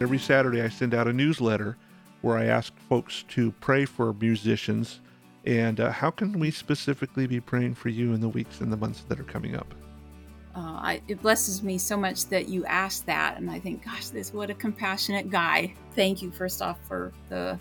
Every 0.00 0.18
Saturday, 0.18 0.60
I 0.62 0.68
send 0.68 0.94
out 0.94 1.08
a 1.08 1.12
newsletter 1.12 1.76
where 2.20 2.36
I 2.36 2.46
ask 2.46 2.72
folks 2.88 3.24
to 3.28 3.52
pray 3.60 3.84
for 3.84 4.12
musicians. 4.12 5.00
And 5.46 5.78
uh, 5.78 5.92
how 5.92 6.10
can 6.10 6.38
we 6.38 6.50
specifically 6.50 7.26
be 7.26 7.40
praying 7.40 7.76
for 7.76 7.88
you 7.88 8.12
in 8.12 8.20
the 8.20 8.28
weeks 8.28 8.60
and 8.60 8.72
the 8.72 8.76
months 8.76 9.04
that 9.08 9.20
are 9.20 9.24
coming 9.24 9.54
up? 9.54 9.72
Uh, 10.56 10.60
I, 10.60 11.02
it 11.06 11.22
blesses 11.22 11.62
me 11.62 11.78
so 11.78 11.96
much 11.96 12.26
that 12.26 12.48
you 12.48 12.64
asked 12.64 13.06
that, 13.06 13.36
and 13.36 13.50
I 13.50 13.60
think, 13.60 13.84
gosh, 13.84 14.08
this 14.08 14.32
what 14.32 14.50
a 14.50 14.54
compassionate 14.54 15.30
guy. 15.30 15.74
Thank 15.94 16.22
you, 16.22 16.30
first 16.30 16.62
off, 16.62 16.78
for 16.88 17.12
the 17.28 17.58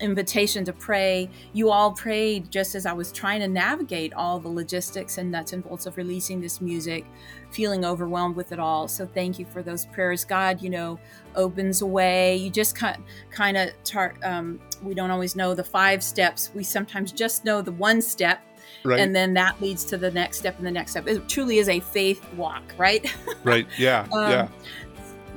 invitation 0.00 0.64
to 0.64 0.72
pray. 0.72 1.30
You 1.52 1.70
all 1.70 1.92
prayed 1.92 2.50
just 2.50 2.74
as 2.74 2.86
I 2.86 2.92
was 2.92 3.12
trying 3.12 3.40
to 3.40 3.48
navigate 3.48 4.12
all 4.14 4.38
the 4.38 4.48
logistics 4.48 5.18
and 5.18 5.30
nuts 5.30 5.52
and 5.52 5.64
bolts 5.64 5.86
of 5.86 5.96
releasing 5.96 6.40
this 6.40 6.60
music, 6.60 7.04
feeling 7.50 7.84
overwhelmed 7.84 8.36
with 8.36 8.52
it 8.52 8.58
all. 8.58 8.88
So 8.88 9.06
thank 9.06 9.38
you 9.38 9.46
for 9.46 9.62
those 9.62 9.86
prayers. 9.86 10.24
God, 10.24 10.60
you 10.60 10.70
know, 10.70 10.98
opens 11.34 11.82
a 11.82 11.86
way. 11.86 12.36
You 12.36 12.50
just 12.50 12.76
kind 12.76 13.02
kind 13.30 13.56
of 13.56 13.70
tar- 13.84 14.16
um, 14.22 14.60
we 14.82 14.94
don't 14.94 15.10
always 15.10 15.36
know 15.36 15.54
the 15.54 15.64
five 15.64 16.02
steps. 16.02 16.50
We 16.54 16.62
sometimes 16.62 17.12
just 17.12 17.44
know 17.44 17.62
the 17.62 17.72
one 17.72 18.02
step 18.02 18.40
Right. 18.84 19.00
and 19.00 19.14
then 19.14 19.34
that 19.34 19.60
leads 19.60 19.84
to 19.86 19.96
the 19.96 20.10
next 20.10 20.38
step 20.38 20.58
and 20.58 20.66
the 20.66 20.70
next 20.70 20.92
step. 20.92 21.08
It 21.08 21.28
truly 21.28 21.58
is 21.58 21.68
a 21.68 21.80
faith 21.80 22.24
walk, 22.34 22.62
right? 22.78 23.12
right. 23.44 23.66
Yeah. 23.78 24.06
Um, 24.12 24.30
yeah. 24.30 24.48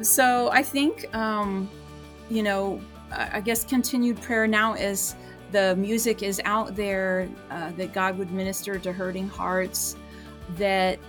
So 0.02 0.50
I 0.52 0.64
think, 0.64 1.14
um, 1.16 1.70
you 2.30 2.44
know, 2.44 2.80
I 3.12 3.42
guess 3.42 3.64
continued 3.64 4.22
prayer 4.22 4.48
now 4.48 4.74
as 4.74 5.16
the 5.52 5.76
music 5.76 6.22
is 6.22 6.42
out 6.46 6.76
there, 6.76 7.28
uh, 7.50 7.72
that 7.72 7.94
God 7.94 8.18
would 8.18 8.32
minister 8.32 8.78
to 8.80 8.94
hurting 8.94 9.28
hearts, 9.28 9.96
that 10.58 11.00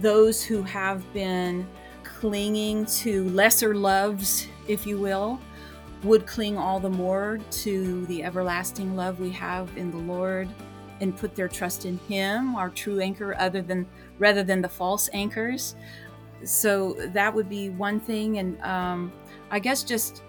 those 0.00 0.42
who 0.42 0.62
have 0.62 1.10
been 1.12 1.66
clinging 2.02 2.84
to 2.86 3.28
lesser 3.30 3.74
loves, 3.74 4.46
if 4.68 4.86
you 4.86 4.98
will, 4.98 5.40
would 6.02 6.26
cling 6.26 6.58
all 6.58 6.78
the 6.78 6.90
more 6.90 7.38
to 7.50 8.04
the 8.06 8.22
everlasting 8.22 8.94
love 8.94 9.20
we 9.20 9.30
have 9.30 9.74
in 9.76 9.90
the 9.90 9.96
Lord 9.96 10.48
and 11.00 11.16
put 11.16 11.34
their 11.34 11.48
trust 11.48 11.86
in 11.86 11.98
Him, 12.08 12.54
our 12.54 12.68
true 12.68 13.00
anchor, 13.00 13.34
other 13.38 13.62
than 13.62 13.86
rather 14.18 14.42
than 14.42 14.60
the 14.60 14.68
false 14.68 15.08
anchors. 15.12 15.74
So 16.44 16.94
that 17.08 17.32
would 17.32 17.48
be 17.48 17.70
one 17.70 17.98
thing. 17.98 18.38
And 18.38 18.60
um, 18.62 19.12
I 19.50 19.58
guess 19.58 19.82
just 19.82 20.22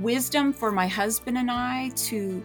wisdom 0.00 0.52
for 0.52 0.70
my 0.72 0.86
husband 0.86 1.38
and 1.38 1.50
I 1.50 1.90
to 1.90 2.42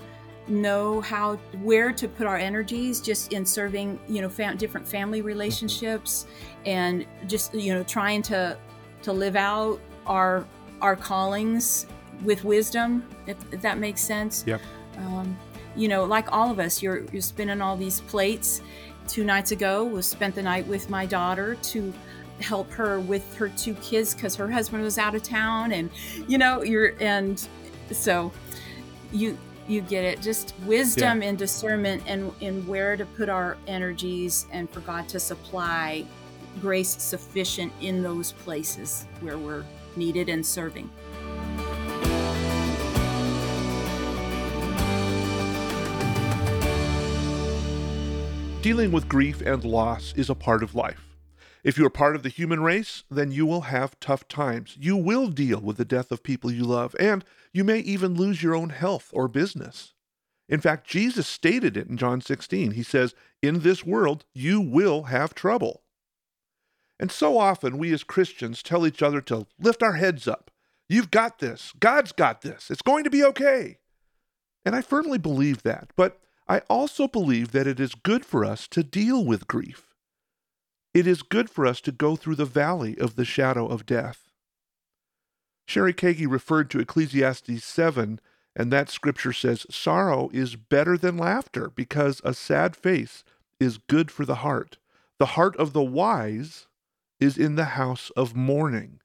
know 0.48 1.02
how 1.02 1.36
where 1.62 1.92
to 1.92 2.08
put 2.08 2.26
our 2.26 2.38
energies 2.38 3.02
just 3.02 3.34
in 3.34 3.46
serving 3.46 4.00
you 4.08 4.22
know 4.22 4.30
fam- 4.30 4.56
different 4.58 4.88
family 4.88 5.22
relationships 5.22 6.26
and 6.66 7.06
just 7.28 7.54
you 7.54 7.74
know 7.74 7.84
trying 7.84 8.22
to 8.22 8.58
to 9.02 9.12
live 9.12 9.36
out 9.36 9.80
our 10.06 10.46
our 10.82 10.96
callings 10.96 11.86
with 12.24 12.44
wisdom 12.46 13.06
if, 13.28 13.36
if 13.54 13.62
that 13.62 13.78
makes 13.78 14.02
sense 14.02 14.46
Yep. 14.48 14.62
um, 15.00 15.38
you 15.76 15.90
know 15.90 16.06
like 16.06 16.32
all 16.32 16.50
of 16.50 16.60
us 16.60 16.82
you're 16.82 17.04
you're 17.12 17.22
spinning 17.22 17.62
all 17.62 17.76
these 17.76 18.00
plates 18.02 18.62
two 19.08 19.26
nights 19.26 19.52
ago 19.52 19.84
was 19.84 20.06
spent 20.06 20.34
the 20.34 20.44
night 20.44 20.66
with 20.66 20.90
my 20.90 21.06
daughter 21.06 21.56
to 21.56 21.94
help 22.40 22.72
her 22.72 23.00
with 23.00 23.36
her 23.36 23.50
two 23.50 23.74
kids 23.76 24.14
because 24.14 24.36
her 24.36 24.50
husband 24.50 24.84
was 24.84 24.98
out 24.98 25.16
of 25.16 25.24
town 25.24 25.72
and 25.72 25.90
you 26.28 26.38
know 26.38 26.64
you're 26.64 26.94
and 27.00 27.48
so 27.92 28.32
you 29.12 29.38
you 29.68 29.82
get 29.82 30.06
it. 30.06 30.22
Just 30.22 30.54
wisdom 30.66 31.22
and 31.22 31.38
discernment 31.38 32.02
and 32.08 32.32
in 32.40 32.66
where 32.68 32.96
to 32.96 33.06
put 33.06 33.30
our 33.30 33.58
energies 33.68 34.48
and 34.52 34.70
for 34.70 34.80
god 34.82 35.08
to 35.10 35.20
supply 35.20 36.06
grace 36.62 37.02
sufficient 37.02 37.72
in 37.82 38.02
those 38.02 38.32
places 38.32 39.06
where 39.20 39.38
we're 39.38 39.66
needed 39.96 40.30
and 40.30 40.46
serving. 40.46 40.90
Dealing 48.62 48.92
with 48.92 49.08
grief 49.08 49.42
and 49.42 49.64
loss 49.64 50.14
is 50.18 50.30
a 50.30 50.36
part 50.36 50.64
of 50.64 50.76
life. 50.76 51.07
If 51.68 51.78
you 51.78 51.86
are 51.86 51.90
part 51.90 52.16
of 52.16 52.24
the 52.24 52.30
human 52.30 52.62
race, 52.62 53.04
then 53.12 53.30
you 53.30 53.46
will 53.46 53.64
have 53.64 54.00
tough 54.00 54.26
times. 54.30 54.78
You 54.80 54.96
will 54.96 55.28
deal 55.28 55.60
with 55.60 55.76
the 55.76 55.84
death 55.84 56.14
of 56.14 56.24
people 56.24 56.50
you 56.50 56.64
love, 56.64 56.96
and 56.98 57.26
you 57.52 57.66
may 57.66 57.80
even 57.80 58.14
lose 58.14 58.42
your 58.42 58.56
own 58.56 58.70
health 58.70 59.10
or 59.12 59.28
business. 59.28 59.94
In 60.48 60.62
fact, 60.62 60.88
Jesus 60.88 61.28
stated 61.28 61.76
it 61.76 61.90
in 61.90 61.98
John 61.98 62.22
16. 62.22 62.72
He 62.72 62.84
says, 62.84 63.16
In 63.42 63.60
this 63.60 63.86
world, 63.86 64.24
you 64.34 64.62
will 64.62 65.04
have 65.04 65.36
trouble. 65.36 65.82
And 67.02 67.12
so 67.12 67.38
often, 67.38 67.78
we 67.78 67.92
as 67.92 68.06
Christians 68.06 68.64
tell 68.64 68.88
each 68.88 69.04
other 69.04 69.20
to 69.24 69.46
lift 69.60 69.84
our 69.84 69.96
heads 69.96 70.26
up. 70.26 70.50
You've 70.88 71.12
got 71.12 71.40
this. 71.40 71.74
God's 71.82 72.14
got 72.14 72.44
this. 72.44 72.72
It's 72.72 72.82
going 72.82 73.04
to 73.04 73.10
be 73.10 73.26
okay. 73.26 73.80
And 74.64 74.74
I 74.74 74.82
firmly 74.82 75.18
believe 75.18 75.64
that. 75.64 75.90
But 75.98 76.18
I 76.48 76.60
also 76.70 77.10
believe 77.10 77.52
that 77.52 77.68
it 77.68 77.82
is 77.82 77.94
good 77.94 78.26
for 78.26 78.46
us 78.46 78.70
to 78.70 78.84
deal 78.84 79.26
with 79.26 79.50
grief. 79.50 79.87
It 80.98 81.06
is 81.06 81.22
good 81.22 81.48
for 81.48 81.68
us 81.68 81.80
to 81.82 81.92
go 81.92 82.16
through 82.16 82.38
the 82.38 82.46
valley 82.46 82.98
of 82.98 83.18
the 83.18 83.24
shadow 83.24 83.68
of 83.68 83.86
death. 83.86 84.32
Sheri 85.70 85.94
Keaggy 85.94 86.26
referred 86.28 86.72
to 86.72 86.80
Ecclesiastes 86.80 87.64
7, 87.64 88.20
and 88.56 88.74
that 88.74 88.90
scripture 88.90 89.32
says, 89.32 89.68
Sorrow 89.70 90.32
is 90.34 90.56
better 90.56 90.98
than 90.98 91.16
laughter 91.16 91.70
because 91.70 92.20
a 92.24 92.34
sad 92.34 92.76
face 92.76 93.24
is 93.60 93.78
good 93.78 94.10
for 94.10 94.26
the 94.26 94.38
heart. 94.38 94.80
The 95.20 95.38
heart 95.38 95.56
of 95.58 95.72
the 95.74 95.84
wise 95.84 96.66
is 97.20 97.38
in 97.38 97.58
the 97.58 97.76
house 97.78 98.10
of 98.18 98.36
mourning. 98.36 99.00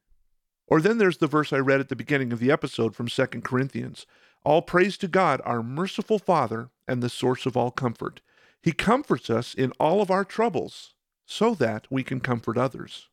Or 0.66 0.80
then 0.80 0.96
there's 0.96 1.18
the 1.18 1.26
verse 1.26 1.52
I 1.52 1.58
read 1.58 1.80
at 1.80 1.90
the 1.90 1.94
beginning 1.94 2.32
of 2.32 2.38
the 2.38 2.50
episode 2.50 2.96
from 2.96 3.08
2 3.08 3.26
Corinthians. 3.44 4.06
All 4.44 4.62
praise 4.62 4.96
to 4.96 5.08
God, 5.08 5.42
our 5.44 5.62
merciful 5.62 6.18
Father, 6.18 6.70
and 6.88 7.02
the 7.02 7.10
source 7.10 7.44
of 7.44 7.54
all 7.54 7.70
comfort. 7.70 8.22
He 8.62 8.72
comforts 8.72 9.28
us 9.28 9.52
in 9.52 9.72
all 9.72 10.00
of 10.00 10.10
our 10.10 10.24
troubles 10.24 10.94
so 11.26 11.54
that 11.54 11.86
we 11.90 12.02
can 12.02 12.20
comfort 12.20 12.58
others. 12.58 13.08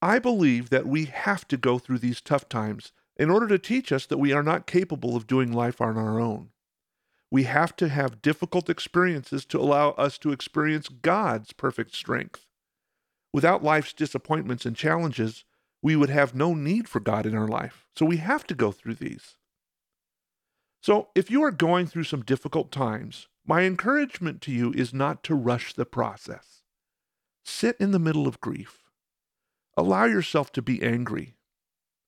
I 0.00 0.18
believe 0.18 0.70
that 0.70 0.86
we 0.86 1.04
have 1.04 1.46
to 1.48 1.56
go 1.56 1.78
through 1.78 1.98
these 1.98 2.20
tough 2.20 2.48
times 2.48 2.92
in 3.16 3.30
order 3.30 3.46
to 3.48 3.58
teach 3.58 3.92
us 3.92 4.06
that 4.06 4.18
we 4.18 4.32
are 4.32 4.42
not 4.42 4.66
capable 4.66 5.14
of 5.14 5.26
doing 5.26 5.52
life 5.52 5.80
on 5.80 5.96
our 5.96 6.18
own. 6.18 6.50
We 7.30 7.44
have 7.44 7.76
to 7.76 7.88
have 7.88 8.20
difficult 8.20 8.68
experiences 8.68 9.44
to 9.46 9.60
allow 9.60 9.90
us 9.90 10.18
to 10.18 10.32
experience 10.32 10.88
God's 10.88 11.52
perfect 11.52 11.94
strength. 11.94 12.46
Without 13.32 13.62
life's 13.62 13.92
disappointments 13.92 14.66
and 14.66 14.76
challenges, 14.76 15.44
we 15.80 15.96
would 15.96 16.10
have 16.10 16.34
no 16.34 16.54
need 16.54 16.88
for 16.88 17.00
God 17.00 17.24
in 17.24 17.34
our 17.34 17.48
life. 17.48 17.86
So 17.96 18.04
we 18.04 18.18
have 18.18 18.46
to 18.48 18.54
go 18.54 18.72
through 18.72 18.94
these. 18.94 19.36
So 20.82 21.08
if 21.14 21.30
you 21.30 21.42
are 21.44 21.52
going 21.52 21.86
through 21.86 22.04
some 22.04 22.22
difficult 22.22 22.72
times, 22.72 23.28
my 23.46 23.62
encouragement 23.62 24.40
to 24.42 24.52
you 24.52 24.72
is 24.72 24.92
not 24.92 25.22
to 25.24 25.34
rush 25.34 25.72
the 25.72 25.86
process. 25.86 26.61
Sit 27.44 27.76
in 27.78 27.90
the 27.90 27.98
middle 27.98 28.26
of 28.26 28.40
grief. 28.40 28.82
Allow 29.76 30.04
yourself 30.04 30.52
to 30.52 30.62
be 30.62 30.82
angry. 30.82 31.34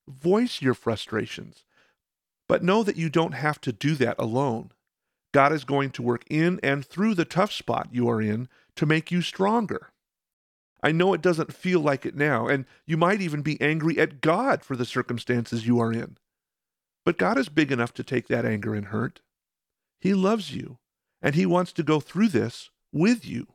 Voice 0.08 0.60
your 0.60 0.74
frustrations. 0.74 1.64
But 2.48 2.62
know 2.62 2.82
that 2.82 2.96
you 2.96 3.08
don't 3.08 3.32
have 3.32 3.60
to 3.62 3.72
do 3.72 3.94
that 3.96 4.16
alone. 4.18 4.72
God 5.32 5.52
is 5.52 5.64
going 5.64 5.90
to 5.90 6.02
work 6.02 6.24
in 6.30 6.60
and 6.62 6.84
through 6.84 7.14
the 7.14 7.24
tough 7.24 7.52
spot 7.52 7.88
you 7.90 8.08
are 8.08 8.20
in 8.20 8.48
to 8.76 8.86
make 8.86 9.10
you 9.10 9.22
stronger. 9.22 9.90
I 10.82 10.92
know 10.92 11.14
it 11.14 11.22
doesn't 11.22 11.54
feel 11.54 11.80
like 11.80 12.04
it 12.04 12.14
now, 12.14 12.46
and 12.46 12.66
you 12.86 12.98
might 12.98 13.22
even 13.22 13.40
be 13.40 13.58
angry 13.60 13.98
at 13.98 14.20
God 14.20 14.62
for 14.62 14.76
the 14.76 14.84
circumstances 14.84 15.66
you 15.66 15.80
are 15.80 15.90
in. 15.90 16.18
But 17.06 17.16
God 17.16 17.38
is 17.38 17.48
big 17.48 17.72
enough 17.72 17.94
to 17.94 18.04
take 18.04 18.28
that 18.28 18.44
anger 18.44 18.74
and 18.74 18.86
hurt. 18.86 19.22
He 19.98 20.12
loves 20.12 20.54
you, 20.54 20.78
and 21.22 21.34
He 21.34 21.46
wants 21.46 21.72
to 21.72 21.82
go 21.82 22.00
through 22.00 22.28
this 22.28 22.68
with 22.92 23.26
you. 23.26 23.46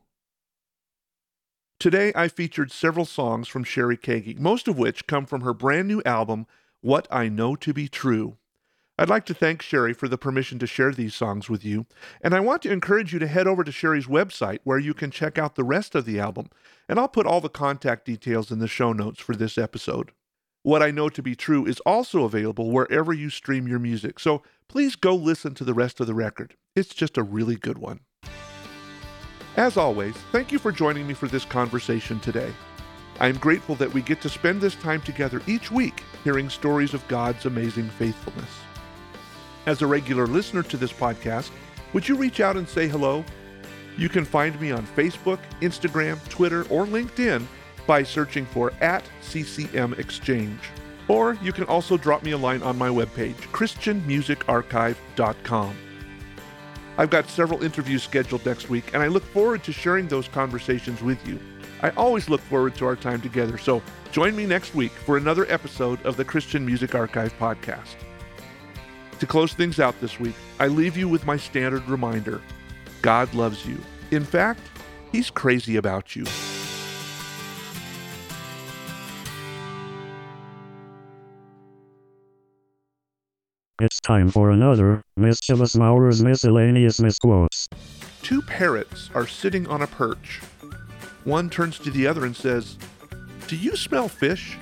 Today, 1.80 2.12
I 2.14 2.28
featured 2.28 2.70
several 2.70 3.06
songs 3.06 3.48
from 3.48 3.64
Sheri 3.64 3.98
Keaggy, 3.98 4.38
most 4.38 4.68
of 4.68 4.76
which 4.76 5.06
come 5.06 5.24
from 5.24 5.40
her 5.40 5.54
brand 5.54 5.88
new 5.88 6.02
album, 6.04 6.46
What 6.82 7.08
I 7.10 7.30
Know 7.30 7.56
to 7.56 7.72
Be 7.72 7.88
True. 7.88 8.36
I'd 8.98 9.08
like 9.08 9.24
to 9.24 9.34
thank 9.34 9.62
Sheri 9.62 9.96
for 9.96 10.06
the 10.06 10.18
permission 10.18 10.58
to 10.58 10.66
share 10.66 10.92
these 10.92 11.14
songs 11.14 11.48
with 11.48 11.64
you, 11.64 11.86
and 12.20 12.34
I 12.34 12.40
want 12.40 12.60
to 12.62 12.70
encourage 12.70 13.14
you 13.14 13.18
to 13.20 13.26
head 13.26 13.46
over 13.46 13.64
to 13.64 13.70
Sheri's 13.70 14.06
website 14.06 14.58
where 14.62 14.78
you 14.78 14.92
can 14.92 15.10
check 15.10 15.38
out 15.38 15.54
the 15.54 15.64
rest 15.64 15.94
of 15.94 16.04
the 16.04 16.20
album, 16.20 16.50
and 16.86 16.98
I'll 16.98 17.08
put 17.08 17.24
all 17.24 17.40
the 17.40 17.48
contact 17.48 18.04
details 18.04 18.50
in 18.50 18.58
the 18.58 18.68
show 18.68 18.92
notes 18.92 19.22
for 19.22 19.34
this 19.34 19.56
episode. 19.56 20.10
What 20.62 20.82
I 20.82 20.90
Know 20.90 21.08
to 21.08 21.22
Be 21.22 21.34
True 21.34 21.64
is 21.64 21.80
also 21.86 22.24
available 22.24 22.70
wherever 22.70 23.14
you 23.14 23.30
stream 23.30 23.66
your 23.66 23.78
music, 23.78 24.20
so 24.20 24.42
please 24.68 24.96
go 24.96 25.14
listen 25.14 25.54
to 25.54 25.64
the 25.64 25.72
rest 25.72 25.98
of 25.98 26.06
the 26.06 26.12
record. 26.12 26.56
It's 26.76 26.94
just 26.94 27.16
a 27.16 27.22
really 27.22 27.56
good 27.56 27.78
one. 27.78 28.00
As 29.56 29.76
always, 29.76 30.14
thank 30.32 30.52
you 30.52 30.58
for 30.58 30.70
joining 30.70 31.06
me 31.06 31.14
for 31.14 31.26
this 31.26 31.44
conversation 31.44 32.20
today. 32.20 32.52
I 33.18 33.26
am 33.28 33.38
grateful 33.38 33.74
that 33.76 33.92
we 33.92 34.00
get 34.00 34.20
to 34.22 34.28
spend 34.28 34.60
this 34.60 34.76
time 34.76 35.00
together 35.02 35.42
each 35.46 35.72
week 35.72 36.02
hearing 36.24 36.48
stories 36.48 36.94
of 36.94 37.06
God's 37.08 37.46
amazing 37.46 37.90
faithfulness. 37.90 38.50
As 39.66 39.82
a 39.82 39.86
regular 39.86 40.26
listener 40.26 40.62
to 40.62 40.76
this 40.76 40.92
podcast, 40.92 41.50
would 41.92 42.08
you 42.08 42.16
reach 42.16 42.40
out 42.40 42.56
and 42.56 42.68
say 42.68 42.88
hello? 42.88 43.24
You 43.98 44.08
can 44.08 44.24
find 44.24 44.58
me 44.60 44.70
on 44.70 44.86
Facebook, 44.86 45.40
Instagram, 45.60 46.16
Twitter, 46.28 46.62
or 46.70 46.86
LinkedIn 46.86 47.44
by 47.86 48.04
searching 48.04 48.46
for 48.46 48.72
at 48.80 49.04
CCM 49.20 49.94
Exchange. 49.94 50.60
Or 51.08 51.34
you 51.42 51.52
can 51.52 51.64
also 51.64 51.96
drop 51.96 52.22
me 52.22 52.30
a 52.30 52.38
line 52.38 52.62
on 52.62 52.78
my 52.78 52.88
webpage, 52.88 53.34
ChristianMusicArchive.com. 53.52 55.76
I've 57.00 57.08
got 57.08 57.30
several 57.30 57.62
interviews 57.62 58.02
scheduled 58.02 58.44
next 58.44 58.68
week, 58.68 58.92
and 58.92 59.02
I 59.02 59.06
look 59.06 59.24
forward 59.24 59.64
to 59.64 59.72
sharing 59.72 60.06
those 60.06 60.28
conversations 60.28 61.00
with 61.00 61.26
you. 61.26 61.40
I 61.80 61.88
always 61.92 62.28
look 62.28 62.42
forward 62.42 62.74
to 62.74 62.84
our 62.84 62.94
time 62.94 63.22
together, 63.22 63.56
so 63.56 63.82
join 64.12 64.36
me 64.36 64.44
next 64.44 64.74
week 64.74 64.92
for 64.92 65.16
another 65.16 65.50
episode 65.50 66.04
of 66.04 66.18
the 66.18 66.26
Christian 66.26 66.66
Music 66.66 66.94
Archive 66.94 67.32
podcast. 67.38 67.96
To 69.18 69.26
close 69.26 69.54
things 69.54 69.80
out 69.80 69.98
this 70.02 70.20
week, 70.20 70.34
I 70.58 70.66
leave 70.66 70.94
you 70.94 71.08
with 71.08 71.24
my 71.24 71.38
standard 71.38 71.88
reminder 71.88 72.42
God 73.00 73.32
loves 73.32 73.64
you. 73.64 73.78
In 74.10 74.22
fact, 74.22 74.60
He's 75.10 75.30
crazy 75.30 75.76
about 75.76 76.14
you. 76.14 76.26
It's 83.80 83.98
time 83.98 84.30
for 84.30 84.50
another 84.50 85.00
Mischievous 85.16 85.74
Maurer's 85.74 86.22
Miscellaneous 86.22 87.00
Misquotes. 87.00 87.66
Two 88.20 88.42
parrots 88.42 89.08
are 89.14 89.26
sitting 89.26 89.66
on 89.68 89.80
a 89.80 89.86
perch. 89.86 90.42
One 91.24 91.48
turns 91.48 91.78
to 91.78 91.90
the 91.90 92.06
other 92.06 92.26
and 92.26 92.36
says, 92.36 92.76
Do 93.48 93.56
you 93.56 93.74
smell 93.76 94.06
fish? 94.06 94.58